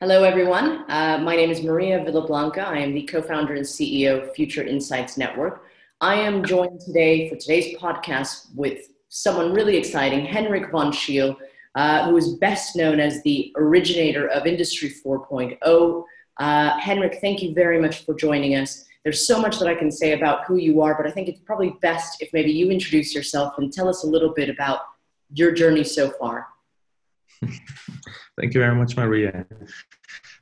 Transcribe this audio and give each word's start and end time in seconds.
Hello, 0.00 0.22
everyone. 0.22 0.84
Uh, 0.88 1.18
my 1.18 1.34
name 1.34 1.50
is 1.50 1.64
Maria 1.64 1.98
Villablanca. 1.98 2.64
I 2.64 2.78
am 2.78 2.94
the 2.94 3.02
co 3.02 3.20
founder 3.20 3.54
and 3.54 3.64
CEO 3.64 4.22
of 4.22 4.32
Future 4.32 4.62
Insights 4.62 5.18
Network. 5.18 5.64
I 6.00 6.14
am 6.14 6.44
joined 6.44 6.80
today 6.80 7.28
for 7.28 7.34
today's 7.34 7.76
podcast 7.76 8.54
with 8.54 8.90
someone 9.08 9.52
really 9.52 9.76
exciting, 9.76 10.24
Henrik 10.24 10.70
von 10.70 10.92
Scheel, 10.92 11.36
uh, 11.74 12.08
who 12.08 12.16
is 12.16 12.36
best 12.36 12.76
known 12.76 13.00
as 13.00 13.24
the 13.24 13.52
originator 13.56 14.28
of 14.28 14.46
Industry 14.46 14.94
4.0. 15.04 16.04
Uh, 16.36 16.78
Henrik, 16.78 17.18
thank 17.20 17.42
you 17.42 17.52
very 17.52 17.80
much 17.80 18.04
for 18.04 18.14
joining 18.14 18.54
us. 18.54 18.84
There's 19.02 19.26
so 19.26 19.40
much 19.40 19.58
that 19.58 19.66
I 19.66 19.74
can 19.74 19.90
say 19.90 20.12
about 20.12 20.44
who 20.44 20.58
you 20.58 20.80
are, 20.80 20.94
but 20.94 21.08
I 21.08 21.10
think 21.10 21.26
it's 21.26 21.40
probably 21.40 21.76
best 21.82 22.22
if 22.22 22.32
maybe 22.32 22.52
you 22.52 22.70
introduce 22.70 23.16
yourself 23.16 23.54
and 23.58 23.72
tell 23.72 23.88
us 23.88 24.04
a 24.04 24.06
little 24.06 24.32
bit 24.32 24.48
about 24.48 24.78
your 25.34 25.50
journey 25.50 25.82
so 25.82 26.10
far. 26.20 26.46
Thank 28.38 28.54
you 28.54 28.60
very 28.60 28.74
much, 28.74 28.96
Maria. 28.96 29.46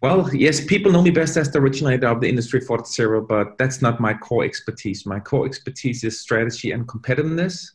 Well, 0.02 0.34
yes, 0.34 0.64
people 0.64 0.92
know 0.92 1.02
me 1.02 1.10
best 1.10 1.36
as 1.36 1.50
the 1.50 1.58
originator 1.58 2.08
of 2.08 2.20
the 2.20 2.28
Industry 2.28 2.60
4.0, 2.60 3.26
but 3.26 3.56
that's 3.58 3.80
not 3.80 4.00
my 4.00 4.14
core 4.14 4.44
expertise. 4.44 5.06
My 5.06 5.20
core 5.20 5.46
expertise 5.46 6.04
is 6.04 6.20
strategy 6.20 6.72
and 6.72 6.86
competitiveness. 6.86 7.70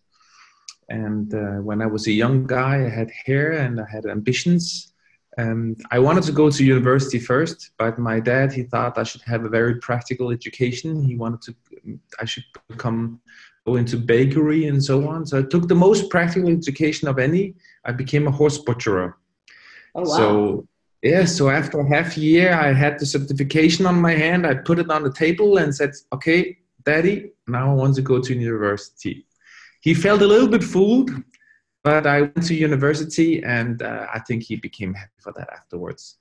And 0.89 1.33
uh, 1.33 1.61
when 1.61 1.81
I 1.81 1.87
was 1.87 2.07
a 2.07 2.11
young 2.11 2.45
guy, 2.45 2.85
I 2.85 2.89
had 2.89 3.09
hair 3.25 3.53
and 3.53 3.79
I 3.79 3.85
had 3.89 4.05
ambitions. 4.05 4.93
And 5.37 5.81
I 5.89 5.99
wanted 5.99 6.23
to 6.25 6.33
go 6.33 6.49
to 6.49 6.63
university 6.63 7.17
first, 7.17 7.71
but 7.77 7.97
my 7.97 8.19
dad, 8.19 8.51
he 8.51 8.63
thought 8.63 8.97
I 8.97 9.03
should 9.03 9.21
have 9.21 9.45
a 9.45 9.49
very 9.49 9.75
practical 9.79 10.29
education. 10.31 11.03
He 11.03 11.15
wanted 11.15 11.41
to, 11.43 11.55
I 12.19 12.25
should 12.25 12.43
become, 12.67 13.21
go 13.65 13.77
into 13.77 13.95
bakery 13.95 14.67
and 14.67 14.83
so 14.83 15.07
on. 15.07 15.25
So 15.25 15.39
I 15.39 15.43
took 15.43 15.69
the 15.69 15.75
most 15.75 16.09
practical 16.09 16.49
education 16.49 17.07
of 17.07 17.17
any. 17.17 17.55
I 17.85 17.91
became 17.91 18.27
a 18.27 18.31
horse 18.31 18.57
butcherer. 18.57 19.17
Oh, 19.95 20.01
wow. 20.01 20.17
So 20.17 20.67
yeah, 21.01 21.25
so 21.25 21.49
after 21.49 21.79
a 21.79 21.87
half 21.87 22.17
year, 22.17 22.53
I 22.53 22.73
had 22.73 22.99
the 22.99 23.05
certification 23.05 23.85
on 23.87 23.99
my 23.99 24.13
hand. 24.13 24.45
I 24.45 24.53
put 24.53 24.77
it 24.77 24.91
on 24.91 25.03
the 25.03 25.11
table 25.11 25.57
and 25.57 25.75
said, 25.75 25.91
"Okay, 26.13 26.59
Daddy, 26.85 27.31
now 27.47 27.71
I 27.71 27.73
want 27.73 27.95
to 27.95 28.01
go 28.01 28.19
to 28.19 28.33
university." 28.35 29.25
He 29.81 29.95
felt 29.95 30.21
a 30.21 30.27
little 30.27 30.47
bit 30.47 30.63
fooled, 30.63 31.09
but 31.83 32.05
I 32.05 32.21
went 32.21 32.45
to 32.47 32.53
university, 32.53 33.43
and 33.43 33.81
uh, 33.81 34.05
I 34.13 34.19
think 34.19 34.43
he 34.43 34.57
became 34.57 34.93
happy 34.93 35.19
for 35.19 35.33
that 35.33 35.49
afterwards. 35.51 36.17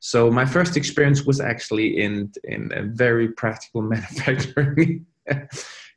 So 0.00 0.30
my 0.30 0.44
first 0.44 0.76
experience 0.76 1.24
was 1.24 1.40
actually 1.40 2.02
in 2.02 2.32
in 2.42 2.72
a 2.74 2.82
very 2.82 3.28
practical 3.28 3.82
manufacturing. 3.94 5.06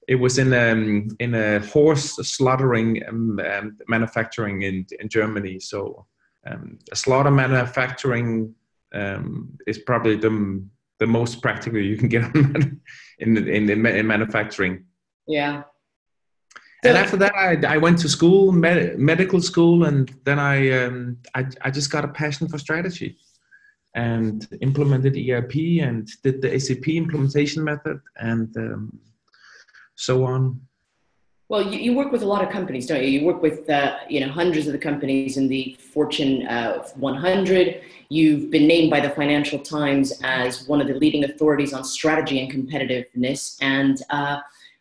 It 0.07 0.15
was 0.15 0.37
in 0.37 0.53
um, 0.53 1.09
in 1.19 1.35
a 1.35 1.59
horse 1.59 2.15
slaughtering 2.15 3.03
um, 3.07 3.39
um, 3.39 3.77
manufacturing 3.87 4.61
in 4.61 4.85
in 4.99 5.09
Germany. 5.09 5.59
So 5.59 6.05
um, 6.45 6.79
slaughter 6.93 7.31
manufacturing 7.31 8.55
um, 8.93 9.57
is 9.67 9.79
probably 9.79 10.15
the 10.15 10.63
the 10.99 11.07
most 11.07 11.41
practical 11.41 11.79
you 11.79 11.97
can 11.97 12.07
get 12.07 12.23
in 12.35 12.81
in, 13.19 13.37
in, 13.49 13.85
in 13.85 14.07
manufacturing. 14.07 14.85
Yeah. 15.27 15.63
And 16.83 16.95
after 16.95 17.17
that, 17.17 17.33
I, 17.35 17.57
I 17.73 17.77
went 17.77 17.97
to 17.99 18.09
school, 18.09 18.51
med, 18.51 18.99
medical 18.99 19.41
school, 19.41 19.85
and 19.85 20.13
then 20.25 20.39
I, 20.39 20.83
um, 20.83 21.17
I 21.33 21.45
I 21.61 21.71
just 21.71 21.91
got 21.91 22.05
a 22.05 22.07
passion 22.07 22.47
for 22.47 22.57
strategy, 22.59 23.17
and 23.95 24.47
implemented 24.61 25.17
ERP 25.17 25.55
and 25.81 26.07
did 26.23 26.41
the 26.41 26.57
SAP 26.59 26.87
implementation 26.87 27.63
method, 27.63 27.99
and 28.17 28.55
um, 28.57 28.99
so 29.97 30.23
on. 30.23 30.61
Well, 31.49 31.61
you, 31.61 31.79
you, 31.79 31.93
work 31.95 32.11
with 32.11 32.23
a 32.23 32.25
lot 32.25 32.43
of 32.43 32.49
companies, 32.49 32.87
don't 32.87 33.01
you? 33.01 33.09
You 33.09 33.25
work 33.25 33.41
with 33.41 33.69
uh, 33.69 33.97
you 34.09 34.19
know 34.19 34.29
hundreds 34.29 34.67
of 34.67 34.73
the 34.73 34.79
companies 34.79 35.37
in 35.37 35.47
the 35.47 35.77
Fortune 35.79 36.45
uh, 36.47 36.83
100. 36.95 37.81
You've 38.09 38.49
been 38.49 38.67
named 38.67 38.89
by 38.89 38.99
the 38.99 39.09
Financial 39.09 39.59
Times 39.59 40.13
as 40.23 40.67
one 40.67 40.81
of 40.81 40.87
the 40.87 40.93
leading 40.93 41.23
authorities 41.23 41.73
on 41.73 41.83
strategy 41.83 42.39
and 42.41 42.51
competitiveness, 42.51 43.57
and 43.61 44.01
uh, 44.09 44.39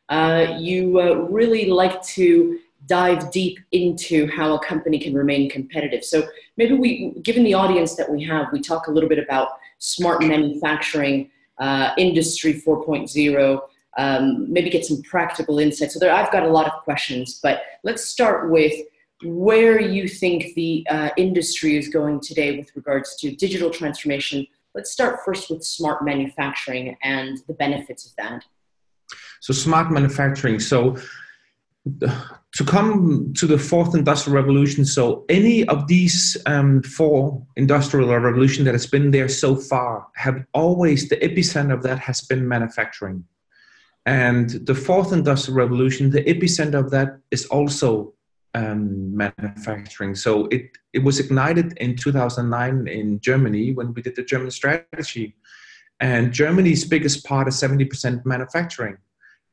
uh 0.08 0.56
you 0.58 1.00
uh, 1.00 1.14
really 1.30 1.66
like 1.66 2.02
to 2.02 2.58
dive 2.86 3.30
deep 3.30 3.58
into 3.72 4.28
how 4.30 4.54
a 4.54 4.64
company 4.64 4.98
can 4.98 5.14
remain 5.14 5.48
competitive. 5.50 6.04
So 6.04 6.26
maybe 6.56 6.74
we, 6.74 7.10
given 7.22 7.42
the 7.42 7.54
audience 7.54 7.96
that 7.96 8.08
we 8.08 8.22
have, 8.24 8.46
we 8.52 8.60
talk 8.60 8.86
a 8.86 8.90
little 8.90 9.08
bit 9.08 9.18
about 9.18 9.48
smart 9.78 10.22
manufacturing, 10.22 11.30
uh, 11.58 11.90
industry 11.96 12.54
4.0 12.54 13.60
um, 13.96 14.52
maybe 14.52 14.70
get 14.70 14.84
some 14.84 15.02
practical 15.02 15.58
insights. 15.58 15.94
So 15.94 16.00
there, 16.00 16.12
I've 16.12 16.32
got 16.32 16.42
a 16.42 16.48
lot 16.48 16.66
of 16.66 16.82
questions, 16.84 17.40
but 17.42 17.62
let's 17.82 18.04
start 18.04 18.50
with 18.50 18.74
where 19.24 19.80
you 19.80 20.08
think 20.08 20.54
the 20.54 20.86
uh, 20.90 21.10
industry 21.16 21.76
is 21.76 21.88
going 21.88 22.20
today 22.20 22.58
with 22.58 22.70
regards 22.76 23.16
to 23.16 23.34
digital 23.34 23.70
transformation. 23.70 24.46
Let's 24.74 24.90
start 24.90 25.20
first 25.24 25.50
with 25.50 25.64
smart 25.64 26.04
manufacturing 26.04 26.96
and 27.02 27.38
the 27.48 27.54
benefits 27.54 28.04
of 28.06 28.12
that. 28.18 28.44
So 29.40 29.54
smart 29.54 29.90
manufacturing. 29.90 30.60
So 30.60 30.96
to 32.00 32.64
come 32.66 33.32
to 33.36 33.46
the 33.46 33.58
fourth 33.58 33.94
industrial 33.94 34.34
revolution 34.34 34.84
so 34.84 35.24
any 35.28 35.64
of 35.68 35.86
these 35.86 36.36
um, 36.46 36.82
four 36.82 37.40
industrial 37.54 38.08
revolution 38.18 38.64
that 38.64 38.74
has 38.74 38.86
been 38.86 39.12
there 39.12 39.28
so 39.28 39.54
far 39.54 40.08
have 40.16 40.44
always 40.52 41.08
the 41.08 41.16
epicenter 41.18 41.72
of 41.72 41.84
that 41.84 42.00
has 42.00 42.20
been 42.22 42.46
manufacturing 42.46 43.22
and 44.06 44.50
the 44.50 44.74
fourth 44.74 45.12
industrial 45.12 45.58
revolution, 45.58 46.10
the 46.10 46.22
epicenter 46.22 46.78
of 46.78 46.90
that 46.92 47.18
is 47.32 47.44
also 47.46 48.14
um, 48.54 49.14
manufacturing. 49.16 50.14
So 50.14 50.46
it, 50.46 50.70
it 50.92 51.00
was 51.00 51.18
ignited 51.18 51.76
in 51.78 51.96
2009 51.96 52.86
in 52.86 53.20
Germany 53.20 53.72
when 53.72 53.92
we 53.92 54.02
did 54.02 54.14
the 54.14 54.22
German 54.22 54.52
strategy. 54.52 55.34
And 55.98 56.32
Germany's 56.32 56.84
biggest 56.84 57.24
part 57.24 57.48
is 57.48 57.56
70% 57.56 58.24
manufacturing. 58.24 58.96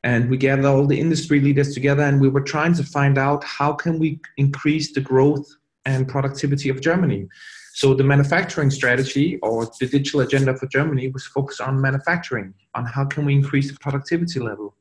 And 0.03 0.29
we 0.29 0.37
gathered 0.37 0.65
all 0.65 0.85
the 0.85 0.99
industry 0.99 1.39
leaders 1.39 1.73
together 1.73 2.03
and 2.03 2.21
we 2.21 2.29
were 2.29 2.41
trying 2.41 2.75
to 2.75 2.83
find 2.83 3.17
out 3.17 3.43
how 3.43 3.73
can 3.73 3.97
we 3.97 4.19
increase 4.37 4.93
the 4.93 5.01
growth 5.01 5.47
and 5.85 6.07
productivity 6.07 6.69
of 6.69 6.79
Germany. 6.79 7.27
So 7.75 7.95
the 7.95 8.03
manufacturing 8.03 8.69
strategy 8.69 9.39
or 9.41 9.65
the 9.79 9.87
digital 9.87 10.19
agenda 10.19 10.55
for 10.55 10.67
Germany 10.67 11.07
was 11.07 11.25
focused 11.25 11.59
on 11.59 11.81
manufacturing, 11.81 12.53
on 12.75 12.85
how 12.85 13.03
can 13.05 13.25
we 13.25 13.33
increase 13.33 13.71
the 13.71 13.79
productivity 13.79 14.39
level, 14.39 14.75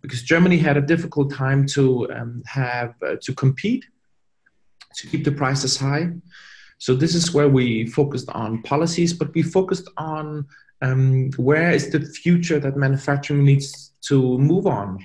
because 0.00 0.22
Germany 0.22 0.56
had 0.56 0.78
a 0.78 0.80
difficult 0.80 1.34
time 1.34 1.66
to 1.66 2.10
um, 2.10 2.42
have 2.46 2.94
uh, 3.06 3.16
to 3.20 3.34
compete, 3.34 3.84
to 4.96 5.06
keep 5.06 5.22
the 5.22 5.32
prices 5.32 5.76
high. 5.76 6.12
So 6.78 6.94
this 6.94 7.14
is 7.14 7.34
where 7.34 7.50
we 7.50 7.86
focused 7.88 8.30
on 8.30 8.62
policies, 8.62 9.12
but 9.12 9.34
we 9.34 9.42
focused 9.42 9.90
on 9.98 10.46
um, 10.80 11.30
where 11.36 11.72
is 11.72 11.90
the 11.90 12.00
future 12.00 12.58
that 12.58 12.74
manufacturing 12.78 13.44
needs 13.44 13.92
to 14.08 14.38
move 14.38 14.66
on. 14.66 14.98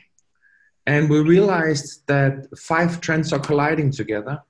And 0.88 1.10
we 1.10 1.20
realized 1.20 2.08
that 2.08 2.48
five 2.58 3.02
trends 3.02 3.34
are 3.34 3.40
colliding 3.40 3.92
together 3.92 4.42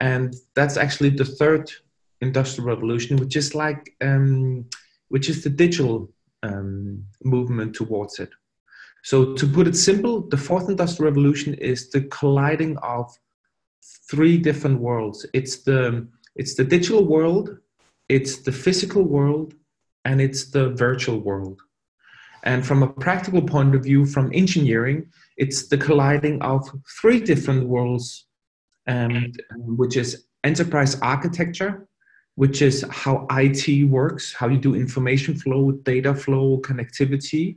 and 0.00 0.34
that's 0.54 0.76
actually 0.76 1.10
the 1.10 1.24
third 1.24 1.70
industrial 2.20 2.68
revolution, 2.68 3.16
which 3.16 3.36
is 3.36 3.54
like 3.54 3.94
um, 4.00 4.64
which 5.08 5.28
is 5.28 5.42
the 5.44 5.50
digital 5.50 6.10
um, 6.42 7.04
movement 7.24 7.74
towards 7.74 8.18
it. 8.18 8.30
So 9.02 9.34
to 9.34 9.46
put 9.46 9.66
it 9.66 9.76
simple, 9.76 10.28
the 10.28 10.36
fourth 10.36 10.68
industrial 10.68 11.10
revolution 11.10 11.54
is 11.54 11.90
the 11.90 12.02
colliding 12.02 12.76
of 12.78 13.10
three 14.10 14.36
different 14.38 14.80
worlds. 14.80 15.26
It's 15.32 15.62
the 15.62 16.08
it's 16.36 16.54
the 16.54 16.64
digital 16.64 17.04
world, 17.04 17.58
it's 18.08 18.38
the 18.38 18.52
physical 18.52 19.02
world, 19.02 19.54
and 20.04 20.20
it's 20.20 20.50
the 20.50 20.70
virtual 20.70 21.18
world. 21.20 21.60
And 22.42 22.66
from 22.66 22.82
a 22.82 22.88
practical 22.88 23.42
point 23.42 23.74
of 23.74 23.84
view, 23.84 24.06
from 24.06 24.30
engineering, 24.32 25.10
it's 25.36 25.68
the 25.68 25.76
colliding 25.76 26.40
of 26.40 26.66
three 27.00 27.20
different 27.20 27.68
worlds 27.68 28.26
um, 28.90 29.32
which 29.80 29.96
is 29.96 30.26
enterprise 30.44 30.98
architecture, 31.00 31.86
which 32.34 32.62
is 32.62 32.84
how 32.90 33.26
IT 33.30 33.84
works, 33.88 34.32
how 34.32 34.48
you 34.48 34.58
do 34.58 34.74
information 34.74 35.34
flow, 35.36 35.72
data 35.72 36.14
flow, 36.14 36.60
connectivity. 36.68 37.56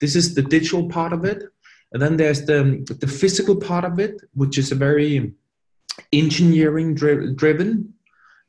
This 0.00 0.16
is 0.16 0.34
the 0.34 0.42
digital 0.42 0.88
part 0.88 1.12
of 1.12 1.24
it. 1.24 1.42
And 1.92 2.00
then 2.00 2.16
there's 2.16 2.46
the, 2.46 2.62
the 3.00 3.06
physical 3.06 3.56
part 3.56 3.84
of 3.84 3.98
it, 3.98 4.14
which 4.34 4.56
is 4.56 4.72
a 4.72 4.74
very 4.74 5.34
engineering 6.12 6.94
dri- 6.94 7.34
driven, 7.34 7.92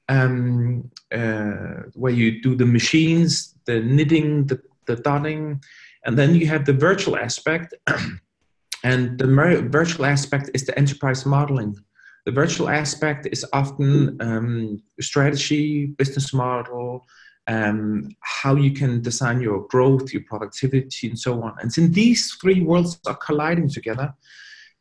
um, 0.07 0.89
uh, 1.11 1.83
where 1.93 2.13
you 2.13 2.41
do 2.41 2.55
the 2.55 2.65
machines, 2.65 3.55
the 3.65 3.81
knitting, 3.81 4.47
the, 4.47 4.61
the 4.87 4.95
dotting. 4.95 5.61
And 6.05 6.17
then 6.17 6.35
you 6.35 6.47
have 6.47 6.65
the 6.65 6.73
virtual 6.73 7.17
aspect. 7.17 7.73
and 8.83 9.17
the 9.17 9.27
mer- 9.27 9.67
virtual 9.67 10.05
aspect 10.05 10.49
is 10.53 10.65
the 10.65 10.77
enterprise 10.77 11.25
modeling 11.25 11.75
the 12.25 12.31
virtual 12.31 12.69
aspect 12.69 13.27
is 13.31 13.45
often 13.51 14.17
um, 14.21 14.81
strategy, 14.99 15.87
business 15.87 16.33
model, 16.33 17.05
um, 17.47 18.09
how 18.21 18.55
you 18.55 18.71
can 18.71 19.01
design 19.01 19.41
your 19.41 19.67
growth, 19.67 20.13
your 20.13 20.23
productivity, 20.23 21.09
and 21.09 21.19
so 21.19 21.41
on. 21.43 21.55
And 21.61 21.71
since 21.71 21.93
these 21.93 22.31
three 22.35 22.61
worlds 22.61 22.99
are 23.05 23.15
colliding 23.15 23.69
together, 23.69 24.13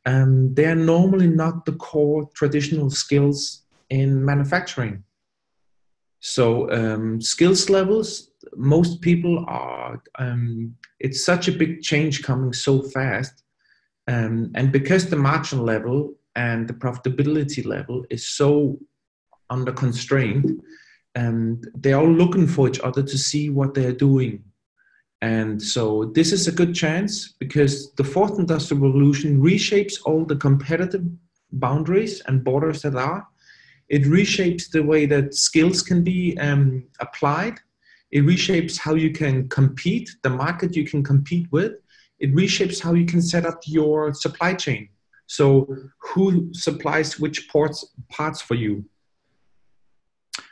um, 0.06 0.55
they 0.55 0.67
are 0.67 0.77
normally 0.77 1.29
not 1.29 1.65
the 1.65 1.73
core 1.73 2.29
traditional 2.35 2.91
skills 2.91 3.62
in 3.91 4.25
manufacturing. 4.25 5.03
So 6.21 6.71
um, 6.71 7.21
skills 7.21 7.69
levels, 7.69 8.31
most 8.55 9.00
people 9.00 9.44
are. 9.49 10.00
Um, 10.19 10.77
it's 11.00 11.25
such 11.25 11.49
a 11.49 11.53
big 11.53 11.83
change 11.83 12.23
coming 12.23 12.53
so 12.53 12.83
fast, 12.83 13.43
um, 14.06 14.53
and 14.55 14.71
because 14.71 15.09
the 15.09 15.17
margin 15.17 15.65
level 15.65 16.15
and 16.37 16.69
the 16.69 16.75
profitability 16.75 17.64
level 17.64 18.05
is 18.11 18.29
so 18.29 18.79
under 19.50 19.73
constraint, 19.73 20.62
and 21.14 21.69
they're 21.75 21.99
all 21.99 22.11
looking 22.11 22.46
for 22.46 22.69
each 22.69 22.81
other 22.81 23.02
to 23.02 23.19
see 23.19 23.50
what 23.50 23.75
they're 23.75 23.93
doing. 23.93 24.43
And 25.20 25.62
so 25.62 26.06
this 26.14 26.32
is 26.32 26.49
a 26.49 26.52
good 26.52 26.75
chance 26.75 27.34
because 27.38 27.93
the 27.94 28.05
fourth 28.05 28.38
industrial 28.38 28.82
revolution 28.82 29.40
reshapes 29.40 30.00
all 30.05 30.25
the 30.25 30.37
competitive 30.37 31.05
boundaries 31.52 32.20
and 32.26 32.43
borders 32.43 32.82
that 32.82 32.96
are. 32.96 33.26
It 33.88 34.02
reshapes 34.02 34.70
the 34.70 34.82
way 34.82 35.06
that 35.06 35.34
skills 35.34 35.82
can 35.82 36.02
be 36.02 36.37
um, 36.38 36.84
applied. 36.99 37.61
It 38.11 38.25
reshapes 38.25 38.79
how 38.79 38.94
you 38.94 39.12
can 39.12 39.49
compete, 39.49 40.11
the 40.23 40.31
market 40.31 40.75
you 40.75 40.84
can 40.84 41.05
compete 41.05 41.46
with. 41.52 41.75
It 42.19 42.34
reshapes 42.34 42.81
how 42.81 42.94
you 42.94 43.06
can 43.06 43.23
set 43.23 43.46
up 43.46 43.61
your 43.67 44.14
supply 44.14 44.55
chain. 44.55 44.88
So, 45.37 45.67
who 45.99 46.52
supplies 46.52 47.19
which 47.19 47.49
parts, 47.49 47.87
parts 48.11 48.43
for 48.43 48.55
you? 48.55 48.84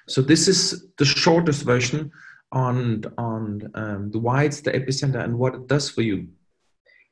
So, 0.09 0.23
this 0.23 0.49
is 0.49 0.87
the 0.97 1.05
shortest 1.05 1.65
version 1.65 2.11
on, 2.51 3.05
on 3.19 3.71
um, 3.75 4.11
the 4.11 4.19
why 4.19 4.45
it's 4.45 4.63
the 4.63 4.71
epicenter 4.71 5.23
and 5.23 5.39
what 5.39 5.55
it 5.55 5.67
does 5.67 5.91
for 5.91 6.01
you. 6.01 6.29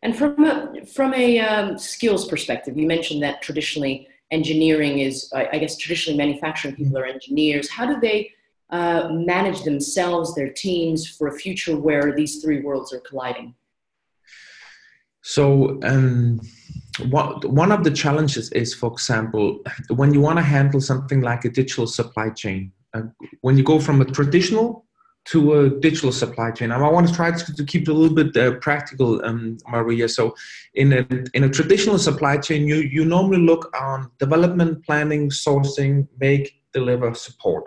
And 0.00 0.16
from 0.16 0.42
a, 0.46 0.86
from 0.86 1.12
a 1.12 1.40
um, 1.40 1.76
skills 1.76 2.26
perspective, 2.26 2.78
you 2.78 2.86
mentioned 2.86 3.22
that 3.22 3.42
traditionally 3.42 4.08
engineering 4.30 5.00
is, 5.00 5.30
I 5.34 5.58
guess, 5.58 5.76
traditionally 5.76 6.16
manufacturing 6.16 6.74
people 6.74 6.96
are 6.96 7.04
engineers. 7.04 7.68
How 7.68 7.84
do 7.84 8.00
they 8.00 8.30
uh, 8.70 9.10
manage 9.12 9.60
themselves, 9.64 10.34
their 10.34 10.50
teams, 10.50 11.06
for 11.06 11.28
a 11.28 11.32
future 11.32 11.76
where 11.76 12.16
these 12.16 12.40
three 12.40 12.62
worlds 12.62 12.94
are 12.94 13.00
colliding? 13.00 13.54
So, 15.20 15.78
um, 15.82 16.40
what, 17.00 17.44
one 17.44 17.72
of 17.72 17.84
the 17.84 17.90
challenges 17.90 18.50
is, 18.52 18.74
for 18.74 18.92
example, 18.92 19.60
when 19.88 20.12
you 20.14 20.20
want 20.20 20.38
to 20.38 20.42
handle 20.42 20.80
something 20.80 21.20
like 21.20 21.44
a 21.44 21.50
digital 21.50 21.86
supply 21.86 22.30
chain, 22.30 22.72
uh, 22.94 23.02
when 23.40 23.56
you 23.56 23.64
go 23.64 23.78
from 23.78 24.00
a 24.00 24.04
traditional 24.04 24.84
to 25.26 25.60
a 25.60 25.68
digital 25.68 26.10
supply 26.10 26.50
chain. 26.50 26.72
I 26.72 26.78
want 26.78 27.06
to 27.06 27.14
try 27.14 27.30
to, 27.30 27.64
keep 27.64 27.82
it 27.82 27.88
a 27.88 27.92
little 27.92 28.16
bit 28.16 28.34
uh, 28.36 28.58
practical, 28.60 29.22
um, 29.26 29.58
Maria. 29.68 30.08
So, 30.08 30.34
in 30.74 30.92
a 30.92 31.06
in 31.34 31.44
a 31.44 31.50
traditional 31.50 31.98
supply 31.98 32.38
chain, 32.38 32.66
you 32.66 32.76
you 32.76 33.04
normally 33.04 33.42
look 33.42 33.70
on 33.78 34.10
development, 34.18 34.84
planning, 34.86 35.28
sourcing, 35.28 36.08
make, 36.18 36.62
deliver, 36.72 37.14
support, 37.14 37.64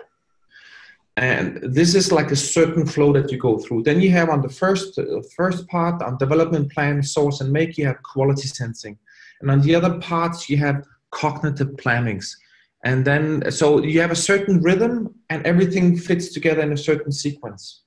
and 1.16 1.60
this 1.62 1.94
is 1.94 2.10
like 2.10 2.32
a 2.32 2.36
certain 2.36 2.84
flow 2.84 3.12
that 3.12 3.30
you 3.30 3.38
go 3.38 3.58
through. 3.58 3.84
Then 3.84 4.00
you 4.00 4.10
have 4.10 4.28
on 4.28 4.42
the 4.42 4.48
first 4.48 4.98
uh, 4.98 5.22
first 5.36 5.68
part 5.68 6.02
on 6.02 6.18
development, 6.18 6.72
plan, 6.72 7.00
source, 7.02 7.40
and 7.40 7.52
make, 7.52 7.78
you 7.78 7.86
have 7.86 8.02
quality 8.02 8.48
sensing, 8.48 8.98
and 9.42 9.50
on 9.50 9.60
the 9.60 9.74
other 9.74 9.98
parts 9.98 10.48
you 10.48 10.56
have 10.56 10.84
cognitive 11.10 11.76
plannings. 11.76 12.36
And 12.84 13.04
then 13.04 13.50
so 13.50 13.82
you 13.82 14.00
have 14.00 14.10
a 14.10 14.16
certain 14.16 14.60
rhythm 14.60 15.14
and 15.30 15.46
everything 15.46 15.96
fits 15.96 16.32
together 16.32 16.62
in 16.62 16.72
a 16.72 16.76
certain 16.76 17.12
sequence. 17.12 17.82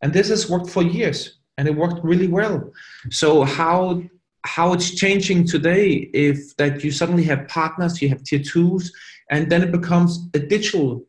And 0.00 0.12
this 0.12 0.28
has 0.28 0.48
worked 0.48 0.70
for 0.70 0.82
years 0.82 1.38
and 1.58 1.68
it 1.68 1.74
worked 1.74 2.02
really 2.02 2.28
well. 2.28 2.72
So 3.10 3.44
how 3.44 4.02
how 4.44 4.72
it's 4.72 4.90
changing 4.90 5.46
today 5.46 6.10
if 6.12 6.56
that 6.56 6.82
you 6.82 6.90
suddenly 6.90 7.22
have 7.24 7.46
partners 7.46 8.02
you 8.02 8.08
have 8.08 8.24
tier 8.24 8.42
twos 8.42 8.92
and 9.30 9.50
then 9.50 9.62
it 9.62 9.70
becomes 9.70 10.28
a 10.34 10.40
digital 10.40 11.06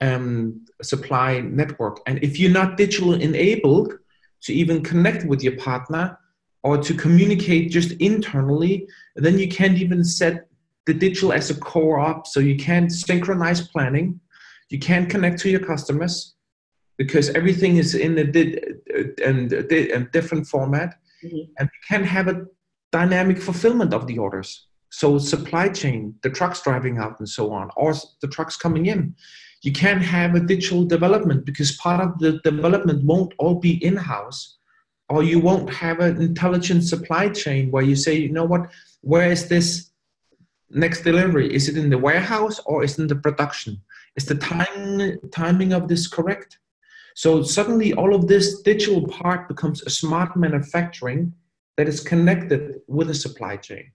um, 0.00 0.64
supply 0.82 1.40
network. 1.40 2.00
And 2.06 2.22
if 2.22 2.38
you're 2.38 2.52
not 2.52 2.76
digital 2.76 3.14
enabled 3.14 3.94
to 4.42 4.52
even 4.52 4.82
connect 4.82 5.26
with 5.26 5.42
your 5.42 5.56
partner 5.56 6.18
or 6.62 6.76
to 6.78 6.94
communicate 6.94 7.70
just 7.70 7.92
internally 7.92 8.86
then 9.16 9.38
you 9.38 9.48
can't 9.48 9.78
even 9.78 10.04
set 10.04 10.46
the 10.86 10.94
digital 10.94 11.32
as 11.32 11.50
a 11.50 11.54
core 11.54 12.00
op. 12.00 12.26
So 12.26 12.40
you 12.40 12.56
can't 12.56 12.90
synchronize 12.90 13.68
planning, 13.68 14.20
you 14.70 14.78
can't 14.78 15.08
connect 15.08 15.38
to 15.40 15.50
your 15.50 15.60
customers 15.60 16.34
because 16.96 17.30
everything 17.30 17.76
is 17.76 17.94
in 17.94 18.18
a, 18.18 18.24
di- 18.24 18.58
and 19.24 20.10
different 20.12 20.46
format, 20.46 20.96
mm-hmm. 21.24 21.44
and 21.58 21.70
you 21.72 21.80
can't 21.88 22.04
have 22.04 22.28
a 22.28 22.44
dynamic 22.92 23.38
fulfillment 23.38 23.94
of 23.94 24.06
the 24.06 24.18
orders. 24.18 24.66
So 24.90 25.18
supply 25.18 25.68
chain, 25.68 26.14
the 26.22 26.30
trucks 26.30 26.62
driving 26.62 26.98
out 26.98 27.18
and 27.20 27.28
so 27.28 27.52
on, 27.52 27.70
or 27.76 27.94
the 28.20 28.28
trucks 28.28 28.56
coming 28.56 28.86
in. 28.86 29.14
You 29.62 29.72
can't 29.72 30.02
have 30.02 30.34
a 30.34 30.40
digital 30.40 30.84
development 30.84 31.44
because 31.44 31.76
part 31.76 32.00
of 32.00 32.18
the 32.18 32.40
development 32.42 33.04
won't 33.04 33.32
all 33.38 33.56
be 33.60 33.82
in-house, 33.84 34.58
or 35.10 35.24
you 35.24 35.40
won't 35.40 35.68
have 35.68 35.98
an 35.98 36.22
intelligent 36.22 36.84
supply 36.84 37.28
chain 37.28 37.70
where 37.72 37.82
you 37.82 37.96
say, 37.96 38.14
you 38.14 38.30
know 38.30 38.44
what, 38.44 38.70
where 39.00 39.30
is 39.30 39.48
this 39.48 39.90
next 40.70 41.02
delivery? 41.02 41.52
Is 41.52 41.68
it 41.68 41.76
in 41.76 41.90
the 41.90 41.98
warehouse 41.98 42.60
or 42.64 42.84
is 42.84 42.96
it 42.96 43.02
in 43.02 43.08
the 43.08 43.16
production? 43.16 43.82
Is 44.14 44.24
the 44.24 44.36
time 44.36 45.18
timing 45.32 45.72
of 45.72 45.88
this 45.88 46.06
correct? 46.06 46.58
So 47.16 47.42
suddenly 47.42 47.92
all 47.92 48.14
of 48.14 48.28
this 48.28 48.62
digital 48.62 49.06
part 49.08 49.48
becomes 49.48 49.82
a 49.82 49.90
smart 49.90 50.36
manufacturing 50.36 51.34
that 51.76 51.88
is 51.88 52.00
connected 52.00 52.80
with 52.86 53.10
a 53.10 53.14
supply 53.14 53.56
chain. 53.56 53.90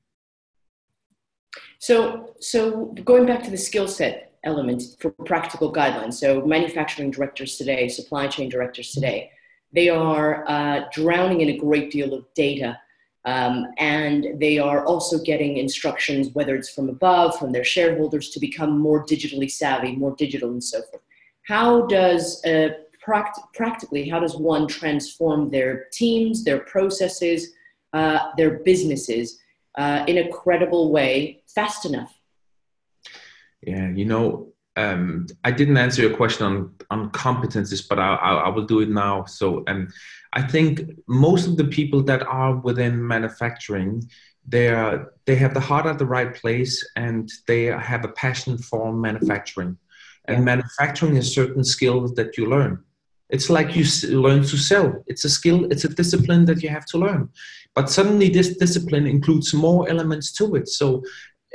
So, 1.80 2.36
so 2.42 2.88
going 3.06 3.26
back 3.26 3.42
to 3.44 3.50
the 3.50 3.58
skill 3.58 3.88
set 3.88 4.34
element 4.44 4.84
for 5.00 5.12
practical 5.12 5.74
guidelines. 5.74 6.16
So 6.16 6.46
manufacturing 6.46 7.10
directors 7.10 7.58
today, 7.58 7.88
supply 7.88 8.28
chain 8.28 8.48
directors 8.50 8.92
today, 8.92 9.32
they 9.76 9.90
are 9.90 10.48
uh, 10.48 10.86
drowning 10.92 11.42
in 11.42 11.50
a 11.50 11.58
great 11.58 11.92
deal 11.92 12.14
of 12.14 12.26
data 12.34 12.80
um, 13.26 13.66
and 13.80 14.40
they 14.40 14.60
are 14.60 14.86
also 14.86 15.18
getting 15.18 15.58
instructions, 15.58 16.30
whether 16.34 16.56
it's 16.56 16.70
from 16.70 16.90
above, 16.90 17.38
from 17.40 17.52
their 17.52 17.64
shareholders, 17.64 18.30
to 18.30 18.40
become 18.40 18.78
more 18.80 19.04
digitally 19.04 19.50
savvy, 19.50 19.96
more 19.96 20.16
digital, 20.16 20.52
and 20.52 20.64
so 20.64 20.82
forth. 20.84 21.02
How 21.48 21.88
does 21.88 22.44
uh, 22.46 22.70
pract- 23.06 23.54
practically 23.54 24.08
how 24.08 24.20
does 24.20 24.38
one 24.38 24.68
transform 24.68 25.50
their 25.50 25.86
teams, 25.92 26.44
their 26.44 26.60
processes, 26.60 27.54
uh, 27.94 28.32
their 28.38 28.60
businesses 28.60 29.40
uh, 29.76 30.06
in 30.08 30.20
a 30.20 30.30
credible 30.30 30.92
way 30.92 31.42
fast 31.48 31.86
enough? 31.86 32.14
Yeah, 33.62 33.90
you 33.90 34.06
know, 34.06 34.54
um, 34.78 35.28
I 35.44 35.52
didn't 35.52 35.78
answer 35.78 36.02
your 36.02 36.16
question 36.16 36.46
on 36.46 36.74
on 36.92 37.10
competencies, 37.12 37.88
but 37.88 37.98
I, 37.98 38.16
I, 38.16 38.34
I 38.46 38.50
will 38.50 38.66
do 38.66 38.82
it 38.82 38.90
now. 38.90 39.24
So, 39.26 39.64
um, 39.68 39.88
I 40.34 40.42
think 40.42 40.82
most 41.08 41.48
of 41.48 41.56
the 41.56 41.64
people 41.66 42.04
that 42.04 42.24
are 42.24 42.58
within 42.58 43.06
manufacturing, 43.06 44.04
they 44.46 44.68
are 44.68 45.14
they 45.26 45.36
have 45.36 45.54
the 45.54 45.62
heart 45.62 45.86
at 45.86 45.98
the 45.98 46.06
right 46.06 46.34
place, 46.36 46.86
and 46.98 47.32
they 47.48 47.66
have 47.66 48.04
a 48.04 48.10
passion 48.10 48.58
for 48.58 48.92
manufacturing. 48.92 49.78
And 50.28 50.44
manufacturing 50.44 51.16
is 51.16 51.34
certain 51.34 51.64
skills 51.64 52.14
that 52.16 52.36
you 52.36 52.48
learn. 52.48 52.84
It's 53.30 53.50
like 53.50 53.76
you 53.76 53.86
learn 54.20 54.42
to 54.44 54.58
sell. 54.58 55.04
It's 55.08 55.24
a 55.24 55.30
skill. 55.30 55.66
It's 55.72 55.86
a 55.86 55.90
discipline 55.90 56.46
that 56.46 56.62
you 56.64 56.70
have 56.70 56.86
to 56.88 56.98
learn. 56.98 57.30
But 57.76 57.90
suddenly, 57.90 58.30
this 58.30 58.58
discipline 58.58 59.08
includes 59.08 59.54
more 59.54 59.88
elements 59.88 60.34
to 60.34 60.56
it. 60.56 60.68
So, 60.68 61.02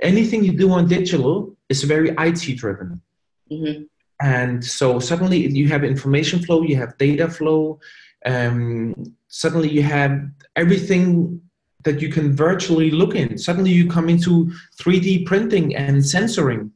anything 0.00 0.42
you 0.42 0.56
do 0.56 0.70
on 0.70 0.88
digital 0.88 1.54
is 1.68 1.82
very 1.82 2.14
IT 2.18 2.56
driven 2.56 3.02
Mm-hmm. 3.50 3.82
And 4.22 4.64
so 4.64 4.98
suddenly 4.98 5.48
you 5.48 5.68
have 5.68 5.82
information 5.82 6.40
flow, 6.40 6.62
you 6.62 6.76
have 6.76 6.98
data 6.98 7.28
flow, 7.28 7.80
um, 8.26 8.94
suddenly 9.28 9.70
you 9.70 9.82
have 9.82 10.20
everything 10.56 11.40
that 11.84 12.02
you 12.02 12.10
can 12.10 12.36
virtually 12.36 12.90
look 12.90 13.14
in. 13.14 13.38
Suddenly 13.38 13.70
you 13.70 13.88
come 13.88 14.08
into 14.10 14.52
3D 14.80 15.24
printing 15.24 15.74
and 15.74 15.96
sensoring. 15.98 16.70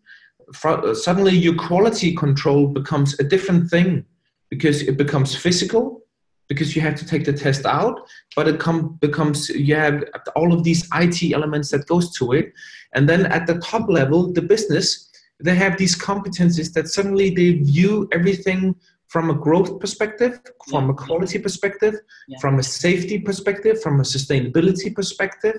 Suddenly 0.94 1.36
your 1.36 1.56
quality 1.56 2.14
control 2.14 2.68
becomes 2.68 3.18
a 3.20 3.24
different 3.24 3.70
thing 3.70 4.06
because 4.48 4.82
it 4.82 4.96
becomes 4.96 5.34
physical 5.34 6.00
because 6.48 6.76
you 6.76 6.82
have 6.82 6.94
to 6.94 7.06
take 7.06 7.24
the 7.24 7.32
test 7.32 7.64
out 7.64 8.00
but 8.36 8.46
it 8.46 8.60
com- 8.60 8.98
becomes 9.00 9.48
you 9.48 9.74
have 9.74 10.04
all 10.36 10.52
of 10.52 10.62
these 10.62 10.86
it 10.94 11.32
elements 11.32 11.70
that 11.70 11.86
goes 11.86 12.14
to 12.14 12.32
it 12.32 12.52
and 12.94 13.08
then 13.08 13.26
at 13.26 13.46
the 13.46 13.58
top 13.60 13.88
level 13.88 14.32
the 14.32 14.42
business 14.42 15.10
they 15.40 15.54
have 15.54 15.76
these 15.76 15.96
competencies 15.96 16.72
that 16.72 16.88
suddenly 16.88 17.30
they 17.30 17.52
view 17.52 18.08
everything 18.12 18.74
from 19.08 19.30
a 19.30 19.34
growth 19.34 19.78
perspective, 19.78 20.40
from 20.68 20.86
yeah. 20.86 20.90
a 20.90 20.94
quality 20.94 21.38
perspective, 21.38 21.94
yeah. 22.28 22.38
from 22.40 22.58
a 22.58 22.62
safety 22.62 23.18
perspective, 23.18 23.80
from 23.80 24.00
a 24.00 24.02
sustainability 24.02 24.94
perspective, 24.94 25.56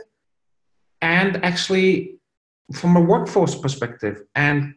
and 1.01 1.43
actually 1.43 2.17
from 2.73 2.95
a 2.97 3.01
workforce 3.01 3.55
perspective 3.55 4.23
and 4.35 4.73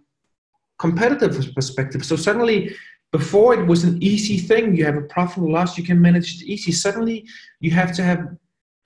competitive 0.78 1.52
perspective. 1.54 2.04
So 2.04 2.16
suddenly, 2.16 2.74
before 3.10 3.54
it 3.54 3.66
was 3.66 3.84
an 3.84 4.02
easy 4.02 4.36
thing, 4.38 4.76
you 4.76 4.84
have 4.84 4.96
a 4.96 5.02
profit 5.02 5.38
and 5.38 5.52
loss, 5.52 5.78
you 5.78 5.84
can 5.84 6.00
manage 6.00 6.36
it 6.36 6.44
easy. 6.44 6.72
Suddenly, 6.72 7.26
you 7.60 7.70
have 7.70 7.92
to 7.94 8.02
have 8.02 8.36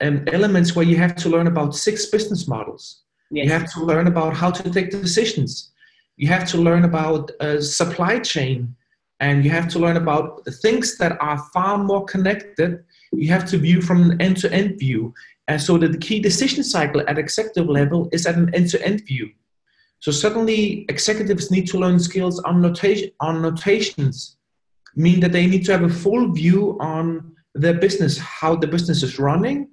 um, 0.01 0.23
elements 0.31 0.75
where 0.75 0.85
you 0.85 0.95
have 0.95 1.15
to 1.17 1.29
learn 1.29 1.47
about 1.47 1.75
six 1.75 2.05
business 2.05 2.47
models. 2.47 3.03
Yes. 3.29 3.45
You 3.45 3.51
have 3.51 3.71
to 3.73 3.83
learn 3.83 4.07
about 4.07 4.33
how 4.33 4.49
to 4.51 4.69
take 4.71 4.91
decisions 4.91 5.72
you 6.17 6.27
have 6.27 6.47
to 6.49 6.57
learn 6.57 6.85
about 6.85 7.31
a 7.39 7.61
supply 7.61 8.19
chain 8.19 8.75
and 9.19 9.43
you 9.43 9.51
have 9.51 9.67
to 9.69 9.79
learn 9.79 9.97
about 9.97 10.43
the 10.45 10.51
things 10.51 10.97
that 10.97 11.17
are 11.21 11.37
far 11.53 11.77
more 11.77 12.05
connected. 12.05 12.83
You 13.11 13.29
have 13.29 13.45
to 13.51 13.57
view 13.57 13.81
from 13.81 14.11
an 14.11 14.21
end 14.21 14.37
to 14.37 14.51
end 14.51 14.79
view. 14.79 15.13
And 15.47 15.61
so 15.61 15.77
the 15.77 15.97
key 15.97 16.19
decision 16.19 16.63
cycle 16.63 17.01
at 17.07 17.17
executive 17.17 17.67
level 17.67 18.09
is 18.11 18.25
at 18.25 18.35
an 18.35 18.53
end 18.53 18.69
to 18.69 18.85
end 18.85 19.05
view. 19.05 19.29
So 19.99 20.11
suddenly 20.11 20.85
executives 20.89 21.51
need 21.51 21.67
to 21.67 21.79
learn 21.79 21.99
skills 21.99 22.39
on 22.39 22.61
notation 22.61 23.11
on 23.21 23.41
notations, 23.41 24.37
mean 24.95 25.19
that 25.21 25.31
they 25.31 25.47
need 25.47 25.65
to 25.65 25.71
have 25.71 25.83
a 25.83 25.89
full 25.89 26.33
view 26.33 26.77
on 26.81 27.33
their 27.55 27.75
business, 27.75 28.17
how 28.17 28.55
the 28.55 28.67
business 28.67 29.03
is 29.03 29.19
running, 29.19 29.69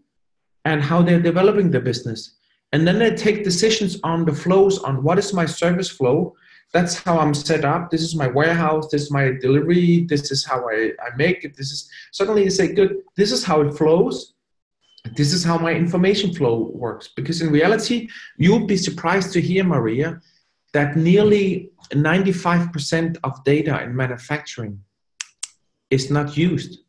and 0.65 0.83
how 0.83 1.03
they're 1.03 1.21
developing 1.21 1.71
the 1.71 1.81
business. 1.81 2.37
And 2.73 2.87
then 2.87 2.99
they 2.99 3.15
take 3.15 3.45
decisions 3.45 3.99
on 4.05 4.25
the 4.25 4.33
flows 4.33 4.79
on 4.79 5.03
what 5.03 5.19
is 5.19 5.33
my 5.33 5.47
service 5.47 5.91
flow. 5.91 6.35
That's 6.73 6.99
how 6.99 7.19
I'm 7.19 7.35
set 7.35 7.65
up. 7.65 7.91
This 7.91 8.03
is 8.03 8.15
my 8.15 8.29
warehouse. 8.29 8.89
This 8.91 9.03
is 9.03 9.11
my 9.11 9.33
delivery. 9.41 10.07
This 10.09 10.31
is 10.31 10.45
how 10.45 10.69
I, 10.69 10.93
I 11.05 11.17
make 11.17 11.45
it. 11.45 11.57
This 11.57 11.73
is 11.73 11.91
suddenly 12.13 12.45
you 12.45 12.51
say, 12.51 12.73
good, 12.73 12.99
this 13.17 13.33
is 13.33 13.43
how 13.43 13.61
it 13.63 13.73
flows. 13.73 14.35
This 15.17 15.33
is 15.33 15.43
how 15.43 15.59
my 15.59 15.73
information 15.73 16.33
flow 16.33 16.71
works. 16.73 17.09
Because 17.09 17.43
in 17.43 17.51
reality, 17.51 18.09
you'll 18.37 18.67
be 18.67 18.77
surprised 18.77 19.33
to 19.33 19.41
hear, 19.41 19.65
Maria, 19.65 20.21
that 20.73 20.97
nearly 20.97 21.71
95% 21.91 23.17
of 23.25 23.43
data 23.45 23.83
in 23.83 23.97
manufacturing 23.97 24.81
is 25.91 26.11
not 26.11 26.37
used. 26.37 26.81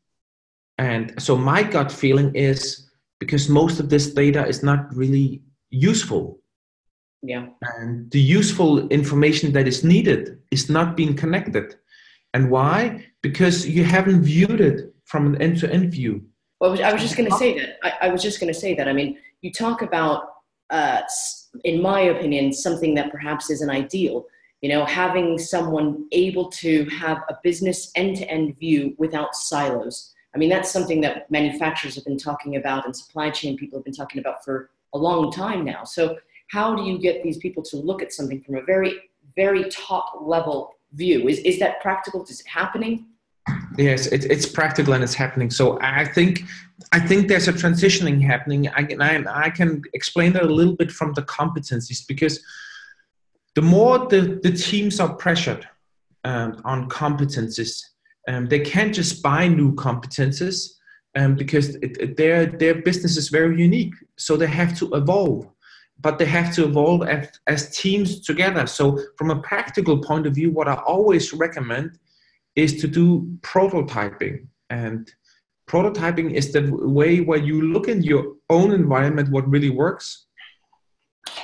And 0.77 1.13
so 1.21 1.35
my 1.35 1.63
gut 1.63 1.91
feeling 1.91 2.35
is 2.35 2.89
because 3.19 3.49
most 3.49 3.79
of 3.79 3.89
this 3.89 4.13
data 4.13 4.45
is 4.45 4.61
not 4.61 4.95
really 4.95 5.41
useful. 5.71 6.39
Yeah. 7.23 7.47
And 7.61 8.09
the 8.11 8.19
useful 8.19 8.87
information 8.89 9.51
that 9.53 9.67
is 9.67 9.83
needed 9.83 10.39
is 10.51 10.69
not 10.69 10.95
being 10.95 11.15
connected. 11.15 11.75
And 12.33 12.49
why? 12.49 13.05
Because 13.21 13.67
you 13.67 13.83
haven't 13.83 14.23
viewed 14.23 14.61
it 14.61 14.93
from 15.05 15.27
an 15.27 15.41
end 15.41 15.59
to 15.59 15.71
end 15.71 15.91
view. 15.91 16.23
Well, 16.59 16.81
I 16.83 16.93
was 16.93 17.01
just 17.01 17.17
going 17.17 17.29
to 17.29 17.37
say 17.37 17.57
that. 17.57 17.77
I, 17.83 18.07
I 18.07 18.09
was 18.09 18.21
just 18.21 18.39
going 18.39 18.51
to 18.53 18.59
say 18.59 18.75
that. 18.75 18.87
I 18.87 18.93
mean, 18.93 19.17
you 19.41 19.51
talk 19.51 19.81
about, 19.81 20.25
uh, 20.69 21.01
in 21.63 21.81
my 21.81 22.01
opinion, 22.01 22.53
something 22.53 22.93
that 22.95 23.11
perhaps 23.11 23.49
isn't 23.49 23.69
ideal. 23.69 24.25
You 24.61 24.69
know, 24.69 24.85
having 24.85 25.39
someone 25.39 26.07
able 26.11 26.49
to 26.51 26.85
have 26.85 27.17
a 27.29 27.37
business 27.43 27.91
end 27.95 28.17
to 28.17 28.29
end 28.29 28.57
view 28.59 28.93
without 28.99 29.35
silos. 29.35 30.13
I 30.35 30.37
mean, 30.37 30.49
that's 30.49 30.71
something 30.71 31.01
that 31.01 31.29
manufacturers 31.31 31.95
have 31.95 32.05
been 32.05 32.17
talking 32.17 32.55
about 32.55 32.85
and 32.85 32.95
supply 32.95 33.31
chain 33.31 33.57
people 33.57 33.79
have 33.79 33.85
been 33.85 33.93
talking 33.93 34.19
about 34.19 34.45
for 34.45 34.69
a 34.93 34.97
long 34.97 35.31
time 35.31 35.65
now. 35.65 35.83
So, 35.83 36.17
how 36.49 36.75
do 36.75 36.83
you 36.83 36.97
get 36.99 37.23
these 37.23 37.37
people 37.37 37.63
to 37.63 37.77
look 37.77 38.01
at 38.01 38.11
something 38.11 38.41
from 38.41 38.55
a 38.55 38.63
very, 38.63 38.93
very 39.35 39.69
top 39.69 40.19
level 40.21 40.73
view? 40.93 41.29
Is, 41.29 41.39
is 41.39 41.59
that 41.59 41.81
practical? 41.81 42.23
Is 42.23 42.41
it 42.41 42.47
happening? 42.47 43.05
Yes, 43.77 44.07
it, 44.07 44.25
it's 44.25 44.45
practical 44.45 44.93
and 44.93 45.03
it's 45.03 45.13
happening. 45.13 45.49
So 45.49 45.79
I 45.81 46.05
think 46.05 46.43
I 46.91 46.99
think 46.99 47.27
there's 47.27 47.47
a 47.47 47.53
transitioning 47.53 48.21
happening. 48.21 48.67
I 48.69 48.83
can 48.83 49.01
I, 49.01 49.23
I 49.45 49.49
can 49.49 49.81
explain 49.93 50.33
that 50.33 50.43
a 50.43 50.53
little 50.53 50.75
bit 50.75 50.91
from 50.91 51.13
the 51.13 51.23
competencies 51.23 52.05
because 52.05 52.43
the 53.55 53.61
more 53.61 54.07
the, 54.07 54.39
the 54.43 54.51
teams 54.51 54.99
are 54.99 55.13
pressured 55.15 55.67
um, 56.23 56.61
on 56.65 56.89
competencies, 56.89 57.81
um, 58.27 58.47
they 58.47 58.59
can't 58.59 58.93
just 58.93 59.21
buy 59.23 59.47
new 59.47 59.73
competencies 59.73 60.73
um, 61.15 61.35
because 61.35 61.75
it, 61.75 61.97
it, 61.99 62.17
their 62.17 62.45
their 62.45 62.75
business 62.75 63.17
is 63.17 63.29
very 63.29 63.59
unique. 63.59 63.93
So 64.17 64.37
they 64.37 64.47
have 64.47 64.77
to 64.79 64.93
evolve, 64.93 65.47
but 65.99 66.17
they 66.17 66.25
have 66.25 66.53
to 66.55 66.65
evolve 66.65 67.07
as, 67.07 67.29
as 67.47 67.77
teams 67.77 68.21
together. 68.21 68.65
So 68.67 68.99
from 69.17 69.31
a 69.31 69.41
practical 69.41 69.99
point 69.99 70.25
of 70.27 70.35
view, 70.35 70.51
what 70.51 70.67
I 70.67 70.75
always 70.75 71.33
recommend 71.33 71.99
is 72.55 72.79
to 72.81 72.87
do 72.87 73.37
prototyping. 73.41 74.47
And 74.69 75.11
prototyping 75.71 76.33
is 76.33 76.51
the 76.51 76.69
way 76.71 77.21
where 77.21 77.39
you 77.39 77.61
look 77.61 77.87
in 77.87 78.03
your 78.03 78.35
own 78.49 78.71
environment 78.71 79.31
what 79.31 79.49
really 79.49 79.69
works 79.69 80.25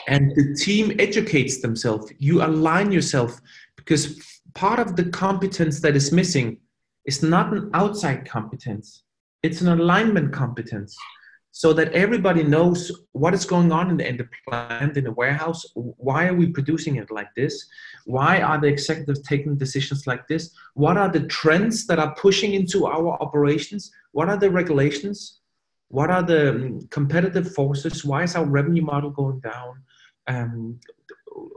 and 0.07 0.31
the 0.36 0.53
team 0.55 0.93
educates 1.00 1.62
themselves 1.62 2.12
you 2.17 2.43
align 2.43 2.91
yourself 2.91 3.39
because 3.77 4.03
part 4.53 4.79
of 4.79 4.97
the 4.97 5.05
competence 5.05 5.79
that 5.79 5.95
is 5.95 6.12
missing 6.12 6.57
is 7.05 7.24
not 7.24 7.53
an 7.53 7.69
outside 7.74 8.27
competence 8.27 9.03
it's 9.48 9.62
an 9.62 9.70
alignment 9.80 10.34
competence 10.34 10.96
so 11.51 11.74
that 11.74 11.92
everybody 11.94 12.44
knows 12.44 12.80
what 13.13 13.34
is 13.34 13.46
going 13.54 13.72
on 13.72 13.89
in 13.89 13.98
the, 13.98 14.08
in 14.08 14.18
the 14.18 14.27
plant 14.48 14.96
in 14.96 15.06
the 15.06 15.12
warehouse. 15.12 15.66
Why 15.74 16.27
are 16.27 16.36
we 16.36 16.48
producing 16.58 16.98
it 16.98 17.10
like 17.10 17.32
this? 17.36 17.66
Why 18.06 18.42
are 18.42 18.60
the 18.62 18.68
executives 18.68 19.22
taking 19.22 19.58
decisions 19.58 20.06
like 20.06 20.27
this? 20.27 20.51
What 20.75 20.98
are 20.98 21.10
the 21.10 21.25
trends 21.38 21.88
that 21.88 21.98
are 21.98 22.13
pushing 22.16 22.54
into 22.54 22.86
our 22.86 23.10
operations? 23.25 23.89
What 24.12 24.30
are 24.30 24.38
the 24.38 24.51
regulations? 24.51 25.39
What 25.88 26.12
are 26.12 26.22
the 26.22 26.50
um, 26.50 26.88
competitive 26.92 27.54
forces? 27.56 28.06
Why 28.06 28.22
is 28.24 28.36
our 28.36 28.46
revenue 28.46 28.84
model 28.84 29.10
going 29.10 29.39
down? 29.39 29.74
Um, 30.27 30.80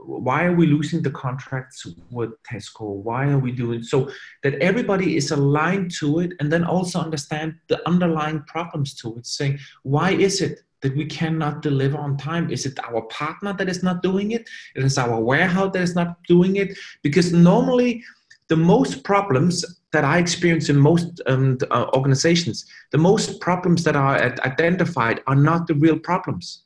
why 0.05 0.45
are 0.45 0.55
we 0.55 0.67
losing 0.67 1.01
the 1.01 1.11
contracts 1.11 1.87
with 2.09 2.31
Tesco? 2.43 2.81
Why 2.81 3.29
are 3.29 3.39
we 3.39 3.51
doing 3.51 3.81
so 3.81 4.11
that 4.43 4.55
everybody 4.55 5.17
is 5.17 5.31
aligned 5.31 5.91
to 5.99 6.19
it 6.19 6.33
and 6.39 6.51
then 6.51 6.63
also 6.63 6.99
understand 6.99 7.55
the 7.67 7.85
underlying 7.87 8.43
problems 8.43 8.93
to 8.95 9.17
it, 9.17 9.25
saying, 9.25 9.59
why 9.83 10.11
is 10.11 10.41
it 10.41 10.59
that 10.81 10.95
we 10.95 11.05
cannot 11.05 11.61
deliver 11.61 11.97
on 11.97 12.17
time? 12.17 12.49
Is 12.51 12.65
it 12.65 12.77
our 12.83 13.01
partner 13.03 13.53
that 13.53 13.69
is 13.69 13.83
not 13.83 14.01
doing 14.03 14.31
it? 14.31 14.47
It 14.75 14.83
is 14.83 14.97
our 14.97 15.19
warehouse 15.19 15.71
that 15.73 15.81
is 15.81 15.95
not 15.95 16.17
doing 16.27 16.57
it? 16.57 16.77
Because 17.01 17.31
normally 17.33 18.03
the 18.47 18.55
most 18.55 19.03
problems 19.03 19.63
that 19.93 20.03
I 20.03 20.17
experience 20.19 20.69
in 20.69 20.77
most 20.77 21.21
um, 21.25 21.57
uh, 21.69 21.87
organizations, 21.93 22.65
the 22.91 22.97
most 22.97 23.39
problems 23.39 23.83
that 23.83 23.95
are 23.95 24.15
identified 24.45 25.21
are 25.27 25.35
not 25.35 25.67
the 25.67 25.75
real 25.75 25.97
problems 25.99 26.63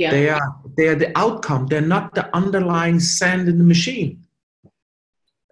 yeah. 0.00 0.10
They 0.10 0.28
are 0.30 0.48
they 0.76 0.88
are 0.88 0.94
the 0.94 1.12
outcome. 1.24 1.66
They're 1.66 1.92
not 1.96 2.14
the 2.14 2.34
underlying 2.34 3.00
sand 3.00 3.48
in 3.48 3.58
the 3.58 3.64
machine. 3.74 4.24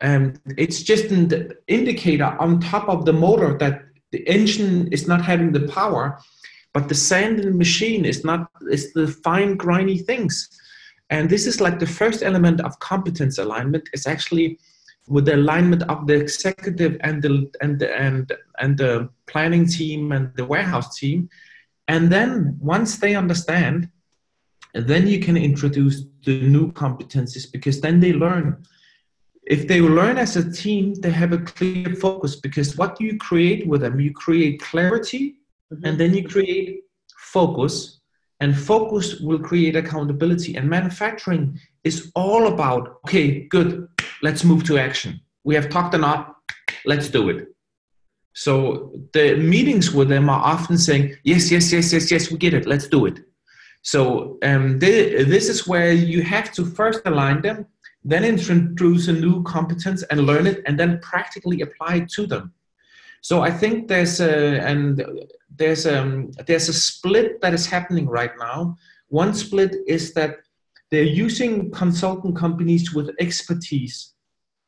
And 0.01 0.41
it's 0.57 0.83
just 0.83 1.07
an 1.11 1.53
indicator 1.67 2.31
on 2.41 2.61
top 2.61 2.89
of 2.89 3.05
the 3.05 3.13
motor 3.13 3.59
that 3.59 3.83
the 4.11 4.27
engine 4.27 4.89
is 4.91 5.07
not 5.07 5.21
having 5.21 5.53
the 5.53 5.69
power, 5.69 6.19
but 6.73 6.89
the 6.89 6.95
sand 6.95 7.41
in 7.41 7.47
the 7.51 7.59
machine 7.67 8.07
is 8.07 8.25
not 8.25 8.49
is 8.71 8.93
the 8.95 9.09
fine 9.27 9.57
grimy 9.57 9.99
things. 9.99 10.49
And 11.11 11.29
this 11.29 11.47
is 11.47 11.61
like 11.61 11.79
the 11.79 11.93
first 12.01 12.23
element 12.23 12.61
of 12.63 12.79
competence 12.79 13.37
alignment 13.39 13.85
is 13.93 14.07
actually 14.07 14.59
with 15.09 15.27
the 15.27 15.37
alignment 15.37 15.83
of 15.93 16.07
the 16.07 16.15
executive 16.15 16.97
and 17.01 17.21
the 17.23 17.51
and 17.61 17.79
the, 17.81 17.89
and 18.05 18.33
and 18.61 18.79
the 18.79 19.11
planning 19.27 19.67
team 19.67 20.13
and 20.13 20.35
the 20.37 20.47
warehouse 20.47 20.99
team. 20.99 21.29
And 21.87 22.11
then 22.11 22.57
once 22.61 22.97
they 22.97 23.15
understand 23.15 23.91
and 24.79 24.87
then 24.87 25.09
you 25.09 25.19
can 25.19 25.37
introduce 25.37 26.05
the 26.25 26.41
new 26.43 26.71
competencies 26.71 27.51
because 27.51 27.81
then 27.81 27.99
they 27.99 28.13
learn. 28.13 28.65
If 29.43 29.67
they 29.67 29.81
learn 29.81 30.19
as 30.19 30.37
a 30.37 30.53
team, 30.53 30.95
they 30.95 31.11
have 31.11 31.33
a 31.33 31.39
clear 31.39 31.97
focus 31.97 32.37
because 32.37 32.77
what 32.77 32.97
do 32.97 33.05
you 33.05 33.19
create 33.19 33.67
with 33.67 33.81
them? 33.81 33.99
You 33.99 34.13
create 34.13 34.61
clarity 34.61 35.41
mm-hmm. 35.73 35.85
and 35.85 35.99
then 35.99 36.15
you 36.15 36.29
create 36.29 36.85
focus, 37.19 37.99
and 38.39 38.57
focus 38.57 39.19
will 39.19 39.41
create 39.41 39.75
accountability. 39.75 40.55
And 40.55 40.71
manufacturing 40.71 41.59
is 41.83 42.13
all 42.15 42.47
about 42.47 43.01
okay, 43.05 43.49
good, 43.49 43.89
let's 44.23 44.45
move 44.45 44.63
to 44.69 44.79
action. 44.79 45.21
We 45.43 45.57
have 45.57 45.71
talked 45.71 45.97
enough, 45.97 46.33
let's 46.85 47.09
do 47.09 47.31
it. 47.31 47.49
So 48.35 48.93
the 49.13 49.35
meetings 49.35 49.93
with 49.93 50.09
them 50.09 50.31
are 50.31 50.45
often 50.55 50.79
saying, 50.79 51.17
yes, 51.25 51.51
yes, 51.51 51.73
yes, 51.73 51.93
yes, 51.93 52.13
yes, 52.13 52.31
we 52.31 52.39
get 52.39 52.55
it, 52.55 52.65
let's 52.65 52.87
do 52.87 53.07
it. 53.07 53.19
So 53.83 54.39
um, 54.43 54.79
this 54.79 55.49
is 55.49 55.67
where 55.67 55.93
you 55.93 56.23
have 56.23 56.53
to 56.53 56.65
first 56.65 57.01
align 57.07 57.43
them, 57.43 57.67
then 58.05 58.25
introduce 58.25 59.09
a 59.09 59.13
new 59.13 59.43
competence 59.45 60.03
and 60.05 60.27
learn 60.27 60.47
it, 60.47 60.63
and 60.67 60.79
then 60.79 61.01
practically 61.01 61.63
apply 61.63 61.97
it 61.97 62.09
to 62.11 62.27
them. 62.27 62.53
So 63.21 63.43
I 63.43 63.51
think 63.51 63.89
there's 63.89 64.21
a 64.21 64.61
and 64.61 65.05
there's 65.55 65.87
a 65.87 66.01
um, 66.01 66.31
there's 66.47 66.69
a 66.69 66.73
split 66.73 67.41
that 67.41 67.55
is 67.55 67.67
happening 67.67 68.07
right 68.07 68.33
now. 68.39 68.77
One 69.09 69.35
split 69.35 69.75
is 69.87 70.13
that 70.15 70.37
they're 70.91 71.03
using 71.03 71.71
consultant 71.71 72.37
companies 72.37 72.95
with 72.95 73.15
expertise 73.19 74.15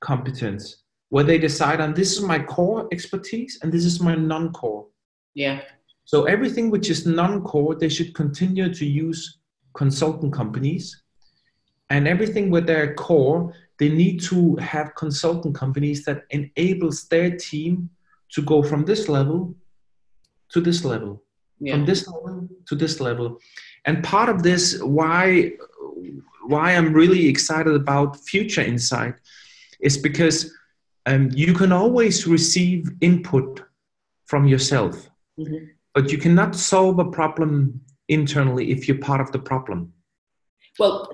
competence, 0.01 0.83
where 1.11 1.25
they 1.25 1.39
decide 1.39 1.81
on 1.81 1.95
this 1.95 2.13
is 2.13 2.23
my 2.23 2.39
core 2.39 2.89
expertise 2.93 3.59
and 3.63 3.73
this 3.73 3.85
is 3.85 4.01
my 4.01 4.15
non-core. 4.15 4.87
Yeah. 5.35 5.63
So 6.11 6.25
everything 6.25 6.71
which 6.71 6.91
is 6.91 7.07
non-core, 7.07 7.77
they 7.77 7.89
should 7.89 8.17
continue 8.17 8.75
to 8.75 8.85
use 8.85 9.39
consultant 9.75 10.33
companies. 10.33 11.05
And 11.89 12.09
everything 12.09 12.51
with 12.51 12.67
their 12.67 12.95
core, 12.95 13.55
they 13.79 13.91
need 13.91 14.21
to 14.23 14.57
have 14.57 14.97
consultant 14.97 15.55
companies 15.55 16.05
that 16.07 16.23
enables 16.31 17.07
their 17.07 17.37
team 17.37 17.91
to 18.33 18.43
go 18.43 18.61
from 18.61 18.85
this 18.85 19.09
level 19.09 19.55
to 20.49 20.61
this 20.61 20.85
level, 20.85 21.23
yeah. 21.61 21.75
from 21.75 21.87
this 21.87 22.09
level 22.09 22.49
to 22.67 22.75
this 22.75 22.99
level. 22.99 23.39
And 23.85 24.03
part 24.03 24.29
of 24.29 24.43
this, 24.43 24.83
why 24.83 25.53
why 26.43 26.73
I'm 26.73 26.93
really 26.93 27.29
excited 27.29 27.75
about 27.77 28.19
Future 28.19 28.63
Insight, 28.63 29.15
is 29.79 29.97
because 29.97 30.53
um, 31.07 31.31
you 31.33 31.55
can 31.55 31.71
always 31.71 32.27
receive 32.27 32.91
input 33.01 33.63
from 34.27 34.49
yourself, 34.49 35.09
mm-hmm. 35.39 35.67
But 35.95 36.13
you 36.13 36.19
cannot 36.19 36.55
solve 36.55 36.99
a 36.99 37.05
problem 37.05 37.81
internally 38.09 38.71
if 38.71 38.87
you're 38.87 38.99
part 38.99 39.21
of 39.21 39.33
the 39.33 39.39
problem. 39.39 39.93
Well, 40.79 41.13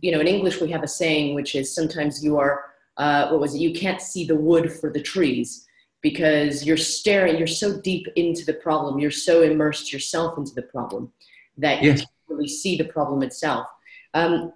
you 0.00 0.12
know, 0.12 0.20
in 0.20 0.26
English 0.26 0.60
we 0.60 0.70
have 0.70 0.82
a 0.82 0.88
saying 0.88 1.34
which 1.34 1.54
is 1.54 1.74
sometimes 1.74 2.22
you 2.22 2.38
are, 2.38 2.64
uh, 2.96 3.28
what 3.28 3.40
was 3.40 3.54
it? 3.54 3.58
You 3.58 3.74
can't 3.74 4.00
see 4.00 4.26
the 4.26 4.36
wood 4.36 4.72
for 4.72 4.92
the 4.92 5.00
trees 5.00 5.66
because 6.02 6.64
you're 6.64 6.76
staring, 6.76 7.36
you're 7.36 7.46
so 7.46 7.80
deep 7.80 8.06
into 8.16 8.44
the 8.44 8.54
problem, 8.54 8.98
you're 8.98 9.10
so 9.10 9.42
immersed 9.42 9.92
yourself 9.92 10.38
into 10.38 10.54
the 10.54 10.62
problem 10.62 11.12
that 11.58 11.82
yes. 11.82 11.84
you 11.84 11.92
can't 12.04 12.10
really 12.28 12.48
see 12.48 12.76
the 12.76 12.84
problem 12.84 13.22
itself. 13.22 13.66
Um, 14.14 14.52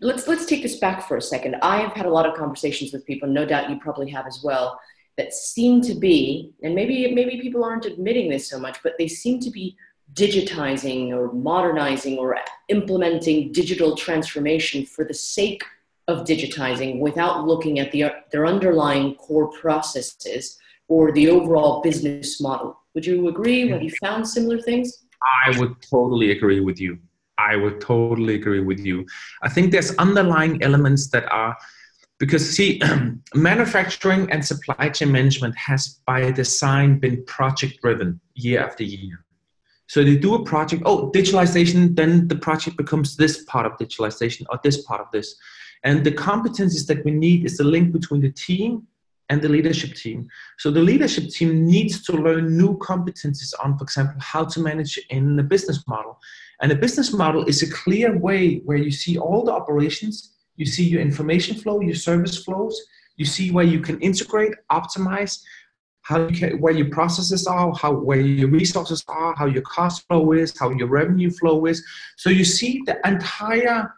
let's 0.00 0.28
let's 0.28 0.46
take 0.46 0.62
this 0.62 0.76
back 0.76 1.06
for 1.06 1.16
a 1.16 1.22
second. 1.22 1.56
I 1.62 1.78
have 1.78 1.92
had 1.92 2.06
a 2.06 2.10
lot 2.10 2.26
of 2.26 2.36
conversations 2.36 2.92
with 2.92 3.06
people, 3.06 3.28
no 3.28 3.46
doubt 3.46 3.70
you 3.70 3.78
probably 3.78 4.10
have 4.10 4.26
as 4.26 4.40
well, 4.42 4.78
that 5.16 5.32
seem 5.32 5.80
to 5.82 5.94
be, 5.94 6.52
and 6.62 6.74
maybe 6.74 7.12
maybe 7.14 7.40
people 7.40 7.64
aren't 7.64 7.86
admitting 7.86 8.28
this 8.28 8.48
so 8.48 8.58
much, 8.58 8.78
but 8.82 8.94
they 8.98 9.08
seem 9.08 9.40
to 9.40 9.50
be 9.50 9.76
digitizing 10.12 11.10
or 11.10 11.32
modernizing 11.32 12.18
or 12.18 12.36
implementing 12.68 13.52
digital 13.52 13.96
transformation 13.96 14.84
for 14.86 15.04
the 15.04 15.14
sake 15.14 15.62
of 16.08 16.24
digitizing 16.24 17.00
without 17.00 17.46
looking 17.46 17.80
at 17.80 17.90
the, 17.90 18.04
their 18.30 18.46
underlying 18.46 19.14
core 19.16 19.50
processes 19.50 20.58
or 20.88 21.10
the 21.12 21.28
overall 21.28 21.82
business 21.82 22.40
model. 22.40 22.78
Would 22.94 23.04
you 23.04 23.28
agree? 23.28 23.68
Have 23.68 23.82
you 23.82 23.90
found 24.00 24.26
similar 24.28 24.60
things? 24.60 25.04
I 25.44 25.58
would 25.58 25.74
totally 25.82 26.30
agree 26.30 26.60
with 26.60 26.80
you. 26.80 26.98
I 27.38 27.56
would 27.56 27.80
totally 27.80 28.36
agree 28.36 28.60
with 28.60 28.78
you. 28.78 29.04
I 29.42 29.48
think 29.48 29.72
there's 29.72 29.94
underlying 29.96 30.62
elements 30.62 31.08
that 31.08 31.30
are 31.30 31.56
because 32.18 32.48
see 32.48 32.80
manufacturing 33.34 34.30
and 34.30 34.44
supply 34.44 34.88
chain 34.88 35.12
management 35.12 35.56
has 35.56 36.00
by 36.06 36.30
design 36.30 36.98
been 36.98 37.24
project 37.24 37.80
driven 37.82 38.20
year 38.34 38.60
after 38.64 38.84
year 38.84 39.24
so 39.88 40.02
they 40.02 40.16
do 40.16 40.34
a 40.34 40.44
project 40.44 40.82
oh 40.86 41.10
digitalization 41.12 41.94
then 41.94 42.28
the 42.28 42.36
project 42.36 42.76
becomes 42.76 43.16
this 43.16 43.44
part 43.44 43.66
of 43.66 43.72
digitalization 43.78 44.44
or 44.50 44.58
this 44.62 44.82
part 44.84 45.00
of 45.00 45.06
this 45.12 45.36
and 45.84 46.04
the 46.04 46.12
competencies 46.12 46.86
that 46.86 47.04
we 47.04 47.10
need 47.10 47.44
is 47.44 47.58
the 47.58 47.64
link 47.64 47.92
between 47.92 48.20
the 48.20 48.32
team 48.32 48.86
and 49.28 49.42
the 49.42 49.48
leadership 49.48 49.94
team. 49.94 50.28
So 50.58 50.70
the 50.70 50.80
leadership 50.80 51.30
team 51.30 51.66
needs 51.66 52.02
to 52.04 52.12
learn 52.12 52.56
new 52.56 52.78
competencies 52.78 53.52
on, 53.62 53.76
for 53.76 53.84
example, 53.84 54.16
how 54.20 54.44
to 54.44 54.60
manage 54.60 54.98
in 55.10 55.36
the 55.36 55.42
business 55.42 55.82
model. 55.86 56.18
And 56.62 56.72
a 56.72 56.76
business 56.76 57.12
model 57.12 57.44
is 57.46 57.62
a 57.62 57.70
clear 57.70 58.16
way 58.16 58.58
where 58.64 58.78
you 58.78 58.90
see 58.90 59.18
all 59.18 59.44
the 59.44 59.52
operations, 59.52 60.35
you 60.56 60.66
see 60.66 60.84
your 60.84 61.00
information 61.00 61.56
flow, 61.56 61.80
your 61.80 61.94
service 61.94 62.42
flows, 62.42 62.80
you 63.16 63.24
see 63.24 63.50
where 63.50 63.64
you 63.64 63.80
can 63.80 64.00
integrate, 64.00 64.54
optimize, 64.70 65.42
how 66.02 66.26
you 66.26 66.36
can, 66.36 66.60
where 66.60 66.72
your 66.72 66.90
processes 66.90 67.46
are, 67.46 67.74
how 67.74 67.92
where 67.92 68.20
your 68.20 68.48
resources 68.48 69.04
are, 69.08 69.34
how 69.34 69.46
your 69.46 69.62
cost 69.62 70.06
flow 70.06 70.32
is, 70.32 70.56
how 70.58 70.70
your 70.70 70.86
revenue 70.86 71.30
flow 71.30 71.66
is. 71.66 71.84
So 72.16 72.30
you 72.30 72.44
see 72.44 72.82
the 72.86 72.96
entire 73.06 73.92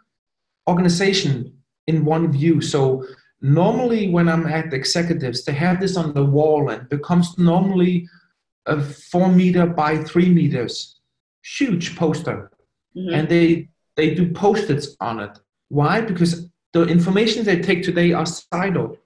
organization 0.67 1.53
in 1.87 2.05
one 2.05 2.31
view. 2.31 2.61
So 2.61 3.05
normally 3.41 4.09
when 4.09 4.27
I'm 4.27 4.47
at 4.47 4.71
the 4.71 4.75
executives, 4.75 5.45
they 5.45 5.53
have 5.53 5.79
this 5.79 5.97
on 5.97 6.13
the 6.13 6.25
wall 6.25 6.69
and 6.69 6.89
becomes 6.89 7.37
normally 7.37 8.07
a 8.65 8.81
four 8.81 9.29
meter 9.29 9.65
by 9.65 9.97
three 9.97 10.29
meters, 10.29 10.99
huge 11.43 11.95
poster. 11.95 12.51
Mm-hmm. 12.95 13.13
And 13.13 13.29
they 13.29 13.69
they 13.95 14.15
do 14.15 14.31
post-its 14.31 14.95
on 14.99 15.19
it. 15.19 15.37
Why? 15.67 16.01
Because 16.01 16.48
the 16.73 16.83
information 16.83 17.43
they 17.43 17.59
take 17.59 17.83
today 17.83 18.13
are 18.13 18.25
siloed. 18.25 18.97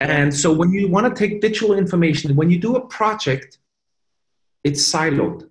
And 0.00 0.34
so 0.34 0.52
when 0.52 0.72
you 0.72 0.88
want 0.88 1.14
to 1.14 1.18
take 1.18 1.40
digital 1.40 1.74
information, 1.76 2.36
when 2.36 2.50
you 2.50 2.58
do 2.58 2.76
a 2.76 2.86
project, 2.86 3.58
it's 4.64 4.82
siloed. 4.92 5.48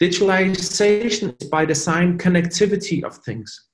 Digitalization 0.00 1.40
is 1.40 1.48
by 1.48 1.64
design 1.64 2.18
connectivity 2.18 3.04
of 3.04 3.16
things. 3.18 3.66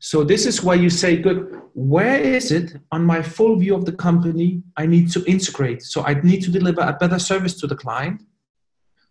So 0.00 0.22
this 0.24 0.46
is 0.46 0.62
why 0.62 0.74
you 0.74 0.90
say, 0.90 1.16
good, 1.16 1.60
where 1.74 2.20
is 2.20 2.52
it 2.52 2.76
on 2.92 3.04
my 3.04 3.20
full 3.20 3.56
view 3.56 3.74
of 3.74 3.84
the 3.84 3.92
company 3.92 4.62
I 4.76 4.86
need 4.86 5.10
to 5.12 5.24
integrate? 5.24 5.82
So 5.82 6.04
I 6.04 6.14
need 6.14 6.42
to 6.44 6.50
deliver 6.50 6.82
a 6.82 6.92
better 6.92 7.18
service 7.18 7.54
to 7.60 7.66
the 7.66 7.76
client 7.76 8.22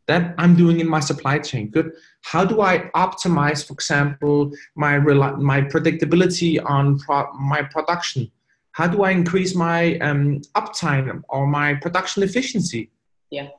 that 0.07 0.33
I'm 0.37 0.55
doing 0.55 0.79
in 0.79 0.87
my 0.87 0.99
supply 1.01 1.39
chain. 1.39 1.69
Good. 1.69 1.91
How 2.21 2.45
do 2.45 2.61
I 2.61 2.89
optimize, 2.95 3.65
for 3.65 3.73
example, 3.73 4.51
my 4.75 4.97
my 4.99 5.61
predictability 5.61 6.59
on 6.65 6.99
pro- 6.99 7.31
my 7.33 7.61
production? 7.63 8.31
How 8.71 8.87
do 8.87 9.03
I 9.03 9.11
increase 9.11 9.55
my 9.55 9.97
um, 9.99 10.41
uptime 10.55 11.23
or 11.29 11.47
my 11.47 11.75
production 11.75 12.23
efficiency? 12.23 12.91
Yeah. 13.31 13.49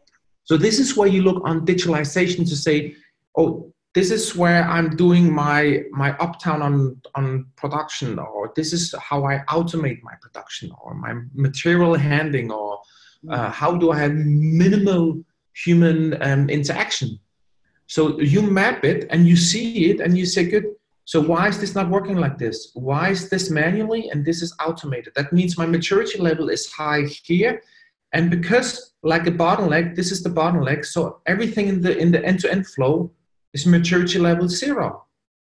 So 0.44 0.56
this 0.56 0.78
is 0.78 0.96
where 0.96 1.08
you 1.08 1.22
look 1.22 1.42
on 1.44 1.66
digitalization 1.66 2.48
to 2.48 2.56
say, 2.56 2.94
oh, 3.37 3.72
this 3.94 4.11
is 4.11 4.37
where 4.37 4.62
I'm 4.64 4.96
doing 4.96 5.32
my 5.32 5.82
my 5.90 6.12
uptime 6.12 6.62
on 6.62 7.00
on 7.14 7.46
production, 7.56 8.18
or 8.18 8.52
this 8.56 8.72
is 8.72 8.94
how 8.98 9.24
I 9.24 9.42
automate 9.48 10.02
my 10.02 10.14
production, 10.22 10.70
or 10.80 10.94
my 10.94 11.12
material 11.34 11.94
handling, 11.94 12.52
or 12.52 12.80
uh, 13.28 13.50
how 13.50 13.76
do 13.76 13.90
I 13.90 13.98
have 13.98 14.14
minimal 14.14 15.22
human 15.64 16.21
um, 16.23 16.49
interaction. 16.49 17.18
So 17.87 18.21
you 18.21 18.42
map 18.42 18.85
it 18.85 19.07
and 19.11 19.27
you 19.27 19.37
see 19.37 19.90
it 19.90 20.01
and 20.01 20.16
you 20.16 20.27
say, 20.27 20.44
good. 20.49 20.66
So 21.05 21.23
why 21.23 21.49
is 21.49 21.59
this 21.59 21.75
not 21.75 21.88
working 21.88 22.16
like 22.16 22.37
this? 22.37 22.71
Why 22.75 23.09
is 23.09 23.31
this 23.31 23.51
manually 23.51 24.11
and 24.11 24.25
this 24.25 24.42
is 24.42 24.55
automated? 24.64 25.14
That 25.16 25.33
means 25.33 25.57
my 25.57 25.64
maturity 25.64 26.18
level 26.18 26.51
is 26.51 26.71
high 26.71 27.05
here. 27.25 27.62
And 28.12 28.31
because 28.31 28.92
like 29.03 29.27
a 29.27 29.31
bottleneck, 29.31 29.97
this 29.97 30.12
is 30.12 30.23
the 30.23 30.31
bottleneck. 30.31 30.85
So 30.85 31.21
everything 31.27 31.68
in 31.68 31.81
the 31.81 31.97
in 31.97 32.12
the 32.12 32.23
end-to-end 32.25 32.66
flow 32.66 33.11
is 33.55 33.66
maturity 33.66 34.18
level 34.18 34.49
zero. 34.49 35.05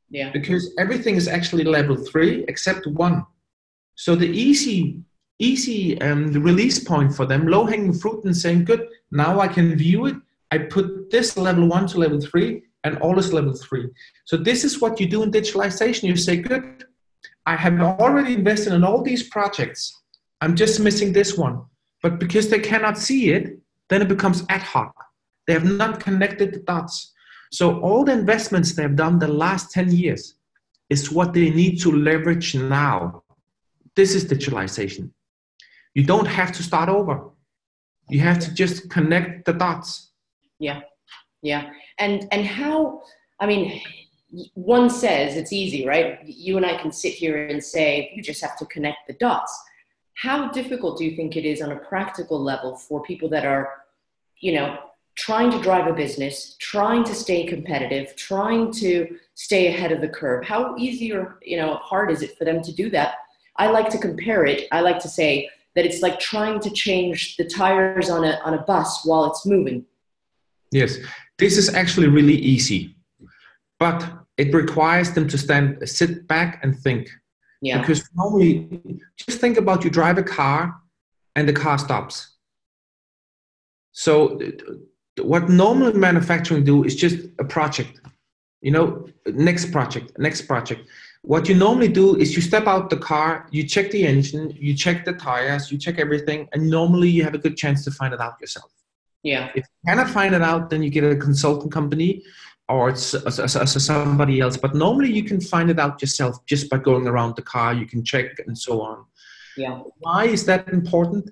Yeah. 0.09 0.31
Because 0.31 0.73
everything 0.79 1.17
is 1.17 1.27
actually 1.27 1.65
level 1.65 1.97
three 1.97 2.45
except 2.49 2.87
one. 2.87 3.27
So 3.97 4.15
the 4.15 4.29
easy 4.29 5.03
easy 5.41 6.01
um, 6.01 6.33
release 6.33 6.79
point 6.79 7.15
for 7.15 7.27
them, 7.27 7.49
low 7.49 7.65
hanging 7.65 7.93
fruit, 7.93 8.25
and 8.25 8.37
saying, 8.37 8.65
good, 8.65 8.87
now 9.11 9.41
I 9.41 9.49
can 9.49 9.77
view 9.77 10.07
it. 10.07 10.17
I 10.53 10.59
put 10.59 11.11
this 11.11 11.37
level 11.37 11.67
one 11.67 11.87
to 11.89 11.99
level 11.99 12.21
three, 12.21 12.63
and 12.85 12.99
all 12.99 13.19
is 13.19 13.33
level 13.33 13.55
three. 13.55 13.89
So 14.25 14.37
this 14.37 14.65
is 14.65 14.81
what 14.81 15.01
you 15.01 15.07
do 15.07 15.23
in 15.23 15.31
digitalization. 15.31 16.05
You 16.05 16.17
say, 16.17 16.37
good, 16.37 16.85
I 17.47 17.57
have 17.57 17.81
already 17.81 18.35
invested 18.35 18.73
in 18.73 18.85
all 18.85 19.03
these 19.03 19.29
projects. 19.29 20.03
I'm 20.41 20.55
just 20.55 20.81
missing 20.81 21.13
this 21.13 21.37
one. 21.37 21.63
But 22.03 22.19
because 22.19 22.49
they 22.49 22.61
cannot 22.61 22.99
see 22.99 23.33
it, 23.33 23.59
then 23.89 24.03
it 24.03 24.09
becomes 24.09 24.45
ad 24.49 24.63
hoc. 24.63 24.95
They 25.47 25.53
have 25.53 25.65
not 25.65 26.01
connected 26.01 26.55
the 26.55 26.61
dots. 26.61 27.13
So 27.53 27.81
all 27.81 28.05
the 28.05 28.13
investments 28.13 28.75
they 28.75 28.83
have 28.83 28.97
done 28.97 29.19
the 29.19 29.29
last 29.29 29.73
10 29.73 29.91
years 29.91 30.37
is 30.89 31.11
what 31.11 31.35
they 31.35 31.51
need 31.51 31.81
to 31.81 31.93
leverage 31.93 32.55
now. 32.55 33.23
This 33.97 34.15
is 34.15 34.25
digitalization. 34.25 35.11
You 35.95 36.05
don't 36.05 36.27
have 36.27 36.53
to 36.53 36.63
start 36.63 36.89
over. 36.89 37.31
You 38.09 38.21
have 38.21 38.39
to 38.41 38.55
just 38.55 38.91
connect 38.91 39.45
the 39.45 39.53
dots. 39.53 40.11
Yeah. 40.59 40.81
Yeah. 41.43 41.71
And 41.99 42.27
and 42.33 42.47
how 42.47 43.03
I 43.39 43.47
mean 43.47 43.81
one 44.55 44.91
says 44.91 45.37
it's 45.37 45.53
easy, 45.53 45.87
right? 45.87 46.21
You 46.25 46.57
and 46.57 46.67
I 46.67 46.77
can 46.81 46.93
sit 46.93 47.15
here 47.15 47.49
and 47.49 47.63
say 47.63 48.13
you 48.15 48.23
just 48.23 48.41
have 48.43 48.57
to 48.59 48.67
connect 48.67 48.99
the 49.07 49.15
dots. 49.15 49.53
How 50.15 50.51
difficult 50.51 50.99
do 50.99 51.05
you 51.05 51.17
think 51.17 51.37
it 51.37 51.45
is 51.45 51.63
on 51.63 51.73
a 51.73 51.77
practical 51.77 52.41
level 52.41 52.77
for 52.77 53.03
people 53.03 53.29
that 53.31 53.45
are, 53.45 53.71
you 54.39 54.53
know, 54.53 54.79
trying 55.17 55.51
to 55.51 55.61
drive 55.61 55.87
a 55.87 55.93
business, 55.93 56.57
trying 56.61 57.05
to 57.05 57.15
stay 57.15 57.45
competitive, 57.45 58.15
trying 58.17 58.71
to 58.73 59.19
stay 59.35 59.69
ahead 59.69 59.93
of 59.93 60.01
the 60.01 60.09
curve? 60.09 60.45
How 60.45 60.77
easy 60.77 61.13
or, 61.13 61.39
you 61.43 61.57
know, 61.57 61.77
hard 61.77 62.11
is 62.11 62.23
it 62.23 62.37
for 62.37 62.45
them 62.45 62.63
to 62.63 62.73
do 62.73 62.91
that? 62.91 63.15
I 63.57 63.69
like 63.71 63.89
to 63.91 63.99
compare 63.99 64.45
it. 64.45 64.69
I 64.71 64.81
like 64.81 64.99
to 65.01 65.09
say 65.09 65.49
that 65.81 65.87
it's 65.87 66.03
like 66.03 66.21
trying 66.21 66.61
to 66.61 66.69
change 66.69 67.39
the 67.39 67.45
tires 67.45 68.11
on 68.11 68.23
a, 68.23 68.39
on 68.45 68.53
a 68.53 68.63
bus 68.65 69.03
while 69.07 69.25
it's 69.25 69.47
moving. 69.47 69.83
Yes, 70.71 70.99
this 71.39 71.57
is 71.57 71.73
actually 71.73 72.09
really 72.09 72.35
easy, 72.35 72.95
but 73.79 74.07
it 74.37 74.53
requires 74.53 75.13
them 75.13 75.27
to 75.29 75.39
stand, 75.39 75.79
sit 75.89 76.29
back 76.29 76.61
and 76.63 76.79
think. 76.79 77.09
Yeah. 77.63 77.81
Because 77.81 78.07
normally, 78.15 79.01
just 79.17 79.41
think 79.41 79.57
about 79.57 79.83
you 79.83 79.89
drive 79.89 80.19
a 80.19 80.23
car 80.23 80.79
and 81.35 81.49
the 81.49 81.55
car 81.55 81.79
stops. 81.79 82.37
So, 83.93 84.39
what 85.23 85.49
normal 85.49 85.95
manufacturing 85.95 86.65
do 86.65 86.85
is 86.85 86.95
just 86.95 87.17
a 87.39 87.45
project. 87.45 88.03
You 88.61 88.73
know, 88.73 89.07
next 89.27 89.73
project, 89.73 90.13
next 90.19 90.43
project 90.43 90.83
what 91.23 91.49
you 91.49 91.55
normally 91.55 91.89
do 91.89 92.17
is 92.17 92.35
you 92.35 92.43
step 92.43 92.67
out 92.67 92.91
the 92.91 92.97
car, 92.97 93.47
you 93.51 93.65
check 93.67 93.91
the 93.91 94.07
engine, 94.07 94.51
you 94.57 94.75
check 94.75 95.05
the 95.05 95.13
tires, 95.13 95.71
you 95.71 95.79
check 95.79 95.99
everything, 95.99 96.49
and 96.53 96.69
normally 96.69 97.09
you 97.09 97.23
have 97.25 97.35
a 97.35 97.39
good 97.39 97.57
chance 97.57 97.85
to 97.85 97.91
find 97.91 98.15
it 98.15 98.21
out 98.21 98.41
yourself. 98.41 98.73
Yeah. 99.23 99.51
If 99.55 99.65
you 99.67 99.91
cannot 99.91 100.09
find 100.09 100.35
it 100.35 100.43
out, 100.43 100.71
then 100.71 100.83
you 100.83 100.91
get 100.91 101.05
a 101.05 101.15
consulting 101.17 101.71
company 101.71 102.23
or 102.69 102.89
it's 102.89 103.15
somebody 103.85 104.41
else. 104.41 104.57
But 104.57 104.75
normally 104.75 105.13
you 105.13 105.25
can 105.25 105.41
find 105.41 105.71
it 105.71 105.79
out 105.79 106.01
yourself 106.01 106.45
just 106.47 106.71
by 106.71 106.79
going 106.79 107.07
around 107.07 107.37
the 107.37 107.43
car. 107.43 107.75
You 107.75 107.87
can 107.87 108.05
check 108.05 108.39
and 108.47 108.57
so 108.57 108.81
on. 108.81 109.05
Yeah. 109.57 109.81
Why 109.99 110.25
is 110.27 110.47
that 110.47 110.69
important? 110.69 111.31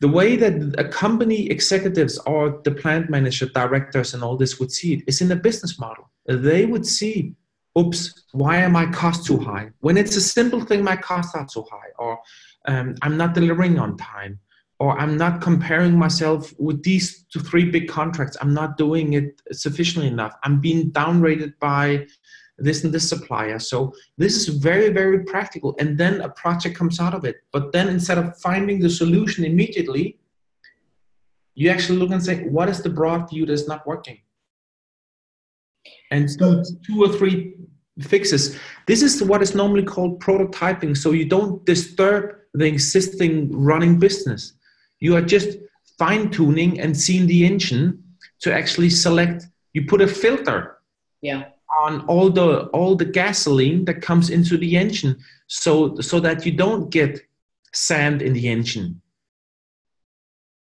The 0.00 0.08
way 0.08 0.36
that 0.36 0.74
a 0.78 0.88
company 0.88 1.50
executives 1.50 2.18
or 2.18 2.60
the 2.62 2.70
plant 2.70 3.10
manager, 3.10 3.46
directors, 3.46 4.14
and 4.14 4.22
all 4.22 4.36
this 4.36 4.60
would 4.60 4.70
see 4.70 4.94
it 4.94 5.04
is 5.08 5.20
in 5.20 5.28
the 5.28 5.36
business 5.36 5.78
model. 5.78 6.08
They 6.26 6.64
would 6.66 6.86
see, 6.86 7.34
oops, 7.78 8.24
why 8.32 8.62
are 8.62 8.68
my 8.68 8.86
costs 8.86 9.26
too 9.26 9.38
high? 9.38 9.70
When 9.80 9.96
it's 9.96 10.16
a 10.16 10.20
simple 10.20 10.60
thing, 10.60 10.82
my 10.82 10.96
costs 10.96 11.34
are 11.34 11.46
too 11.46 11.64
high, 11.70 11.90
or 11.98 12.18
um, 12.66 12.94
I'm 13.02 13.16
not 13.16 13.34
delivering 13.34 13.78
on 13.78 13.96
time, 13.96 14.40
or 14.80 14.98
I'm 14.98 15.16
not 15.16 15.40
comparing 15.40 15.96
myself 15.96 16.52
with 16.58 16.82
these 16.82 17.24
two, 17.32 17.40
three 17.40 17.70
big 17.70 17.88
contracts. 17.88 18.36
I'm 18.40 18.54
not 18.54 18.76
doing 18.76 19.14
it 19.14 19.40
sufficiently 19.52 20.08
enough. 20.08 20.34
I'm 20.44 20.60
being 20.60 20.90
downrated 20.90 21.52
by 21.60 22.06
this 22.58 22.84
and 22.84 22.92
this 22.92 23.08
supplier. 23.08 23.58
So 23.58 23.92
this 24.16 24.36
is 24.36 24.48
very, 24.56 24.90
very 24.90 25.24
practical. 25.24 25.76
And 25.78 25.96
then 25.96 26.20
a 26.20 26.28
project 26.28 26.76
comes 26.76 26.98
out 27.00 27.14
of 27.14 27.24
it. 27.24 27.36
But 27.52 27.72
then 27.72 27.88
instead 27.88 28.18
of 28.18 28.36
finding 28.38 28.80
the 28.80 28.90
solution 28.90 29.44
immediately, 29.44 30.18
you 31.54 31.70
actually 31.70 31.98
look 31.98 32.10
and 32.10 32.24
say, 32.24 32.44
what 32.44 32.68
is 32.68 32.82
the 32.82 32.90
broad 32.90 33.30
view 33.30 33.46
that's 33.46 33.68
not 33.68 33.86
working? 33.86 34.18
And 36.10 36.28
do 36.38 36.64
two 36.86 37.04
or 37.04 37.12
three 37.12 37.54
fixes. 38.00 38.58
This 38.86 39.02
is 39.02 39.22
what 39.22 39.42
is 39.42 39.54
normally 39.54 39.82
called 39.82 40.20
prototyping. 40.20 40.96
So 40.96 41.12
you 41.12 41.26
don't 41.26 41.64
disturb 41.66 42.36
the 42.54 42.66
existing 42.66 43.50
running 43.52 43.98
business. 43.98 44.54
You 45.00 45.16
are 45.16 45.22
just 45.22 45.58
fine 45.98 46.30
tuning 46.30 46.80
and 46.80 46.96
seeing 46.96 47.26
the 47.26 47.44
engine 47.44 48.02
to 48.40 48.54
actually 48.54 48.90
select. 48.90 49.46
You 49.74 49.86
put 49.86 50.00
a 50.00 50.08
filter. 50.08 50.78
Yeah 51.20 51.44
on 51.80 52.00
all 52.06 52.30
the 52.30 52.62
all 52.68 52.96
the 52.96 53.04
gasoline 53.04 53.84
that 53.84 54.00
comes 54.00 54.30
into 54.30 54.56
the 54.56 54.76
engine 54.76 55.16
so 55.46 56.00
so 56.00 56.18
that 56.20 56.46
you 56.46 56.52
don't 56.52 56.90
get 56.90 57.20
sand 57.72 58.22
in 58.22 58.32
the 58.32 58.48
engine 58.48 59.00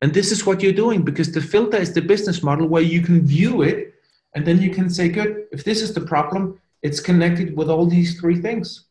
and 0.02 0.14
this 0.14 0.32
is 0.32 0.46
what 0.46 0.62
you're 0.62 0.74
doing 0.74 1.02
because 1.02 1.32
the 1.32 1.42
filter 1.42 1.78
is 1.78 1.94
the 1.94 2.02
business 2.02 2.44
model 2.44 2.68
where 2.68 2.82
you 2.82 3.02
can 3.02 3.26
view 3.26 3.64
it 3.64 3.93
and 4.36 4.46
then 4.46 4.62
you 4.62 4.70
can 4.70 4.90
say 4.90 5.10
good 5.10 5.46
if 5.52 5.64
this 5.64 5.82
is 5.82 5.94
the 5.94 6.02
problem 6.02 6.60
it's 6.82 7.00
connected 7.00 7.56
with 7.56 7.70
all 7.70 7.86
these 7.86 8.20
three 8.20 8.40
things 8.40 8.86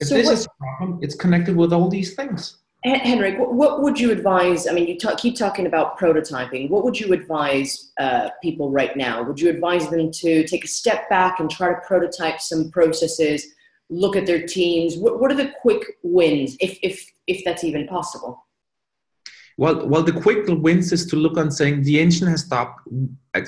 if 0.00 0.08
so 0.08 0.14
this 0.14 0.30
is 0.30 0.46
a 0.46 0.50
problem 0.58 0.98
it's 1.02 1.14
connected 1.14 1.56
with 1.56 1.72
all 1.72 1.88
these 1.88 2.14
things 2.14 2.58
Henrik, 2.84 3.36
what 3.38 3.82
would 3.82 3.98
you 3.98 4.12
advise? 4.12 4.68
I 4.68 4.72
mean, 4.72 4.86
you 4.86 4.96
talk, 4.96 5.18
keep 5.18 5.36
talking 5.36 5.66
about 5.66 5.98
prototyping. 5.98 6.70
What 6.70 6.84
would 6.84 7.00
you 7.00 7.12
advise 7.12 7.90
uh, 7.98 8.28
people 8.42 8.70
right 8.70 8.96
now? 8.96 9.24
Would 9.24 9.40
you 9.40 9.50
advise 9.50 9.88
them 9.90 10.12
to 10.12 10.46
take 10.46 10.64
a 10.64 10.68
step 10.68 11.08
back 11.10 11.40
and 11.40 11.50
try 11.50 11.74
to 11.74 11.80
prototype 11.80 12.40
some 12.40 12.70
processes, 12.70 13.44
look 13.90 14.14
at 14.14 14.24
their 14.24 14.46
teams? 14.46 14.96
What, 14.96 15.20
what 15.20 15.32
are 15.32 15.36
the 15.36 15.52
quick 15.62 15.96
wins, 16.04 16.56
if, 16.60 16.78
if, 16.82 17.04
if 17.26 17.44
that's 17.44 17.64
even 17.64 17.88
possible? 17.88 18.45
Well, 19.58 19.86
well, 19.86 20.02
the 20.02 20.12
quick 20.12 20.44
wins 20.48 20.92
is 20.92 21.06
to 21.06 21.16
look 21.16 21.38
on 21.38 21.50
saying 21.50 21.82
the 21.82 21.98
engine 21.98 22.28
has 22.28 22.42
stopped. 22.42 22.86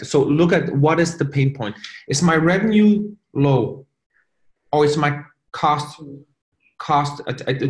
So 0.03 0.23
look 0.23 0.53
at 0.53 0.75
what 0.75 1.01
is 1.01 1.19
the 1.19 1.25
pain 1.25 1.55
point. 1.55 1.77
Is 2.09 2.23
my 2.23 2.37
revenue 2.37 3.15
low, 3.35 3.87
or 4.73 4.85
is 4.85 4.97
my 4.97 5.23
cost 5.53 6.01
cost 6.79 7.21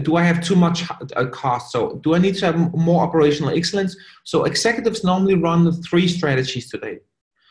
do 0.02 0.16
i 0.16 0.22
have 0.22 0.44
too 0.44 0.54
much 0.54 0.84
uh, 1.16 1.26
cost? 1.26 1.72
So 1.72 1.94
do 2.04 2.14
i 2.14 2.18
need 2.18 2.34
to 2.36 2.46
have 2.46 2.74
more 2.74 3.02
operational 3.02 3.56
excellence? 3.56 3.96
So 4.24 4.44
executives 4.44 5.02
normally 5.02 5.34
run 5.34 5.72
three 5.82 6.06
strategies 6.06 6.68
today. 6.68 6.98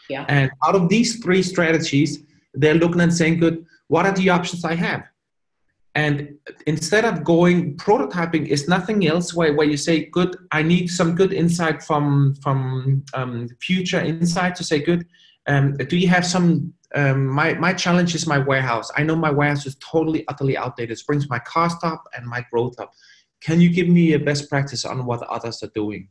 Yeah. 0.07 0.25
And 0.29 0.51
out 0.65 0.75
of 0.75 0.87
these 0.87 1.21
three 1.23 1.41
strategies 1.41 2.19
they're 2.53 2.75
looking 2.75 3.01
and 3.01 3.13
saying 3.13 3.39
good 3.39 3.65
what 3.87 4.05
are 4.05 4.13
the 4.13 4.29
options 4.29 4.65
i 4.65 4.75
have 4.75 5.03
and 5.97 6.37
instead 6.67 7.05
of 7.05 7.23
going 7.23 7.75
prototyping 7.77 8.45
is 8.47 8.67
nothing 8.67 9.07
else 9.07 9.33
where, 9.33 9.53
where 9.55 9.67
you 9.67 9.77
say 9.77 10.05
good 10.05 10.35
i 10.51 10.61
need 10.61 10.87
some 10.87 11.15
good 11.15 11.33
insight 11.33 11.81
from 11.81 12.35
from 12.43 13.03
um, 13.15 13.49
future 13.59 13.99
insight 13.99 14.55
to 14.55 14.63
say 14.63 14.79
good 14.79 15.05
um, 15.47 15.73
do 15.91 15.97
you 15.97 16.07
have 16.07 16.25
some 16.25 16.73
um, 16.95 17.25
my, 17.27 17.53
my 17.55 17.73
challenge 17.73 18.15
is 18.15 18.25
my 18.25 18.37
warehouse. 18.37 18.89
I 18.95 19.03
know 19.03 19.15
my 19.15 19.29
warehouse 19.29 19.65
is 19.65 19.75
totally, 19.75 20.25
utterly 20.29 20.55
outdated. 20.55 20.97
It 20.97 21.03
brings 21.05 21.29
my 21.29 21.39
cost 21.39 21.83
up 21.83 22.03
and 22.15 22.25
my 22.25 22.45
growth 22.49 22.79
up. 22.79 22.93
Can 23.41 23.59
you 23.59 23.69
give 23.69 23.89
me 23.89 24.13
a 24.13 24.19
best 24.19 24.49
practice 24.49 24.85
on 24.85 25.05
what 25.05 25.21
others 25.23 25.61
are 25.63 25.71
doing? 25.75 26.07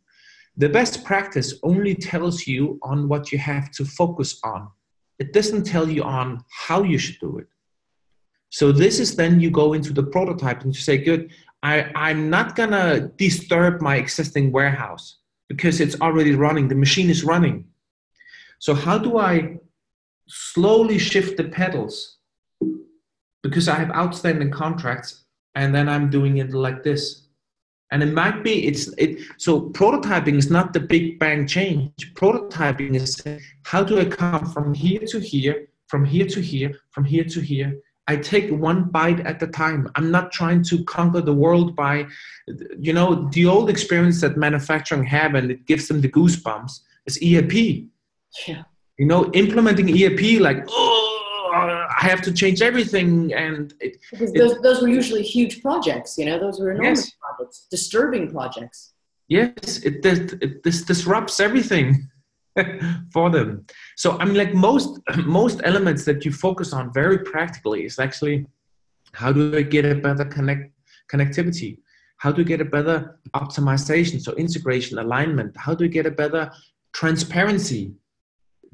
The 0.59 0.69
best 0.69 1.05
practice 1.05 1.55
only 1.63 1.95
tells 1.95 2.47
you 2.47 2.79
on 2.83 3.09
what 3.09 3.33
you 3.33 3.39
have 3.39 3.71
to 3.73 3.85
focus 3.85 4.39
on. 4.45 4.69
It 5.19 5.33
doesn't 5.33 5.65
tell 5.65 5.89
you 5.89 6.03
on 6.03 6.45
how 6.51 6.83
you 6.83 6.99
should 6.99 7.19
do 7.21 7.39
it. 7.39 7.47
So 8.51 8.73
this 8.73 9.01
is 9.01 9.17
then 9.17 9.41
you 9.41 9.51
go 9.51 9.73
into 9.73 9.93
the 9.93 10.05
prototype 10.05 10.63
and 10.63 10.75
you 10.75 10.81
say, 10.81 10.99
good, 10.99 11.33
I, 11.63 11.91
I'm 11.95 12.31
not 12.31 12.57
gonna 12.57 13.09
disturb 13.17 13.81
my 13.81 13.97
existing 13.97 14.53
warehouse 14.53 15.19
because 15.49 15.81
it's 15.81 16.01
already 16.01 16.35
running, 16.35 16.69
the 16.69 16.75
machine 16.75 17.11
is 17.11 17.25
running. 17.25 17.67
So 18.59 18.75
how 18.75 18.99
do 18.99 19.19
I 19.19 19.59
slowly 20.29 20.99
shift 20.99 21.37
the 21.37 21.45
pedals 21.45 22.19
because 23.43 23.69
I 23.69 23.77
have 23.77 23.91
outstanding 23.91 24.51
contracts 24.51 25.25
and 25.55 25.75
then 25.75 25.89
I'm 25.89 26.11
doing 26.11 26.39
it 26.39 26.53
like 26.53 26.83
this. 26.83 27.23
And 27.93 28.03
it 28.03 28.13
might 28.13 28.43
be 28.43 28.67
it's 28.67 28.89
it 28.99 29.21
so 29.39 29.71
prototyping 29.71 30.37
is 30.37 30.51
not 30.51 30.73
the 30.73 30.81
big 30.81 31.21
bang 31.21 31.47
change. 31.47 32.15
Prototyping 32.15 32.97
is 32.97 33.23
how 33.63 33.85
do 33.85 34.01
I 34.01 34.05
come 34.05 34.45
from 34.47 34.75
here 34.75 35.01
to 35.07 35.21
here, 35.21 35.69
from 35.87 36.05
here 36.05 36.27
to 36.27 36.41
here, 36.41 36.75
from 36.91 37.05
here 37.05 37.25
to 37.25 37.41
here. 37.41 37.79
I 38.09 38.17
take 38.17 38.51
one 38.51 38.85
bite 38.85 39.21
at 39.21 39.43
a 39.43 39.49
time. 39.49 39.91
I'm 39.97 40.11
not 40.11 40.31
trying 40.31 40.63
to 40.65 40.85
conquer 40.85 41.21
the 41.21 41.35
world 41.35 41.75
by, 41.75 42.07
you 42.79 42.93
know, 42.93 43.29
the 43.33 43.47
old 43.47 43.69
experience 43.69 44.21
that 44.21 44.37
manufacturing 44.37 45.05
have 45.05 45.35
and 45.35 45.51
it 45.51 45.67
gives 45.67 45.89
them 45.89 46.01
the 46.01 46.09
goosebumps 46.09 46.81
is 47.07 47.19
ERP. 47.23 47.87
Yeah 48.47 48.63
you 48.99 49.07
know 49.07 49.31
implementing 49.33 49.89
erp 50.03 50.41
like 50.41 50.65
oh 50.69 51.51
i 51.55 52.07
have 52.07 52.21
to 52.21 52.33
change 52.33 52.63
everything 52.63 53.33
and 53.35 53.75
it, 53.81 53.99
because 54.11 54.33
those, 54.33 54.53
it, 54.53 54.63
those 54.63 54.83
were 54.83 54.89
usually 54.89 55.23
huge 55.23 55.63
projects 55.63 56.17
you 56.19 56.25
know 56.27 56.39
those 56.39 56.61
were 56.61 56.73
enormous 56.73 57.07
yes. 57.07 57.13
projects 57.21 57.67
disturbing 57.71 58.31
projects 58.31 58.95
yes 59.29 59.79
it, 59.85 60.05
it, 60.05 60.43
it 60.43 60.63
this 60.63 60.83
disrupts 60.83 61.41
everything 61.41 62.09
for 63.13 63.31
them. 63.31 63.67
So 63.97 64.19
i 64.19 64.25
mean 64.25 64.37
like 64.37 64.55
most 64.55 65.01
most 65.25 65.61
elements 65.65 66.05
that 66.05 66.25
you 66.25 66.33
focus 66.33 66.73
on 66.73 66.93
very 66.93 67.19
practically 67.19 67.85
is 67.85 67.99
actually 67.99 68.47
how 69.13 69.33
do 69.33 69.57
i 69.57 69.63
get 69.63 69.85
a 69.85 69.95
better 69.95 70.25
connect 70.25 70.73
connectivity? 71.13 71.79
How 72.19 72.33
do 72.33 72.41
you 72.41 72.49
get 72.49 72.61
a 72.61 72.65
better 72.65 73.19
optimization? 73.35 74.21
So 74.21 74.33
integration 74.33 74.99
alignment. 74.99 75.57
How 75.57 75.75
do 75.75 75.85
you 75.85 75.91
get 75.91 76.07
a 76.07 76.11
better 76.11 76.51
transparency? 76.93 77.93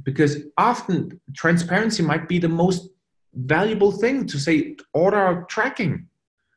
Because 0.04 0.38
often 0.56 1.20
transparency 1.34 2.02
might 2.02 2.28
be 2.28 2.38
the 2.38 2.48
most 2.48 2.88
valuable 3.34 3.92
thing 3.92 4.26
to 4.26 4.38
say 4.38 4.76
order 4.94 5.44
tracking. 5.48 6.06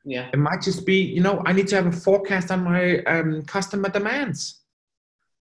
Yeah. 0.06 0.30
It 0.32 0.38
might 0.38 0.62
just 0.62 0.86
be 0.86 0.98
you 1.02 1.22
know 1.22 1.42
i 1.48 1.52
need 1.52 1.68
to 1.70 1.76
have 1.76 1.88
a 1.88 1.92
forecast 1.92 2.52
on 2.52 2.64
my 2.64 3.00
um, 3.06 3.42
customer 3.44 3.90
demands 3.90 4.65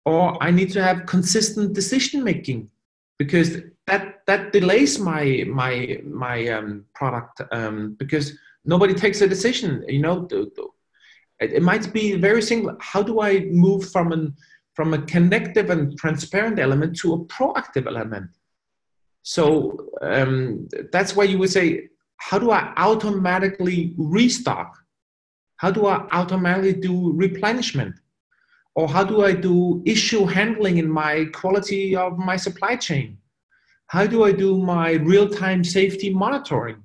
or 0.04 0.42
i 0.42 0.50
need 0.50 0.70
to 0.70 0.82
have 0.82 1.06
consistent 1.06 1.72
decision 1.72 2.22
making 2.22 2.68
because 3.18 3.58
that 3.86 4.20
that 4.26 4.52
delays 4.52 4.98
my 4.98 5.44
my 5.46 5.98
my 6.04 6.48
um, 6.48 6.84
product 6.94 7.40
um, 7.52 7.94
because 7.98 8.36
nobody 8.64 8.94
takes 8.94 9.20
a 9.20 9.28
decision 9.28 9.84
you 9.88 10.00
know 10.00 10.26
it, 11.40 11.62
might 11.62 11.92
be 11.92 12.14
very 12.14 12.40
simple 12.40 12.76
how 12.80 13.02
do 13.02 13.20
i 13.20 13.40
move 13.40 13.90
from 13.90 14.12
an 14.12 14.34
from 14.74 14.92
a 14.92 15.02
connective 15.02 15.70
and 15.70 15.96
transparent 15.96 16.58
element 16.58 16.96
to 16.98 17.14
a 17.14 17.18
proactive 17.26 17.86
element. 17.86 18.30
So 19.22 19.88
um, 20.02 20.68
that's 20.92 21.16
why 21.16 21.24
you 21.24 21.38
would 21.38 21.50
say, 21.50 21.88
how 22.18 22.38
do 22.38 22.50
I 22.50 22.72
automatically 22.76 23.94
restock? 23.96 24.76
How 25.56 25.70
do 25.70 25.86
I 25.86 26.06
automatically 26.10 26.74
do 26.74 27.12
replenishment? 27.12 27.94
Or 28.74 28.88
how 28.88 29.04
do 29.04 29.24
I 29.24 29.32
do 29.32 29.82
issue 29.86 30.24
handling 30.24 30.78
in 30.78 30.90
my 30.90 31.26
quality 31.32 31.94
of 31.94 32.18
my 32.18 32.36
supply 32.36 32.76
chain? 32.76 33.18
How 33.86 34.06
do 34.06 34.24
I 34.24 34.32
do 34.32 34.58
my 34.58 34.92
real 34.92 35.28
time 35.28 35.62
safety 35.62 36.12
monitoring? 36.12 36.82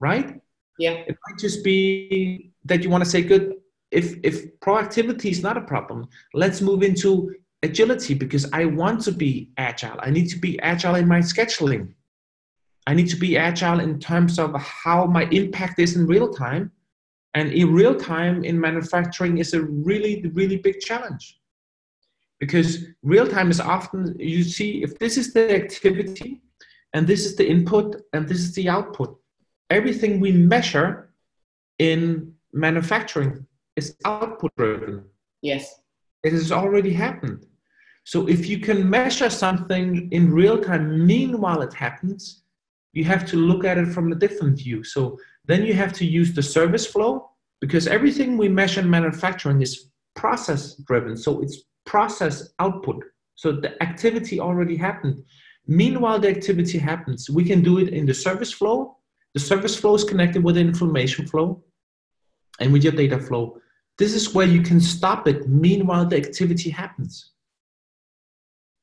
Right? 0.00 0.40
Yeah. 0.78 0.92
It 0.92 1.16
might 1.26 1.38
just 1.38 1.62
be 1.64 2.52
that 2.64 2.82
you 2.82 2.90
want 2.90 3.04
to 3.04 3.10
say, 3.10 3.22
good, 3.22 3.58
if 3.90 4.16
if 4.22 4.58
proactivity 4.60 5.30
is 5.30 5.42
not 5.42 5.56
a 5.56 5.60
problem 5.60 6.06
let's 6.34 6.60
move 6.60 6.82
into 6.82 7.34
agility 7.62 8.14
because 8.14 8.50
i 8.52 8.64
want 8.64 9.00
to 9.00 9.12
be 9.12 9.50
agile 9.56 9.98
i 10.00 10.10
need 10.10 10.28
to 10.28 10.38
be 10.38 10.60
agile 10.60 10.96
in 10.96 11.08
my 11.08 11.20
scheduling 11.20 11.92
i 12.86 12.94
need 12.94 13.08
to 13.08 13.16
be 13.16 13.36
agile 13.36 13.80
in 13.80 13.98
terms 13.98 14.38
of 14.38 14.54
how 14.54 15.06
my 15.06 15.24
impact 15.30 15.78
is 15.78 15.96
in 15.96 16.06
real 16.06 16.32
time 16.32 16.70
and 17.38 17.46
in 17.60 17.66
real 17.80 17.96
time 18.12 18.36
in 18.50 18.56
manufacturing 18.68 19.34
is 19.44 19.50
a 19.54 19.62
really 19.88 20.14
really 20.38 20.58
big 20.68 20.78
challenge 20.88 21.24
because 22.42 22.70
real 23.02 23.28
time 23.36 23.50
is 23.54 23.60
often 23.74 24.00
you 24.18 24.42
see 24.56 24.70
if 24.86 24.90
this 25.02 25.14
is 25.22 25.32
the 25.36 25.46
activity 25.62 26.30
and 26.94 27.02
this 27.06 27.22
is 27.26 27.32
the 27.36 27.46
input 27.54 27.88
and 28.12 28.22
this 28.28 28.40
is 28.46 28.52
the 28.58 28.66
output 28.76 29.10
everything 29.78 30.12
we 30.20 30.32
measure 30.54 30.90
in 31.78 32.32
manufacturing 32.52 33.46
is 33.76 33.96
output 34.04 34.50
driven. 34.56 35.04
Yes. 35.42 35.80
It 36.24 36.32
has 36.32 36.50
already 36.50 36.92
happened. 36.92 37.46
So 38.04 38.28
if 38.28 38.48
you 38.48 38.58
can 38.58 38.88
measure 38.88 39.30
something 39.30 40.08
in 40.10 40.32
real 40.32 40.58
time, 40.58 41.06
meanwhile 41.06 41.62
it 41.62 41.74
happens, 41.74 42.42
you 42.98 43.04
have 43.04 43.24
to 43.24 43.36
look 43.36 43.64
at 43.64 43.78
it 43.78 43.88
from 43.94 44.10
a 44.10 44.16
different 44.24 44.58
view. 44.58 44.82
So 44.82 45.18
then 45.46 45.64
you 45.64 45.74
have 45.74 45.92
to 45.94 46.04
use 46.04 46.34
the 46.34 46.42
service 46.42 46.84
flow 46.84 47.30
because 47.60 47.86
everything 47.86 48.36
we 48.36 48.48
measure 48.48 48.80
in 48.80 48.90
manufacturing 48.90 49.62
is 49.62 49.90
process 50.16 50.74
driven. 50.88 51.16
So 51.16 51.40
it's 51.40 51.58
process 51.86 52.36
output. 52.58 53.04
So 53.36 53.52
the 53.52 53.80
activity 53.80 54.40
already 54.40 54.76
happened. 54.76 55.22
Meanwhile, 55.68 56.18
the 56.18 56.30
activity 56.36 56.78
happens. 56.78 57.30
We 57.30 57.44
can 57.44 57.62
do 57.62 57.78
it 57.78 57.88
in 57.90 58.04
the 58.04 58.14
service 58.14 58.52
flow. 58.52 58.96
The 59.34 59.40
service 59.40 59.76
flow 59.76 59.94
is 59.94 60.02
connected 60.02 60.42
with 60.42 60.56
the 60.56 60.60
information 60.60 61.26
flow 61.26 61.62
and 62.58 62.72
with 62.72 62.82
your 62.82 62.94
data 63.02 63.20
flow. 63.20 63.60
This 63.96 64.12
is 64.12 64.34
where 64.34 64.46
you 64.46 64.62
can 64.62 64.80
stop 64.80 65.28
it. 65.28 65.48
Meanwhile, 65.48 66.06
the 66.06 66.16
activity 66.16 66.70
happens. 66.70 67.30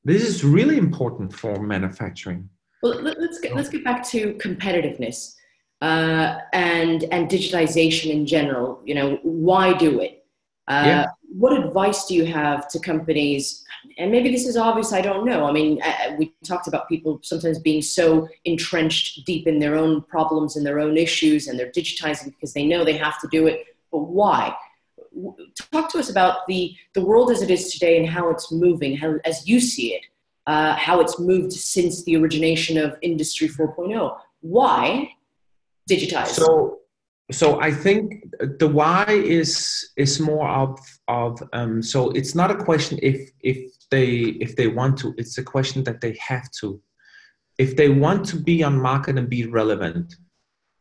This 0.04 0.22
is 0.22 0.42
really 0.42 0.78
important 0.78 1.34
for 1.34 1.60
manufacturing. 1.60 2.48
Well, 2.94 3.14
let's 3.18 3.38
get, 3.40 3.54
let's 3.54 3.68
get 3.68 3.84
back 3.84 4.06
to 4.08 4.34
competitiveness 4.34 5.34
uh, 5.82 6.38
and 6.52 7.04
and 7.04 7.28
digitization 7.28 8.10
in 8.10 8.26
general. 8.26 8.80
You 8.84 8.94
know, 8.94 9.18
why 9.22 9.76
do 9.76 10.00
it? 10.00 10.24
Uh, 10.68 10.82
yeah. 10.86 11.06
What 11.28 11.52
advice 11.52 12.06
do 12.06 12.14
you 12.14 12.24
have 12.26 12.68
to 12.68 12.78
companies? 12.78 13.64
And 13.98 14.10
maybe 14.10 14.30
this 14.30 14.46
is 14.46 14.56
obvious. 14.56 14.92
I 14.92 15.00
don't 15.00 15.24
know. 15.24 15.44
I 15.44 15.52
mean, 15.52 15.80
uh, 15.82 16.14
we 16.18 16.34
talked 16.44 16.66
about 16.66 16.88
people 16.88 17.20
sometimes 17.22 17.58
being 17.58 17.82
so 17.82 18.28
entrenched 18.44 19.24
deep 19.24 19.46
in 19.46 19.58
their 19.58 19.76
own 19.76 20.02
problems 20.02 20.56
and 20.56 20.66
their 20.66 20.80
own 20.80 20.96
issues, 20.96 21.48
and 21.48 21.58
they're 21.58 21.70
digitizing 21.72 22.26
because 22.26 22.52
they 22.52 22.66
know 22.66 22.84
they 22.84 22.96
have 22.96 23.20
to 23.20 23.28
do 23.30 23.46
it. 23.46 23.64
But 23.92 24.00
why? 24.00 24.54
Talk 25.72 25.90
to 25.92 25.98
us 25.98 26.10
about 26.10 26.46
the 26.46 26.74
the 26.94 27.04
world 27.04 27.30
as 27.30 27.42
it 27.42 27.50
is 27.50 27.72
today 27.72 27.98
and 27.98 28.08
how 28.08 28.30
it's 28.30 28.52
moving, 28.52 28.96
how 28.96 29.16
as 29.24 29.46
you 29.48 29.60
see 29.60 29.94
it, 29.94 30.02
uh, 30.46 30.74
how 30.76 31.00
it's 31.00 31.18
moved 31.18 31.52
since 31.52 32.04
the 32.04 32.16
origination 32.16 32.78
of 32.78 32.96
Industry 33.02 33.48
4.0. 33.48 34.16
Why 34.40 35.10
digitize? 35.90 36.28
So 36.28 36.80
so 37.32 37.60
I 37.60 37.72
think 37.72 38.24
the 38.58 38.68
why 38.68 39.04
is 39.08 39.90
is 39.96 40.20
more 40.20 40.48
of 40.48 40.78
of 41.08 41.42
um, 41.52 41.82
so 41.82 42.10
it's 42.10 42.34
not 42.34 42.50
a 42.50 42.64
question 42.64 42.98
if 43.02 43.30
if 43.40 43.58
they 43.90 44.08
if 44.40 44.54
they 44.54 44.68
want 44.68 44.96
to 44.98 45.12
it's 45.18 45.38
a 45.38 45.42
question 45.42 45.82
that 45.84 46.00
they 46.00 46.16
have 46.20 46.48
to 46.60 46.80
if 47.58 47.74
they 47.74 47.88
want 47.88 48.24
to 48.26 48.36
be 48.36 48.62
on 48.62 48.80
market 48.80 49.18
and 49.18 49.28
be 49.28 49.46
relevant 49.46 50.14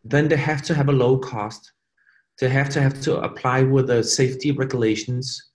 then 0.03 0.27
they 0.27 0.37
have 0.37 0.61
to 0.61 0.75
have 0.75 0.89
a 0.89 0.91
low 0.91 1.17
cost 1.17 1.71
they 2.39 2.49
have 2.49 2.69
to 2.69 2.81
have 2.81 3.01
to 3.01 3.17
apply 3.21 3.63
with 3.63 3.87
the 3.87 4.03
safety 4.03 4.51
regulations 4.51 5.51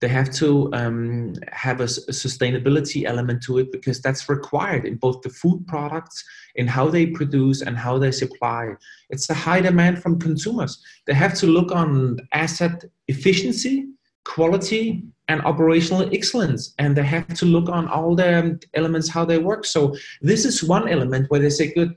they 0.00 0.08
have 0.08 0.30
to 0.34 0.72
um, 0.74 1.34
have 1.52 1.80
a, 1.80 1.84
a, 1.84 2.14
sustainability 2.24 3.04
element 3.04 3.42
to 3.44 3.58
it 3.58 3.72
because 3.72 4.00
that's 4.00 4.28
required 4.28 4.84
in 4.84 4.96
both 4.96 5.22
the 5.22 5.30
food 5.30 5.66
products 5.66 6.22
in 6.56 6.66
how 6.66 6.88
they 6.88 7.06
produce 7.06 7.62
and 7.62 7.76
how 7.76 7.96
they 7.98 8.10
supply. 8.10 8.74
It's 9.10 9.30
a 9.30 9.34
high 9.34 9.60
demand 9.60 10.02
from 10.02 10.18
consumers. 10.18 10.82
They 11.06 11.14
have 11.14 11.34
to 11.34 11.46
look 11.46 11.72
on 11.72 12.18
asset 12.32 12.84
efficiency 13.08 13.86
quality 14.24 15.04
and 15.28 15.42
operational 15.42 16.08
excellence 16.14 16.74
and 16.78 16.96
they 16.96 17.02
have 17.02 17.32
to 17.34 17.44
look 17.44 17.68
on 17.68 17.88
all 17.88 18.14
the 18.14 18.58
elements 18.74 19.08
how 19.08 19.24
they 19.24 19.38
work. 19.38 19.64
So 19.64 19.94
this 20.20 20.44
is 20.44 20.64
one 20.64 20.88
element 20.88 21.30
where 21.30 21.40
they 21.40 21.50
say 21.50 21.72
good 21.72 21.94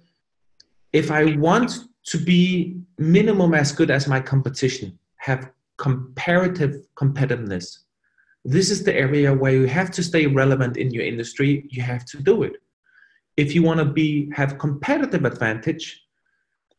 if 0.93 1.11
i 1.11 1.35
want 1.35 1.71
to 2.03 2.17
be 2.17 2.77
minimum 2.97 3.53
as 3.53 3.71
good 3.71 3.91
as 3.91 4.07
my 4.07 4.19
competition 4.19 4.97
have 5.17 5.51
comparative 5.77 6.73
competitiveness 6.95 7.79
this 8.55 8.67
is 8.71 8.83
the 8.83 8.95
area 8.95 9.33
where 9.33 9.53
you 9.53 9.67
have 9.67 9.91
to 9.91 10.01
stay 10.01 10.25
relevant 10.25 10.77
in 10.77 10.89
your 10.91 11.05
industry. 11.05 11.67
You 11.69 11.81
have 11.83 12.05
to 12.05 12.17
do 12.31 12.43
it. 12.43 12.53
If 13.35 13.53
you 13.53 13.61
want 13.61 13.79
to 13.79 13.85
be 13.85 14.31
have 14.39 14.57
competitive 14.57 15.25
advantage 15.25 15.85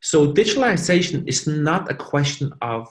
so 0.00 0.33
digitalization 0.33 1.26
is 1.26 1.46
not 1.46 1.90
a 1.90 1.94
question 1.94 2.52
of 2.62 2.88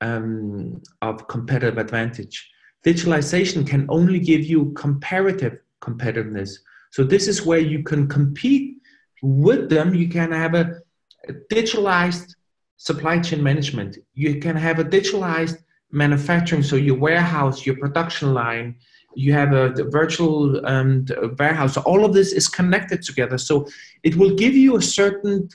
um, 0.00 0.80
of 1.02 1.26
competitive 1.28 1.78
advantage. 1.78 2.50
Digitalization 2.86 3.66
can 3.66 3.86
only 3.88 4.20
give 4.20 4.44
you 4.44 4.72
comparative 4.76 5.58
competitiveness. 5.82 6.58
So 6.90 7.02
this 7.04 7.26
is 7.26 7.44
where 7.44 7.58
you 7.58 7.82
can 7.82 8.08
compete 8.08 8.76
with 9.22 9.68
them. 9.68 9.94
You 9.94 10.08
can 10.08 10.30
have 10.30 10.54
a, 10.54 10.80
a 11.28 11.32
digitalized 11.52 12.34
supply 12.76 13.18
chain 13.18 13.42
management. 13.42 13.98
You 14.14 14.38
can 14.38 14.54
have 14.54 14.78
a 14.78 14.84
digitalized 14.84 15.58
manufacturing, 15.90 16.62
so 16.62 16.76
your 16.76 16.96
warehouse, 16.96 17.64
your 17.64 17.76
production 17.76 18.34
line, 18.34 18.76
you 19.14 19.32
have 19.32 19.52
a 19.52 19.70
virtual 19.90 20.64
um, 20.66 21.06
warehouse. 21.38 21.76
All 21.76 22.04
of 22.04 22.12
this 22.12 22.32
is 22.32 22.46
connected 22.46 23.02
together. 23.02 23.38
So 23.38 23.66
it 24.02 24.16
will 24.16 24.34
give 24.34 24.54
you 24.54 24.76
a 24.76 24.82
certain 24.82 25.48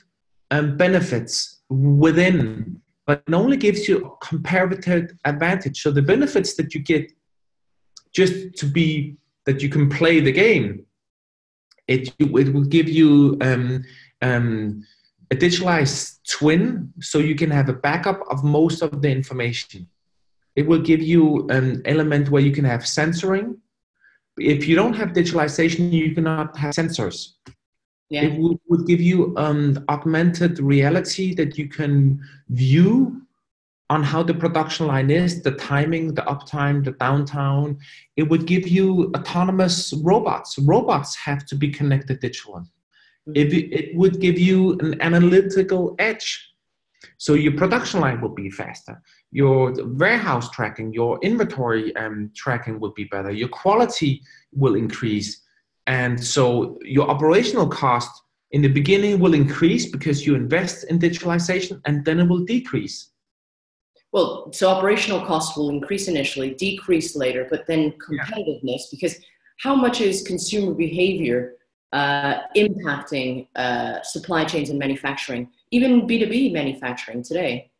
um, 0.50 0.76
benefits 0.76 1.60
within, 1.70 2.80
but 3.06 3.22
it 3.26 3.34
only 3.34 3.56
gives 3.56 3.88
you 3.88 4.06
a 4.06 4.26
comparative 4.26 5.12
advantage. 5.24 5.80
So 5.82 5.90
the 5.90 6.02
benefits 6.02 6.54
that 6.56 6.74
you 6.74 6.80
get 6.80 7.12
just 8.12 8.54
to 8.56 8.66
be 8.66 9.16
that 9.46 9.62
you 9.62 9.68
can 9.68 9.88
play 9.88 10.20
the 10.20 10.32
game, 10.32 10.84
it 11.86 12.14
it 12.18 12.52
will 12.52 12.64
give 12.64 12.88
you 12.88 13.36
um, 13.40 13.84
um, 14.22 14.82
a 15.30 15.36
digitalized 15.36 16.18
twin, 16.28 16.92
so 17.00 17.18
you 17.18 17.34
can 17.34 17.50
have 17.50 17.68
a 17.68 17.74
backup 17.74 18.20
of 18.30 18.44
most 18.44 18.82
of 18.82 19.02
the 19.02 19.10
information 19.10 19.88
it 20.56 20.66
will 20.66 20.80
give 20.80 21.02
you 21.02 21.46
an 21.48 21.82
element 21.84 22.30
where 22.30 22.42
you 22.42 22.52
can 22.52 22.64
have 22.64 22.80
sensoring. 22.80 23.56
If 24.38 24.66
you 24.68 24.76
don't 24.76 24.94
have 24.94 25.10
digitalization, 25.10 25.92
you 25.92 26.14
cannot 26.14 26.56
have 26.56 26.74
sensors. 26.74 27.34
Yeah. 28.10 28.22
It 28.22 28.38
would, 28.38 28.58
would 28.68 28.86
give 28.86 29.00
you 29.00 29.34
um, 29.36 29.84
augmented 29.88 30.58
reality 30.58 31.34
that 31.34 31.56
you 31.58 31.68
can 31.68 32.20
view 32.48 33.22
on 33.90 34.02
how 34.02 34.22
the 34.22 34.34
production 34.34 34.86
line 34.86 35.10
is, 35.10 35.42
the 35.42 35.52
timing, 35.52 36.14
the 36.14 36.22
uptime, 36.22 36.84
the 36.84 36.92
downtime. 36.92 37.78
It 38.16 38.24
would 38.24 38.46
give 38.46 38.66
you 38.66 39.12
autonomous 39.16 39.92
robots. 40.02 40.58
Robots 40.58 41.14
have 41.16 41.44
to 41.46 41.54
be 41.54 41.68
connected 41.68 42.20
digitally. 42.20 42.66
Mm-hmm. 43.28 43.32
It, 43.36 43.52
it 43.52 43.96
would 43.96 44.20
give 44.20 44.38
you 44.38 44.78
an 44.80 45.00
analytical 45.00 45.94
edge. 45.98 46.53
So 47.24 47.32
your 47.32 47.56
production 47.56 48.00
line 48.00 48.20
will 48.20 48.34
be 48.34 48.50
faster 48.50 49.00
your 49.30 49.72
warehouse 50.02 50.50
tracking, 50.50 50.92
your 50.92 51.18
inventory 51.22 51.96
um, 51.96 52.30
tracking 52.36 52.78
will 52.78 52.92
be 52.92 53.04
better, 53.04 53.30
your 53.30 53.48
quality 53.48 54.22
will 54.52 54.74
increase. 54.74 55.40
And 55.86 56.22
so 56.22 56.78
your 56.82 57.08
operational 57.08 57.66
cost 57.66 58.10
in 58.50 58.60
the 58.60 58.68
beginning 58.68 59.20
will 59.20 59.32
increase 59.32 59.90
because 59.90 60.26
you 60.26 60.34
invest 60.34 60.84
in 60.90 60.98
digitalization 60.98 61.80
and 61.86 62.04
then 62.04 62.20
it 62.20 62.28
will 62.28 62.44
decrease. 62.44 63.12
Well, 64.12 64.52
so 64.52 64.68
operational 64.68 65.24
costs 65.24 65.56
will 65.56 65.70
increase 65.70 66.08
initially, 66.08 66.50
decrease 66.50 67.16
later, 67.16 67.46
but 67.48 67.66
then 67.66 67.92
competitiveness, 67.92 68.82
yeah. 68.84 68.92
because 68.92 69.14
how 69.60 69.74
much 69.74 70.02
is 70.02 70.20
consumer 70.22 70.74
behavior 70.74 71.54
uh, 71.94 72.40
impacting 72.56 73.46
uh, 73.56 74.02
supply 74.02 74.44
chains 74.44 74.68
and 74.68 74.78
manufacturing, 74.78 75.48
even 75.74 76.06
B2B 76.06 76.52
manufacturing 76.52 77.22
today? 77.22 77.70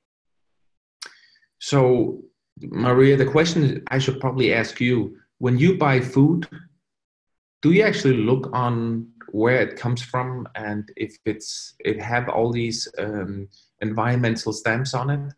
So, 1.60 2.22
Maria, 2.60 3.16
the 3.16 3.24
question 3.36 3.82
I 3.88 3.98
should 3.98 4.18
probably 4.20 4.52
ask 4.52 4.80
you 4.80 5.16
when 5.38 5.58
you 5.58 5.78
buy 5.78 6.00
food, 6.00 6.48
do 7.62 7.70
you 7.70 7.82
actually 7.82 8.16
look 8.16 8.50
on 8.52 9.08
where 9.30 9.60
it 9.62 9.76
comes 9.76 10.02
from 10.02 10.46
and 10.54 10.90
if 10.96 11.16
it's 11.24 11.74
it 11.84 12.00
have 12.00 12.28
all 12.28 12.50
these 12.52 12.88
um, 12.98 13.48
environmental 13.80 14.52
stamps 14.52 14.92
on 14.92 15.10
it? 15.10 15.32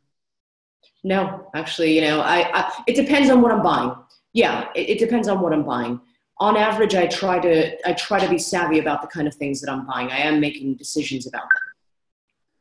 No, 1.05 1.51
actually, 1.55 1.95
you 1.95 2.01
know, 2.01 2.21
I, 2.21 2.39
I 2.59 2.83
it 2.87 2.97
depends 2.97 3.29
on 3.31 3.43
what 3.43 3.53
I'm 3.53 3.63
buying. 3.63 3.95
Yeah, 4.33 4.69
it, 4.75 4.89
it 4.93 4.99
depends 4.99 5.29
on 5.29 5.41
what 5.41 5.53
I'm 5.53 5.65
buying. 5.65 6.01
On 6.39 6.57
average, 6.57 6.95
I 6.95 7.07
try 7.07 7.39
to 7.39 7.89
I 7.89 7.93
try 7.93 8.19
to 8.19 8.29
be 8.29 8.39
savvy 8.39 8.79
about 8.79 9.03
the 9.03 9.09
kind 9.09 9.29
of 9.29 9.35
things 9.35 9.61
that 9.61 9.71
I'm 9.71 9.87
buying. 9.87 10.11
I 10.11 10.21
am 10.29 10.41
making 10.41 10.77
decisions 10.77 11.27
about 11.27 11.49
them. 11.55 11.66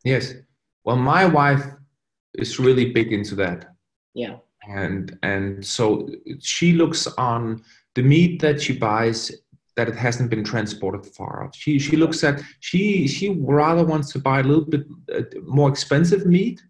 Yes. 0.05 0.33
Well, 0.85 0.95
my 0.95 1.25
wife 1.25 1.65
is 2.35 2.59
really 2.59 2.91
big 2.91 3.11
into 3.11 3.35
that. 3.35 3.75
Yeah. 4.13 4.37
And 4.67 5.17
and 5.21 5.65
so 5.65 6.09
she 6.39 6.73
looks 6.73 7.07
on 7.17 7.63
the 7.95 8.03
meat 8.03 8.41
that 8.41 8.61
she 8.61 8.73
buys 8.77 9.31
that 9.75 9.89
it 9.89 9.95
hasn't 9.95 10.29
been 10.29 10.43
transported 10.43 11.05
far. 11.05 11.51
She 11.53 11.79
she 11.79 11.97
looks 11.97 12.23
at 12.23 12.41
she 12.61 13.07
she 13.07 13.29
rather 13.39 13.83
wants 13.83 14.11
to 14.13 14.19
buy 14.19 14.39
a 14.39 14.43
little 14.43 14.65
bit 14.65 14.85
uh, 15.13 15.23
more 15.43 15.69
expensive 15.69 16.25
meat 16.25 16.63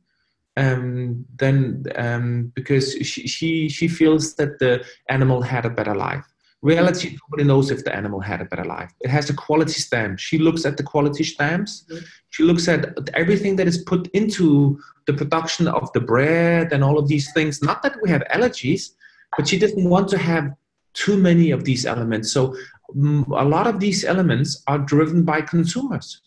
um, 0.58 1.26
then 1.38 1.84
um, 1.96 2.52
because 2.56 2.94
she, 2.94 3.28
she 3.28 3.70
she 3.70 3.88
feels 3.88 4.36
that 4.36 4.60
the 4.60 4.86
animal 5.10 5.42
had 5.42 5.66
a 5.66 5.70
better 5.70 5.96
life. 5.96 6.26
Reality, 6.62 7.18
nobody 7.24 7.44
knows 7.44 7.70
if 7.70 7.84
the 7.84 7.96
animal 7.96 8.20
had 8.20 8.42
a 8.42 8.46
better 8.46 8.66
life. 8.66 8.92
It 9.02 9.10
has 9.10 9.30
a 9.30 9.34
quality 9.34 9.74
stamp. 9.74 10.20
She 10.20 10.38
looks 10.40 10.66
at 10.66 10.78
the 10.78 10.84
quality 10.84 11.24
stamps. 11.24 11.86
Mm-hmm. 11.90 12.06
She 12.30 12.44
looks 12.44 12.68
at 12.68 12.98
everything 13.14 13.56
that 13.58 13.68
is 13.68 13.80
put 13.80 14.08
into 14.08 14.80
the 15.06 15.14
production 15.14 15.68
of 15.68 15.92
the 15.94 16.00
bread 16.00 16.74
and 16.74 16.84
all 16.84 16.98
of 16.98 17.08
these 17.08 17.32
things. 17.34 17.62
Not 17.62 17.84
that 17.84 17.98
we 18.02 18.10
have 18.10 18.24
allergies, 18.34 18.94
but 19.38 19.48
she 19.48 19.60
doesn't 19.60 19.88
want 19.88 20.08
to 20.10 20.18
have 20.18 20.54
too 20.94 21.18
many 21.18 21.52
of 21.52 21.66
these 21.66 21.86
elements. 21.86 22.32
So 22.32 22.56
um, 22.96 23.26
a 23.36 23.46
lot 23.46 23.68
of 23.68 23.80
these 23.80 24.04
elements 24.04 24.64
are 24.68 24.80
driven 24.80 25.24
by 25.24 25.42
consumers. 25.42 26.22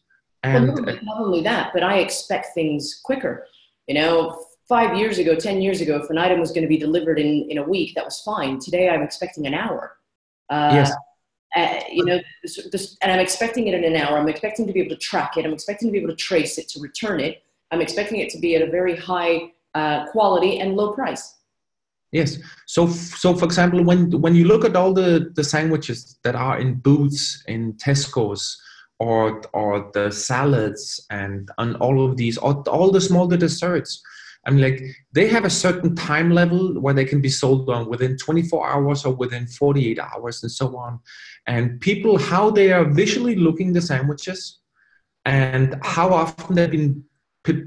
And 0.44 0.68
well, 0.68 0.82
not, 0.82 1.04
not 1.04 1.20
only 1.20 1.42
that, 1.42 1.72
but 1.74 1.82
I 1.82 1.98
expect 1.98 2.54
things 2.54 3.00
quicker. 3.02 3.46
You 3.88 3.94
know, 3.94 4.44
five 4.68 4.96
years 4.96 5.18
ago, 5.18 5.34
10 5.34 5.62
years 5.62 5.80
ago, 5.80 5.96
if 5.96 6.10
an 6.10 6.18
item 6.18 6.38
was 6.38 6.52
going 6.52 6.62
to 6.62 6.68
be 6.68 6.76
delivered 6.76 7.18
in, 7.18 7.50
in 7.50 7.58
a 7.58 7.62
week, 7.62 7.94
that 7.94 8.04
was 8.04 8.20
fine. 8.20 8.58
Today, 8.60 8.88
I'm 8.88 9.02
expecting 9.02 9.46
an 9.46 9.54
hour. 9.54 9.97
Uh, 10.50 10.70
yes. 10.72 10.92
Uh, 11.56 11.80
you 11.90 12.04
know, 12.04 12.20
and 13.02 13.12
I'm 13.12 13.20
expecting 13.20 13.68
it 13.68 13.74
in 13.74 13.84
an 13.84 13.96
hour. 13.96 14.18
I'm 14.18 14.28
expecting 14.28 14.66
to 14.66 14.72
be 14.72 14.80
able 14.80 14.90
to 14.90 15.00
track 15.00 15.36
it. 15.36 15.46
I'm 15.46 15.52
expecting 15.52 15.88
to 15.88 15.92
be 15.92 15.98
able 15.98 16.10
to 16.10 16.16
trace 16.16 16.58
it, 16.58 16.68
to 16.70 16.80
return 16.80 17.20
it. 17.20 17.42
I'm 17.70 17.80
expecting 17.80 18.20
it 18.20 18.28
to 18.30 18.38
be 18.38 18.54
at 18.54 18.62
a 18.62 18.70
very 18.70 18.96
high 18.96 19.52
uh, 19.74 20.06
quality 20.10 20.60
and 20.60 20.76
low 20.76 20.92
price. 20.92 21.36
Yes. 22.12 22.38
So, 22.66 22.86
so 22.88 23.34
for 23.34 23.44
example, 23.44 23.82
when 23.82 24.10
when 24.20 24.34
you 24.34 24.44
look 24.44 24.64
at 24.64 24.76
all 24.76 24.94
the 24.94 25.30
the 25.34 25.44
sandwiches 25.44 26.18
that 26.22 26.34
are 26.34 26.58
in 26.58 26.76
Boots, 26.76 27.42
in 27.46 27.74
Tesco's, 27.74 28.60
or 28.98 29.42
or 29.52 29.90
the 29.92 30.10
salads 30.10 31.04
and 31.10 31.50
and 31.58 31.76
all 31.76 32.04
of 32.04 32.16
these, 32.16 32.38
or 32.38 32.62
all 32.68 32.90
the 32.90 33.00
small 33.00 33.26
desserts, 33.26 34.02
I 34.48 34.50
mean, 34.50 34.62
like 34.62 34.82
they 35.12 35.28
have 35.28 35.44
a 35.44 35.50
certain 35.50 35.94
time 35.94 36.30
level 36.30 36.80
where 36.80 36.94
they 36.94 37.04
can 37.04 37.20
be 37.20 37.28
sold 37.28 37.68
on 37.68 37.86
within 37.86 38.16
24 38.16 38.66
hours 38.66 39.04
or 39.04 39.14
within 39.14 39.46
48 39.46 39.98
hours 39.98 40.42
and 40.42 40.50
so 40.50 40.74
on. 40.74 41.00
And 41.46 41.78
people, 41.82 42.18
how 42.18 42.50
they 42.50 42.72
are 42.72 42.86
visually 42.86 43.36
looking 43.36 43.74
the 43.74 43.82
sandwiches 43.82 44.58
and 45.26 45.78
how 45.82 46.14
often 46.14 46.54
they've 46.54 46.70
been 46.70 47.04
put 47.44 47.58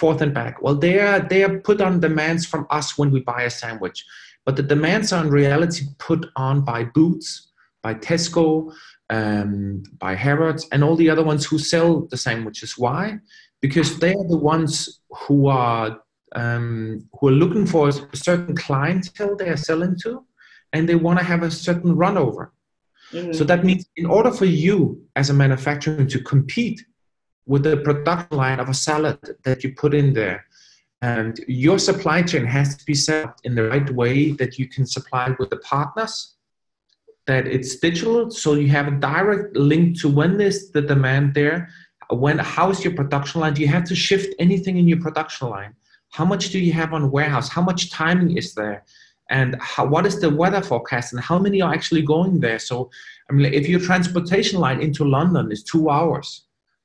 forth 0.00 0.20
and 0.20 0.34
back. 0.34 0.60
Well, 0.60 0.74
they 0.74 0.98
are, 0.98 1.20
they 1.20 1.44
are 1.44 1.60
put 1.60 1.80
on 1.80 2.00
demands 2.00 2.44
from 2.44 2.66
us 2.70 2.98
when 2.98 3.12
we 3.12 3.20
buy 3.20 3.42
a 3.42 3.50
sandwich. 3.50 4.04
But 4.44 4.56
the 4.56 4.64
demands 4.64 5.12
are 5.12 5.22
in 5.22 5.30
reality 5.30 5.86
put 5.98 6.26
on 6.34 6.64
by 6.64 6.84
Boots, 6.84 7.52
by 7.84 7.94
Tesco, 7.94 8.72
um, 9.10 9.84
by 9.98 10.16
Harrods, 10.16 10.66
and 10.72 10.82
all 10.82 10.96
the 10.96 11.08
other 11.08 11.22
ones 11.22 11.46
who 11.46 11.58
sell 11.58 12.00
the 12.10 12.16
sandwiches. 12.16 12.76
Why? 12.76 13.18
Because 13.60 14.00
they 14.00 14.10
are 14.10 14.28
the 14.28 14.36
ones 14.36 15.00
who 15.10 15.46
are 15.46 16.00
um, 16.34 17.08
who 17.18 17.28
are 17.28 17.32
looking 17.32 17.66
for 17.66 17.88
a 17.88 17.92
certain 18.16 18.56
clientele 18.56 19.36
they 19.36 19.48
are 19.48 19.56
selling 19.56 19.96
to, 20.02 20.24
and 20.72 20.88
they 20.88 20.96
want 20.96 21.18
to 21.18 21.24
have 21.24 21.42
a 21.42 21.50
certain 21.50 21.94
runover. 21.94 22.50
Mm-hmm. 23.12 23.32
So 23.32 23.44
that 23.44 23.64
means, 23.64 23.86
in 23.96 24.06
order 24.06 24.32
for 24.32 24.46
you 24.46 25.02
as 25.14 25.30
a 25.30 25.34
manufacturer 25.34 26.04
to 26.04 26.20
compete 26.22 26.84
with 27.46 27.62
the 27.62 27.76
production 27.76 28.36
line 28.36 28.58
of 28.58 28.68
a 28.68 28.74
salad 28.74 29.18
that 29.44 29.62
you 29.62 29.74
put 29.74 29.94
in 29.94 30.12
there, 30.12 30.44
and 31.02 31.38
your 31.46 31.78
supply 31.78 32.22
chain 32.22 32.44
has 32.44 32.76
to 32.76 32.84
be 32.84 32.94
set 32.94 33.26
up 33.26 33.36
in 33.44 33.54
the 33.54 33.68
right 33.68 33.88
way 33.90 34.32
that 34.32 34.58
you 34.58 34.68
can 34.68 34.86
supply 34.86 35.34
with 35.38 35.50
the 35.50 35.58
partners 35.58 36.36
that 37.26 37.46
it's 37.46 37.76
digital 37.76 38.30
so 38.30 38.54
you 38.54 38.68
have 38.68 38.88
a 38.88 38.92
direct 38.92 39.56
link 39.56 40.00
to 40.00 40.08
when 40.08 40.40
is 40.40 40.70
the 40.70 40.80
demand 40.80 41.34
there 41.34 41.68
when 42.10 42.38
how 42.38 42.70
is 42.70 42.84
your 42.84 42.94
production 42.94 43.40
line 43.40 43.52
do 43.52 43.62
you 43.62 43.68
have 43.68 43.84
to 43.84 43.94
shift 43.94 44.34
anything 44.38 44.78
in 44.78 44.88
your 44.88 45.00
production 45.00 45.48
line 45.48 45.74
how 46.16 46.24
much 46.24 46.44
do 46.50 46.58
you 46.58 46.72
have 46.72 46.92
on 46.94 47.10
warehouse? 47.10 47.48
How 47.48 47.62
much 47.70 47.90
timing 47.90 48.36
is 48.36 48.54
there? 48.54 48.84
And 49.28 49.56
how, 49.60 49.84
what 49.86 50.06
is 50.06 50.20
the 50.20 50.30
weather 50.30 50.62
forecast? 50.62 51.12
And 51.12 51.20
how 51.20 51.38
many 51.38 51.60
are 51.60 51.74
actually 51.74 52.02
going 52.02 52.40
there? 52.40 52.58
So 52.58 52.90
i 53.28 53.32
mean 53.32 53.52
if 53.52 53.68
your 53.68 53.80
transportation 53.80 54.60
line 54.60 54.80
into 54.80 55.04
london 55.04 55.50
is 55.50 55.62
two 55.62 55.90
hours 55.90 56.44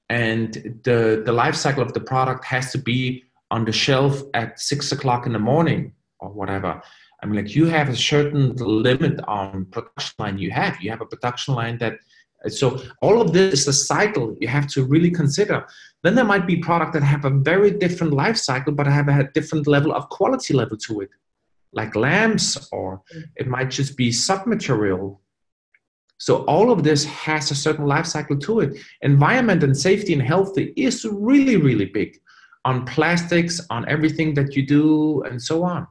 and 0.09 0.79
the 0.83 1.21
the 1.25 1.31
life 1.31 1.55
cycle 1.55 1.83
of 1.83 1.93
the 1.93 1.99
product 1.99 2.43
has 2.45 2.71
to 2.71 2.77
be 2.77 3.23
on 3.49 3.65
the 3.65 3.71
shelf 3.71 4.21
at 4.33 4.59
six 4.59 4.91
o'clock 4.91 5.25
in 5.25 5.33
the 5.33 5.39
morning 5.39 5.93
or 6.19 6.29
whatever 6.29 6.81
i 7.21 7.25
mean 7.25 7.35
like 7.35 7.55
you 7.55 7.65
have 7.65 7.89
a 7.89 7.95
certain 7.95 8.55
limit 8.55 9.19
on 9.27 9.65
production 9.65 10.15
line 10.19 10.37
you 10.37 10.51
have. 10.51 10.81
You 10.81 10.89
have 10.89 11.01
a 11.01 11.05
production 11.05 11.53
line 11.55 11.77
that 11.79 11.93
so 12.47 12.81
all 13.01 13.21
of 13.21 13.33
this 13.33 13.61
is 13.61 13.67
a 13.67 13.73
cycle 13.73 14.35
you 14.41 14.47
have 14.47 14.67
to 14.67 14.83
really 14.83 15.11
consider 15.11 15.65
then 16.03 16.15
there 16.15 16.25
might 16.25 16.47
be 16.47 16.57
products 16.57 16.93
that 16.93 17.03
have 17.03 17.25
a 17.25 17.29
very 17.29 17.71
different 17.71 18.13
life 18.13 18.37
cycle, 18.37 18.73
but 18.73 18.87
have 18.87 19.07
a 19.07 19.29
different 19.33 19.67
level 19.67 19.93
of 19.93 20.09
quality 20.09 20.53
level 20.53 20.77
to 20.77 21.01
it, 21.01 21.09
like 21.73 21.95
lamps, 21.95 22.69
or 22.71 23.01
it 23.35 23.47
might 23.47 23.69
just 23.69 23.95
be 23.95 24.09
submaterial. 24.09 25.19
So 26.17 26.43
all 26.45 26.71
of 26.71 26.83
this 26.83 27.03
has 27.05 27.51
a 27.51 27.55
certain 27.55 27.85
life 27.85 28.05
cycle 28.05 28.37
to 28.37 28.61
it. 28.61 28.79
Environment 29.01 29.63
and 29.63 29.75
safety 29.77 30.13
and 30.13 30.21
health 30.21 30.57
is 30.57 31.05
really, 31.05 31.57
really 31.57 31.85
big 31.85 32.19
on 32.65 32.85
plastics, 32.85 33.59
on 33.69 33.87
everything 33.89 34.33
that 34.35 34.55
you 34.55 34.65
do, 34.65 35.23
and 35.23 35.41
so 35.41 35.63
on. 35.63 35.87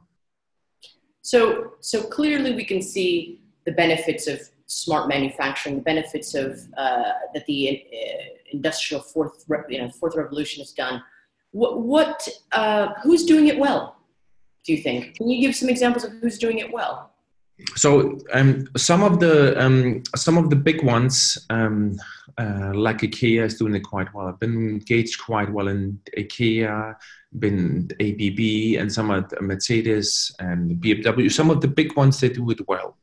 So, 1.21 1.73
so 1.81 2.03
clearly 2.03 2.55
we 2.55 2.65
can 2.65 2.81
see 2.81 3.41
the 3.65 3.73
benefits 3.73 4.27
of 4.27 4.41
smart 4.67 5.09
manufacturing, 5.09 5.75
the 5.75 5.81
benefits 5.81 6.33
of 6.33 6.59
uh, 6.77 7.11
that 7.33 7.45
the 7.45 7.83
uh, 7.93 8.40
industrial 8.51 9.01
fourth, 9.01 9.45
you 9.69 9.79
know, 9.79 9.89
fourth 9.89 10.15
revolution 10.15 10.61
has 10.61 10.71
done. 10.71 11.01
What, 11.51 11.81
what 11.81 12.27
uh, 12.51 12.89
who's 13.03 13.25
doing 13.25 13.47
it 13.47 13.57
well? 13.57 13.97
Do 14.65 14.73
you 14.73 14.81
think? 14.81 15.15
Can 15.15 15.29
you 15.29 15.41
give 15.41 15.55
some 15.55 15.69
examples 15.69 16.03
of 16.03 16.11
who's 16.21 16.37
doing 16.37 16.59
it 16.59 16.71
well? 16.71 17.11
So 17.75 18.17
um, 18.33 18.67
some 18.77 19.03
of 19.03 19.19
the 19.19 19.59
um, 19.61 20.03
some 20.15 20.37
of 20.37 20.49
the 20.49 20.55
big 20.55 20.83
ones, 20.83 21.37
um, 21.49 21.97
uh, 22.37 22.71
like 22.73 22.99
IKEA, 22.99 23.43
is 23.43 23.57
doing 23.57 23.75
it 23.75 23.81
quite 23.81 24.13
well. 24.13 24.27
I've 24.27 24.39
been 24.39 24.69
engaged 24.69 25.21
quite 25.21 25.51
well 25.51 25.67
in 25.67 25.99
IKEA, 26.17 26.95
been 27.39 27.89
ABB, 27.99 28.79
and 28.81 28.91
some 28.91 29.11
of 29.11 29.31
Mercedes 29.41 30.33
and 30.39 30.77
BMW. 30.77 31.31
Some 31.31 31.49
of 31.49 31.61
the 31.61 31.67
big 31.67 31.95
ones 31.95 32.19
they 32.19 32.29
do 32.29 32.49
it 32.51 32.67
well. 32.67 32.97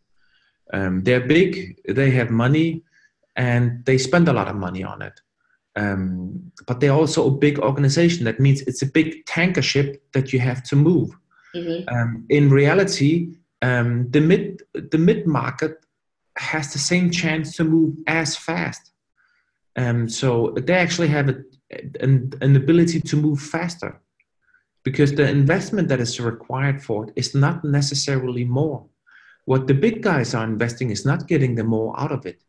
Um, 0.72 1.02
they're 1.02 1.26
big, 1.26 1.80
they 1.88 2.10
have 2.10 2.30
money, 2.30 2.82
and 3.36 3.84
they 3.84 3.96
spend 3.96 4.28
a 4.28 4.32
lot 4.32 4.48
of 4.48 4.56
money 4.56 4.84
on 4.84 5.02
it. 5.02 5.20
Um, 5.78 6.52
but 6.66 6.80
they're 6.80 7.00
also 7.02 7.28
a 7.28 7.38
big 7.46 7.58
organization. 7.60 8.24
That 8.24 8.40
means 8.40 8.62
it's 8.62 8.82
a 8.82 8.90
big 8.98 9.24
tanker 9.26 9.62
ship 9.62 10.02
that 10.12 10.32
you 10.32 10.40
have 10.40 10.62
to 10.64 10.76
move. 10.76 11.10
Mm-hmm. 11.54 11.88
Um, 11.94 12.26
in 12.28 12.50
reality, 12.50 13.36
um, 13.62 14.10
the 14.10 14.20
mid 14.20 14.62
the 14.92 14.98
mid 14.98 15.26
market 15.26 15.74
has 16.36 16.72
the 16.72 16.78
same 16.78 17.10
chance 17.10 17.56
to 17.56 17.64
move 17.64 17.94
as 18.06 18.36
fast. 18.36 18.92
Um, 19.76 20.08
so 20.08 20.54
they 20.56 20.74
actually 20.74 21.08
have 21.08 21.28
a, 21.28 21.36
an, 22.00 22.32
an 22.40 22.56
ability 22.56 23.00
to 23.00 23.16
move 23.16 23.40
faster 23.40 24.00
because 24.82 25.14
the 25.14 25.28
investment 25.28 25.88
that 25.88 26.00
is 26.00 26.20
required 26.20 26.82
for 26.82 27.04
it 27.04 27.12
is 27.14 27.34
not 27.34 27.64
necessarily 27.64 28.44
more. 28.44 28.86
What 29.44 29.66
the 29.66 29.74
big 29.74 30.02
guys 30.02 30.34
are 30.34 30.44
investing 30.44 30.90
is 30.90 31.04
not 31.04 31.28
getting 31.28 31.54
the 31.54 31.64
more 31.64 31.98
out 31.98 32.12
of 32.12 32.26
it. 32.26 32.42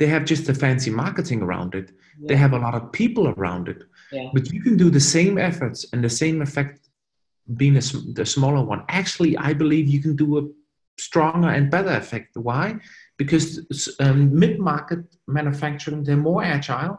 They 0.00 0.08
have 0.14 0.24
just 0.24 0.48
a 0.48 0.54
fancy 0.54 0.90
marketing 0.90 1.40
around 1.42 1.74
it. 1.80 1.88
Yeah. 1.92 2.28
They 2.28 2.36
have 2.44 2.54
a 2.54 2.58
lot 2.58 2.74
of 2.74 2.90
people 2.90 3.28
around 3.28 3.68
it. 3.68 3.80
Yeah. 4.10 4.30
But 4.34 4.50
you 4.52 4.60
can 4.66 4.76
do 4.76 4.88
the 4.90 5.06
same 5.16 5.36
efforts 5.50 5.80
and 5.92 6.02
the 6.02 6.14
same 6.22 6.38
effect 6.46 6.88
being 7.60 7.76
a, 7.76 7.84
the 8.18 8.26
smaller 8.36 8.64
one. 8.72 8.82
Actually, 8.88 9.36
I 9.36 9.52
believe 9.62 9.86
you 9.94 10.02
can 10.06 10.16
do 10.16 10.28
a 10.38 10.42
stronger 10.98 11.50
and 11.56 11.70
better 11.70 11.94
effect. 12.02 12.30
Why? 12.48 12.66
Because 13.18 13.46
um, 14.00 14.20
mid-market 14.42 15.04
manufacturing, 15.38 16.02
they're 16.02 16.16
more 16.30 16.42
agile 16.42 16.96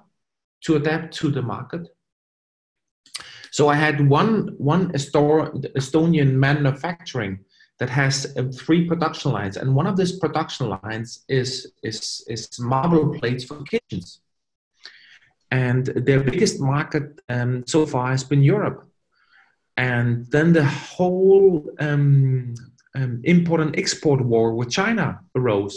to 0.66 0.76
adapt 0.76 1.08
to 1.20 1.32
the 1.32 1.42
market. 1.42 1.84
So 3.52 3.68
I 3.68 3.76
had 3.76 4.08
one 4.08 4.34
one 4.72 4.84
Estonian 4.94 6.32
manufacturing 6.34 7.40
that 7.82 7.89
has 7.89 8.32
uh, 8.38 8.44
three 8.63 8.86
production 8.86 9.32
lines, 9.32 9.58
and 9.58 9.76
one 9.76 9.88
of 9.88 9.98
these 9.98 10.13
production 10.24 10.70
lines 10.70 11.26
is 11.28 11.50
is 11.82 12.24
is 12.28 12.41
marble 12.60 13.06
plates 13.17 13.44
for 13.44 13.63
kitchens. 13.63 14.22
And 15.50 15.88
their 16.08 16.22
biggest 16.32 16.60
market 16.60 17.06
um, 17.27 17.63
so 17.65 17.88
far 17.88 18.12
has 18.12 18.23
been 18.23 18.44
Europe. 18.44 18.79
And 19.77 20.27
then 20.27 20.54
the 20.54 20.63
whole 20.63 21.65
um, 21.79 22.54
um, 22.96 23.21
import 23.23 23.62
and 23.62 23.75
export 23.75 24.21
war 24.21 24.54
with 24.54 24.69
China 24.69 25.08
arose. 25.36 25.75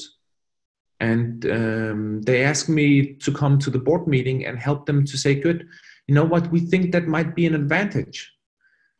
And 1.00 1.46
um, 1.60 2.22
they 2.28 2.44
asked 2.44 2.68
me 2.68 3.14
to 3.24 3.32
come 3.32 3.58
to 3.60 3.70
the 3.70 3.84
board 3.86 4.06
meeting 4.06 4.44
and 4.46 4.58
help 4.58 4.84
them 4.84 5.06
to 5.06 5.16
say, 5.16 5.34
good, 5.34 5.66
you 6.06 6.14
know 6.14 6.28
what, 6.32 6.52
we 6.52 6.60
think 6.60 6.92
that 6.92 7.06
might 7.16 7.34
be 7.34 7.46
an 7.46 7.54
advantage. 7.54 8.18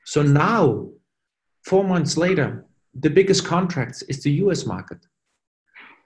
So 0.07 0.22
now, 0.22 0.88
four 1.70 1.84
months 1.84 2.16
later, 2.16 2.64
the 2.99 3.11
biggest 3.11 3.45
contracts 3.45 4.03
is 4.03 4.22
the 4.22 4.32
US 4.32 4.66
market. 4.66 4.99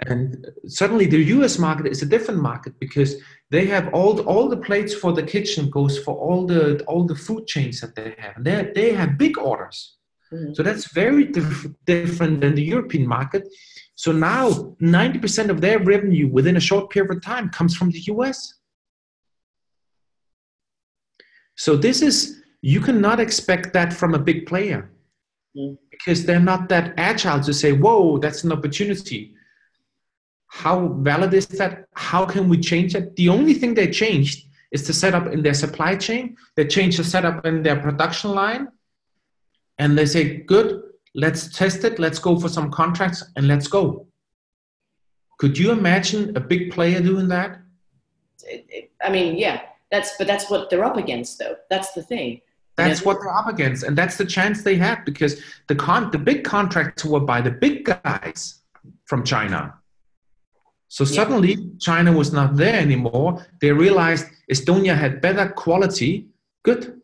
And 0.06 0.46
suddenly 0.66 1.06
the 1.06 1.22
US 1.36 1.58
market 1.58 1.86
is 1.86 2.02
a 2.02 2.06
different 2.06 2.40
market 2.40 2.78
because 2.78 3.16
they 3.50 3.66
have 3.66 3.92
all, 3.92 4.20
all 4.20 4.48
the 4.48 4.56
plates 4.56 4.94
for 4.94 5.12
the 5.12 5.22
kitchen 5.22 5.70
goes 5.70 5.98
for 5.98 6.14
all 6.14 6.46
the 6.46 6.84
all 6.84 7.04
the 7.04 7.16
food 7.16 7.46
chains 7.46 7.80
that 7.80 7.96
they 7.96 8.14
have. 8.18 8.36
And 8.36 8.44
they, 8.44 8.72
they 8.74 8.92
have 8.92 9.18
big 9.18 9.38
orders. 9.38 9.96
Mm-hmm. 10.32 10.54
So 10.54 10.62
that's 10.62 10.92
very 10.92 11.24
dif- 11.24 11.66
different 11.84 12.42
than 12.42 12.54
the 12.54 12.62
European 12.62 13.06
market. 13.06 13.48
So 13.94 14.12
now 14.12 14.50
90% 14.80 15.48
of 15.48 15.60
their 15.60 15.80
revenue 15.80 16.28
within 16.28 16.56
a 16.56 16.60
short 16.60 16.90
period 16.90 17.10
of 17.16 17.22
time 17.22 17.48
comes 17.50 17.76
from 17.76 17.90
the 17.90 18.00
US. 18.12 18.54
So 21.56 21.76
this 21.76 22.02
is, 22.02 22.40
you 22.62 22.80
cannot 22.80 23.18
expect 23.18 23.72
that 23.72 23.92
from 23.92 24.14
a 24.14 24.18
big 24.18 24.46
player 24.46 24.90
mm. 25.56 25.76
Because 25.98 26.24
they're 26.24 26.40
not 26.40 26.68
that 26.68 26.94
agile 26.96 27.40
to 27.40 27.52
say, 27.52 27.72
whoa, 27.72 28.18
that's 28.18 28.44
an 28.44 28.52
opportunity. 28.52 29.34
How 30.46 30.88
valid 30.88 31.34
is 31.34 31.46
that? 31.48 31.86
How 31.94 32.24
can 32.24 32.48
we 32.48 32.58
change 32.58 32.94
it? 32.94 33.16
The 33.16 33.28
only 33.28 33.54
thing 33.54 33.74
they 33.74 33.90
changed 33.90 34.46
is 34.70 34.86
the 34.86 34.92
setup 34.92 35.26
in 35.32 35.42
their 35.42 35.54
supply 35.54 35.96
chain. 35.96 36.36
They 36.56 36.66
changed 36.66 36.98
the 36.98 37.04
setup 37.04 37.44
in 37.44 37.62
their 37.62 37.76
production 37.76 38.30
line. 38.30 38.68
And 39.78 39.96
they 39.96 40.06
say, 40.06 40.38
good, 40.38 40.82
let's 41.14 41.56
test 41.56 41.84
it, 41.84 41.98
let's 41.98 42.18
go 42.18 42.38
for 42.38 42.48
some 42.48 42.70
contracts, 42.70 43.22
and 43.36 43.46
let's 43.46 43.68
go. 43.68 44.06
Could 45.38 45.56
you 45.56 45.70
imagine 45.70 46.36
a 46.36 46.40
big 46.40 46.72
player 46.72 47.00
doing 47.00 47.28
that? 47.28 47.60
I 49.02 49.10
mean, 49.10 49.36
yeah, 49.36 49.62
that's 49.90 50.16
but 50.18 50.26
that's 50.26 50.50
what 50.50 50.70
they're 50.70 50.84
up 50.84 50.96
against, 50.96 51.38
though. 51.38 51.56
That's 51.70 51.92
the 51.92 52.02
thing. 52.02 52.40
That's 52.78 53.04
what 53.04 53.18
they're 53.20 53.34
up 53.34 53.48
against, 53.48 53.82
and 53.82 53.98
that's 53.98 54.16
the 54.16 54.24
chance 54.24 54.62
they 54.62 54.76
had 54.76 55.04
because 55.04 55.42
the 55.66 55.74
con 55.74 56.10
the 56.10 56.18
big 56.18 56.44
contracts 56.44 57.04
were 57.04 57.20
by 57.20 57.40
the 57.40 57.50
big 57.50 57.84
guys 57.84 58.62
from 59.04 59.24
China. 59.24 59.74
So 60.88 61.04
yeah. 61.04 61.10
suddenly 61.10 61.70
China 61.78 62.12
was 62.12 62.32
not 62.32 62.56
there 62.56 62.80
anymore. 62.80 63.46
They 63.60 63.72
realized 63.72 64.26
Estonia 64.50 64.96
had 64.96 65.20
better 65.20 65.48
quality. 65.50 66.28
Good. 66.62 66.94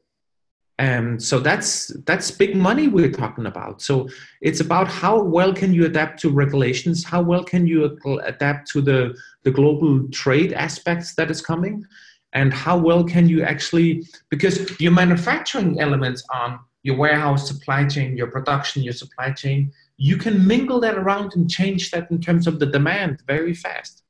And 0.78 1.22
so 1.22 1.38
that's 1.38 1.88
that's 2.04 2.32
big 2.32 2.56
money 2.56 2.88
we're 2.88 3.12
talking 3.12 3.46
about. 3.46 3.80
So 3.80 4.08
it's 4.40 4.60
about 4.60 4.88
how 4.88 5.22
well 5.22 5.54
can 5.54 5.72
you 5.72 5.84
adapt 5.84 6.18
to 6.22 6.30
regulations, 6.30 7.04
how 7.04 7.22
well 7.22 7.44
can 7.44 7.66
you 7.66 7.96
adapt 8.24 8.70
to 8.72 8.80
the 8.80 9.14
the 9.44 9.52
global 9.52 10.08
trade 10.08 10.52
aspects 10.52 11.14
that 11.14 11.30
is 11.30 11.40
coming, 11.40 11.86
and 12.34 12.52
how 12.52 12.76
well 12.76 13.04
can 13.04 13.28
you 13.28 13.42
actually 13.42 14.06
because 14.28 14.78
your 14.80 14.92
manufacturing 14.92 15.80
elements 15.80 16.24
on 16.32 16.58
your 16.82 16.96
warehouse 16.96 17.48
supply 17.48 17.84
chain 17.86 18.16
your 18.16 18.26
production 18.26 18.82
your 18.82 18.92
supply 18.92 19.30
chain 19.30 19.72
you 19.96 20.16
can 20.16 20.46
mingle 20.46 20.80
that 20.80 20.96
around 20.96 21.32
and 21.34 21.48
change 21.48 21.90
that 21.92 22.10
in 22.10 22.20
terms 22.20 22.46
of 22.46 22.58
the 22.58 22.66
demand 22.66 23.22
very 23.26 23.54
fast 23.54 24.02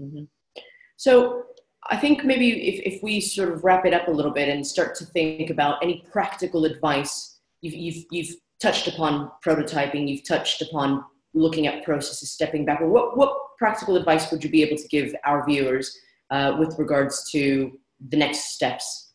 mm-hmm. 0.00 0.24
so 0.96 1.42
i 1.90 1.96
think 1.96 2.24
maybe 2.24 2.68
if, 2.68 2.94
if 2.94 3.02
we 3.02 3.20
sort 3.20 3.52
of 3.52 3.62
wrap 3.64 3.84
it 3.84 3.92
up 3.92 4.08
a 4.08 4.10
little 4.10 4.32
bit 4.32 4.48
and 4.48 4.66
start 4.66 4.94
to 4.94 5.04
think 5.04 5.50
about 5.50 5.82
any 5.82 6.04
practical 6.10 6.64
advice 6.64 7.40
you've, 7.60 7.74
you've, 7.74 8.04
you've 8.10 8.36
touched 8.60 8.86
upon 8.88 9.30
prototyping 9.44 10.08
you've 10.08 10.26
touched 10.26 10.62
upon 10.62 11.04
looking 11.34 11.66
at 11.66 11.84
processes 11.84 12.30
stepping 12.30 12.64
back 12.64 12.80
what, 12.80 13.16
what 13.16 13.36
practical 13.58 13.96
advice 13.96 14.30
would 14.30 14.42
you 14.42 14.50
be 14.50 14.62
able 14.62 14.76
to 14.76 14.88
give 14.88 15.14
our 15.24 15.44
viewers 15.44 15.96
uh, 16.30 16.56
with 16.58 16.78
regards 16.78 17.30
to 17.32 17.78
the 18.08 18.16
next 18.16 18.54
steps? 18.54 19.12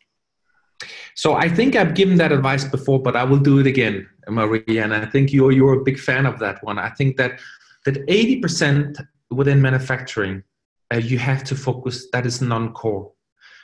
So 1.15 1.35
I 1.35 1.47
think 1.47 1.75
I've 1.75 1.93
given 1.93 2.17
that 2.17 2.31
advice 2.31 2.65
before, 2.65 3.01
but 3.01 3.15
I 3.15 3.23
will 3.23 3.37
do 3.37 3.59
it 3.59 3.67
again, 3.67 4.07
Marie. 4.27 4.79
And 4.79 4.93
I 4.93 5.05
think 5.05 5.31
you're 5.31 5.51
you're 5.51 5.79
a 5.79 5.83
big 5.83 5.99
fan 5.99 6.25
of 6.25 6.39
that 6.39 6.63
one. 6.63 6.77
I 6.79 6.89
think 6.89 7.17
that 7.17 7.39
that 7.85 8.05
80% 8.07 9.05
within 9.29 9.61
manufacturing, 9.61 10.43
uh, 10.93 10.97
you 10.97 11.17
have 11.19 11.43
to 11.45 11.55
focus. 11.55 12.07
That 12.11 12.25
is 12.25 12.41
non-core. 12.41 13.11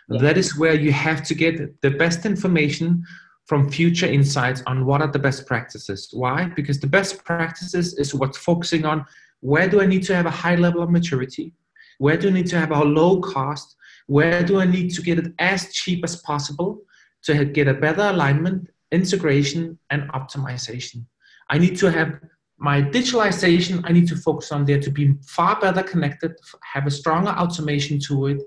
Yeah. 0.10 0.22
That 0.22 0.38
is 0.38 0.58
where 0.58 0.74
you 0.74 0.92
have 0.92 1.24
to 1.24 1.36
get 1.36 1.82
the 1.82 1.92
best 1.92 2.26
information 2.26 3.04
from 3.46 3.70
future 3.70 4.06
insights 4.06 4.62
on 4.68 4.86
what 4.86 5.02
are 5.02 5.12
the 5.12 5.20
best 5.20 5.48
practices. 5.48 6.10
Why? 6.14 6.52
Because 6.56 6.80
the 6.80 6.88
best 6.88 7.24
practices 7.24 7.98
is 7.98 8.14
what's 8.14 8.38
focusing 8.38 8.86
on 8.86 9.06
where 9.42 9.68
do 9.68 9.82
I 9.82 9.86
need 9.86 10.04
to 10.04 10.16
have 10.16 10.26
a 10.26 10.32
high 10.32 10.56
level 10.56 10.84
of 10.84 10.90
maturity? 10.90 11.54
Where 12.00 12.18
do 12.18 12.30
I 12.30 12.32
need 12.32 12.48
to 12.48 12.60
have 12.60 12.72
a 12.72 12.84
low 12.84 13.22
cost? 13.22 13.76
Where 14.08 14.42
do 14.44 14.60
I 14.60 14.66
need 14.66 14.90
to 14.96 15.02
get 15.02 15.20
it 15.20 15.34
as 15.38 15.72
cheap 15.72 16.04
as 16.04 16.16
possible 16.16 16.82
to 17.24 17.46
get 17.46 17.68
a 17.68 17.74
better 17.74 18.02
alignment, 18.02 18.70
integration, 18.92 19.78
and 19.92 20.10
optimization? 20.10 21.06
I 21.50 21.60
need 21.60 21.78
to 21.78 21.92
have 21.92 22.20
my 22.58 22.82
digitalization, 22.82 23.82
I 23.86 23.92
need 23.94 24.08
to 24.08 24.16
focus 24.16 24.52
on 24.52 24.66
there 24.66 24.80
to 24.80 24.92
be 24.92 25.14
far 25.26 25.60
better 25.60 25.84
connected, 25.84 26.36
have 26.74 26.88
a 26.88 26.92
stronger 26.92 27.32
automation 27.32 28.00
to 28.08 28.28
it. 28.28 28.42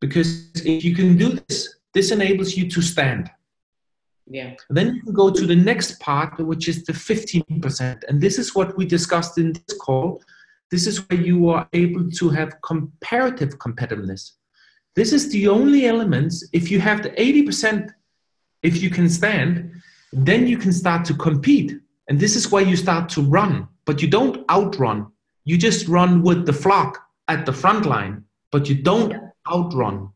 Because 0.00 0.50
if 0.64 0.84
you 0.84 0.94
can 0.94 1.16
do 1.16 1.38
this, 1.48 1.76
this 1.92 2.10
enables 2.10 2.56
you 2.56 2.68
to 2.70 2.82
stand. 2.82 3.30
Yeah. 4.28 4.54
then 4.70 4.96
you 4.96 5.02
can 5.02 5.12
go 5.12 5.30
to 5.30 5.46
the 5.46 5.54
next 5.54 6.00
part, 6.00 6.38
which 6.40 6.68
is 6.68 6.84
the 6.84 6.92
15%. 6.92 8.02
And 8.08 8.20
this 8.20 8.38
is 8.38 8.56
what 8.56 8.76
we 8.76 8.84
discussed 8.84 9.38
in 9.38 9.52
this 9.52 9.78
call, 9.80 10.20
this 10.70 10.86
is 10.86 11.08
where 11.08 11.20
you 11.20 11.48
are 11.48 11.68
able 11.72 12.10
to 12.10 12.28
have 12.30 12.60
comparative 12.62 13.58
competitiveness. 13.58 14.32
This 14.94 15.12
is 15.12 15.30
the 15.30 15.48
only 15.48 15.86
elements. 15.86 16.48
If 16.52 16.70
you 16.70 16.80
have 16.80 17.02
the 17.02 17.10
80%, 17.10 17.90
if 18.62 18.82
you 18.82 18.90
can 18.90 19.08
stand, 19.08 19.70
then 20.12 20.46
you 20.46 20.56
can 20.56 20.72
start 20.72 21.04
to 21.06 21.14
compete. 21.14 21.78
And 22.08 22.18
this 22.18 22.36
is 22.36 22.50
where 22.50 22.62
you 22.62 22.76
start 22.76 23.08
to 23.10 23.22
run, 23.22 23.68
but 23.84 24.00
you 24.00 24.08
don't 24.08 24.48
outrun. 24.50 25.06
You 25.44 25.58
just 25.58 25.86
run 25.88 26.22
with 26.22 26.46
the 26.46 26.52
flock 26.52 26.98
at 27.28 27.46
the 27.46 27.52
front 27.52 27.86
line, 27.86 28.24
but 28.50 28.68
you 28.68 28.76
don't 28.82 29.14
outrun. 29.50 30.10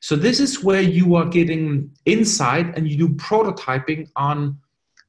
So 0.00 0.16
this 0.16 0.40
is 0.40 0.62
where 0.62 0.82
you 0.82 1.14
are 1.14 1.26
getting 1.26 1.90
insight 2.04 2.76
and 2.76 2.88
you 2.88 2.96
do 2.96 3.08
prototyping 3.14 4.08
on 4.16 4.58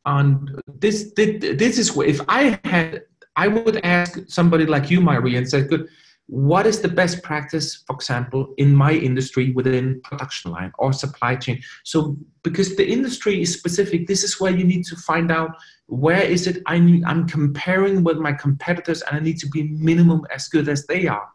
on 0.05 0.61
this 0.79 1.11
this 1.15 1.77
is 1.77 1.93
where 1.93 2.07
if 2.07 2.21
I 2.29 2.57
had 2.63 3.03
I 3.37 3.47
would 3.47 3.77
ask 3.85 4.19
somebody 4.27 4.65
like 4.65 4.89
you, 4.89 4.99
Marie, 4.99 5.37
and 5.37 5.47
say, 5.47 5.61
good, 5.61 5.87
what 6.25 6.67
is 6.67 6.81
the 6.81 6.89
best 6.89 7.23
practice, 7.23 7.83
for 7.87 7.95
example, 7.95 8.53
in 8.57 8.75
my 8.75 8.91
industry 8.91 9.51
within 9.51 10.01
production 10.03 10.51
line 10.51 10.73
or 10.77 10.91
supply 10.91 11.35
chain? 11.35 11.61
So, 11.85 12.17
because 12.43 12.75
the 12.75 12.85
industry 12.85 13.41
is 13.41 13.53
specific, 13.53 14.07
this 14.07 14.23
is 14.23 14.41
where 14.41 14.51
you 14.51 14.65
need 14.65 14.83
to 14.85 14.95
find 14.97 15.31
out 15.31 15.51
where 15.85 16.21
is 16.21 16.47
it 16.47 16.61
I 16.65 16.79
need, 16.79 17.05
I'm 17.05 17.27
comparing 17.27 18.03
with 18.03 18.17
my 18.17 18.33
competitors 18.33 19.03
and 19.03 19.15
I 19.15 19.19
need 19.21 19.39
to 19.39 19.47
be 19.47 19.63
minimum 19.63 20.25
as 20.35 20.49
good 20.49 20.67
as 20.67 20.85
they 20.85 21.07
are. 21.07 21.29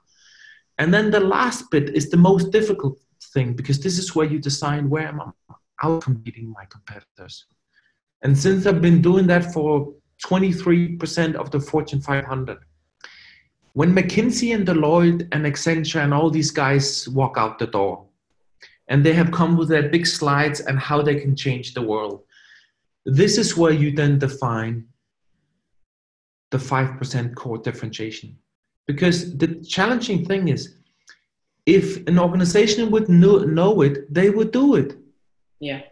And 0.78 0.92
then 0.92 1.10
the 1.10 1.20
last 1.20 1.70
bit 1.70 1.96
is 1.96 2.10
the 2.10 2.18
most 2.18 2.50
difficult 2.50 2.98
thing 3.32 3.54
because 3.54 3.80
this 3.80 3.98
is 3.98 4.14
where 4.14 4.26
you 4.26 4.38
decide 4.38 4.90
where 4.90 5.06
am 5.06 5.20
I 5.20 5.30
out 5.82 6.02
competing 6.02 6.50
my 6.50 6.64
competitors. 6.66 7.46
And 8.22 8.36
since 8.36 8.66
I've 8.66 8.82
been 8.82 9.00
doing 9.00 9.26
that 9.28 9.52
for 9.52 9.94
23% 10.24 11.34
of 11.34 11.50
the 11.50 11.60
Fortune 11.60 12.00
500. 12.00 12.58
When 13.74 13.94
McKinsey 13.94 14.54
and 14.54 14.66
Deloitte 14.66 15.28
and 15.32 15.46
Accenture 15.46 16.02
and 16.02 16.12
all 16.12 16.30
these 16.30 16.50
guys 16.50 17.08
walk 17.08 17.36
out 17.38 17.58
the 17.58 17.66
door, 17.66 18.06
and 18.88 19.04
they 19.04 19.14
have 19.14 19.32
come 19.32 19.56
with 19.56 19.68
their 19.68 19.88
big 19.88 20.06
slides 20.06 20.60
and 20.60 20.78
how 20.78 21.00
they 21.00 21.14
can 21.14 21.34
change 21.34 21.72
the 21.72 21.82
world, 21.82 22.24
this 23.06 23.38
is 23.38 23.56
where 23.56 23.72
you 23.72 23.90
then 23.92 24.18
define 24.18 24.86
the 26.50 26.58
5% 26.58 27.34
core 27.34 27.58
differentiation. 27.58 28.36
Because 28.86 29.36
the 29.38 29.64
challenging 29.64 30.24
thing 30.24 30.48
is, 30.48 30.76
if 31.64 32.06
an 32.06 32.18
organization 32.18 32.90
would 32.90 33.08
know, 33.08 33.80
it, 33.82 34.12
they 34.12 34.30
would 34.30 34.50
do 34.52 34.74
it. 34.74 34.96
Yeah. 35.60 35.82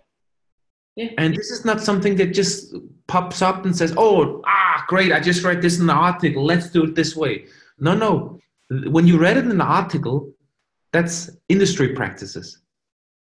Yeah. 0.97 1.11
And 1.19 1.35
this 1.35 1.51
is 1.51 1.65
not 1.65 1.81
something 1.81 2.17
that 2.17 2.35
just 2.35 2.75
pops 3.07 3.43
up 3.43 3.65
and 3.65 3.77
says, 3.77 3.95
"Oh, 3.97 4.43
ah, 4.47 4.85
great! 4.89 5.13
I 5.13 5.21
just 5.21 5.45
read 5.45 5.63
this 5.63 5.79
in 5.79 5.87
the 5.87 5.95
article. 5.95 6.45
Let's 6.45 6.71
do 6.71 6.85
it 6.85 6.95
this 6.95 7.17
way." 7.17 7.47
No, 7.79 7.95
no. 7.95 8.39
When 8.69 9.07
you 9.07 9.19
read 9.19 9.37
it 9.37 9.47
in 9.47 9.59
the 9.59 9.65
article, 9.65 10.33
that's 10.93 11.31
industry 11.49 11.95
practices 11.95 12.61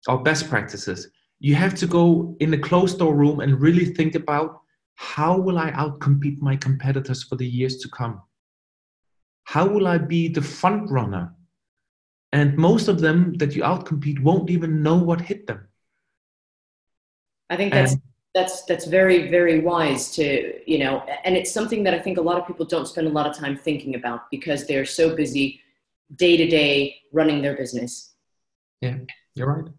or 0.09 0.23
best 0.23 0.49
practices. 0.49 1.09
You 1.41 1.55
have 1.55 1.75
to 1.77 1.87
go 1.87 2.37
in 2.41 2.55
a 2.55 2.59
closed 2.59 2.99
door 2.99 3.15
room 3.15 3.41
and 3.41 3.61
really 3.61 3.87
think 3.87 4.15
about 4.15 4.61
how 4.95 5.37
will 5.39 5.59
I 5.59 5.71
outcompete 5.73 6.41
my 6.41 6.57
competitors 6.57 7.23
for 7.23 7.37
the 7.37 7.47
years 7.47 7.79
to 7.79 7.89
come? 7.89 8.21
How 9.45 9.67
will 9.67 9.89
I 9.89 9.99
be 9.99 10.29
the 10.29 10.43
front 10.43 10.91
runner? 10.91 11.35
And 12.33 12.57
most 12.57 12.89
of 12.89 13.01
them 13.01 13.35
that 13.35 13.55
you 13.55 13.63
outcompete 13.63 14.21
won't 14.23 14.51
even 14.51 14.83
know 14.83 14.97
what 14.97 15.21
hit 15.21 15.47
them. 15.47 15.67
I 17.53 17.57
think 17.57 17.75
that's 17.75 17.93
and, 17.93 18.03
that's 18.35 18.65
that's 18.65 18.87
very 18.87 19.29
very 19.29 19.61
wise 19.61 20.11
to 20.13 20.59
you 20.67 20.79
know, 20.79 21.05
and 21.25 21.37
it's 21.37 21.53
something 21.53 21.85
that 21.85 21.93
I 21.93 21.99
think 21.99 22.17
a 22.17 22.23
lot 22.23 22.39
of 22.39 22.47
people 22.47 22.65
don't 22.65 22.89
spend 22.89 23.07
a 23.07 23.11
lot 23.11 23.27
of 23.27 23.37
time 23.37 23.59
thinking 23.59 23.95
about 23.95 24.31
because 24.31 24.67
they're 24.67 24.87
so 24.87 25.15
busy 25.15 25.61
day 26.17 26.39
to 26.39 26.47
day 26.49 26.97
running 27.13 27.43
their 27.43 27.55
business. 27.55 28.15
Yeah, 28.81 28.97
you're 29.35 29.53
right. 29.53 29.71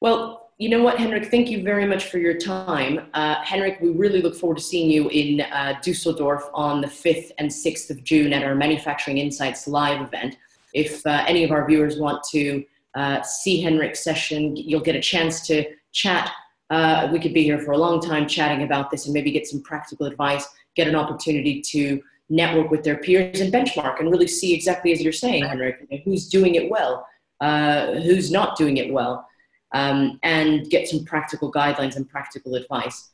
Well, 0.00 0.52
you 0.58 0.68
know 0.68 0.82
what, 0.84 0.98
Henrik, 0.98 1.32
thank 1.32 1.50
you 1.50 1.64
very 1.64 1.84
much 1.84 2.04
for 2.10 2.18
your 2.18 2.34
time. 2.34 3.08
Uh, 3.12 3.42
Henrik, 3.42 3.80
we 3.80 3.90
really 3.90 4.22
look 4.22 4.36
forward 4.36 4.58
to 4.58 4.62
seeing 4.62 4.88
you 4.88 5.08
in 5.08 5.40
uh, 5.40 5.80
Dusseldorf 5.82 6.44
on 6.54 6.80
the 6.80 6.86
5th 6.86 7.32
and 7.38 7.48
6th 7.48 7.90
of 7.90 8.04
June 8.04 8.32
at 8.32 8.44
our 8.44 8.54
Manufacturing 8.54 9.18
Insights 9.18 9.66
live 9.66 10.00
event. 10.00 10.36
If 10.74 11.04
uh, 11.06 11.24
any 11.26 11.42
of 11.42 11.50
our 11.50 11.66
viewers 11.66 11.98
want 11.98 12.22
to 12.30 12.64
uh, 12.94 13.22
see 13.22 13.60
Henrik's 13.60 14.02
session, 14.02 14.56
you'll 14.56 14.80
get 14.80 14.96
a 14.96 15.00
chance 15.00 15.46
to 15.48 15.64
chat 15.92 16.30
uh, 16.70 17.08
we 17.10 17.18
could 17.18 17.32
be 17.32 17.42
here 17.42 17.58
for 17.58 17.72
a 17.72 17.78
long 17.78 18.00
time 18.00 18.26
chatting 18.26 18.62
about 18.62 18.90
this 18.90 19.06
and 19.06 19.14
maybe 19.14 19.30
get 19.30 19.46
some 19.46 19.62
practical 19.62 20.06
advice, 20.06 20.46
get 20.76 20.86
an 20.86 20.94
opportunity 20.94 21.60
to 21.62 22.02
network 22.28 22.70
with 22.70 22.84
their 22.84 22.98
peers 22.98 23.40
and 23.40 23.52
benchmark 23.52 24.00
and 24.00 24.10
really 24.10 24.26
see 24.26 24.54
exactly 24.54 24.92
as 24.92 25.00
you're 25.00 25.12
saying, 25.12 25.44
Henrik, 25.44 25.86
who's 26.04 26.28
doing 26.28 26.56
it 26.56 26.70
well, 26.70 27.06
uh, 27.40 27.94
who's 27.94 28.30
not 28.30 28.56
doing 28.56 28.76
it 28.76 28.92
well, 28.92 29.26
um, 29.72 30.18
and 30.22 30.68
get 30.68 30.88
some 30.88 31.04
practical 31.04 31.50
guidelines 31.50 31.96
and 31.96 32.08
practical 32.08 32.54
advice. 32.54 33.10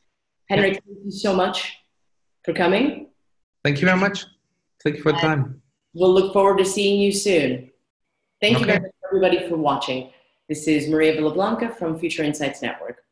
Henrik, 0.49 0.73
thank 0.85 1.05
you 1.05 1.11
so 1.11 1.33
much 1.33 1.77
for 2.43 2.53
coming. 2.53 3.07
Thank 3.63 3.81
you 3.81 3.87
very 3.87 3.99
much. 3.99 4.25
Thank 4.83 4.97
you 4.97 5.01
for 5.01 5.13
the 5.13 5.17
time. 5.19 5.61
We'll 5.93 6.13
look 6.13 6.33
forward 6.33 6.57
to 6.57 6.65
seeing 6.65 6.99
you 6.99 7.11
soon. 7.11 7.71
Thank 8.41 8.57
okay. 8.57 8.59
you 8.59 8.65
very 8.65 8.79
much, 8.81 8.91
everybody, 9.09 9.49
for 9.49 9.55
watching. 9.55 10.11
This 10.49 10.67
is 10.67 10.87
Maria 10.89 11.19
Villablanca 11.19 11.75
from 11.77 11.97
Future 11.97 12.21
Insights 12.21 12.61
Network. 12.61 13.04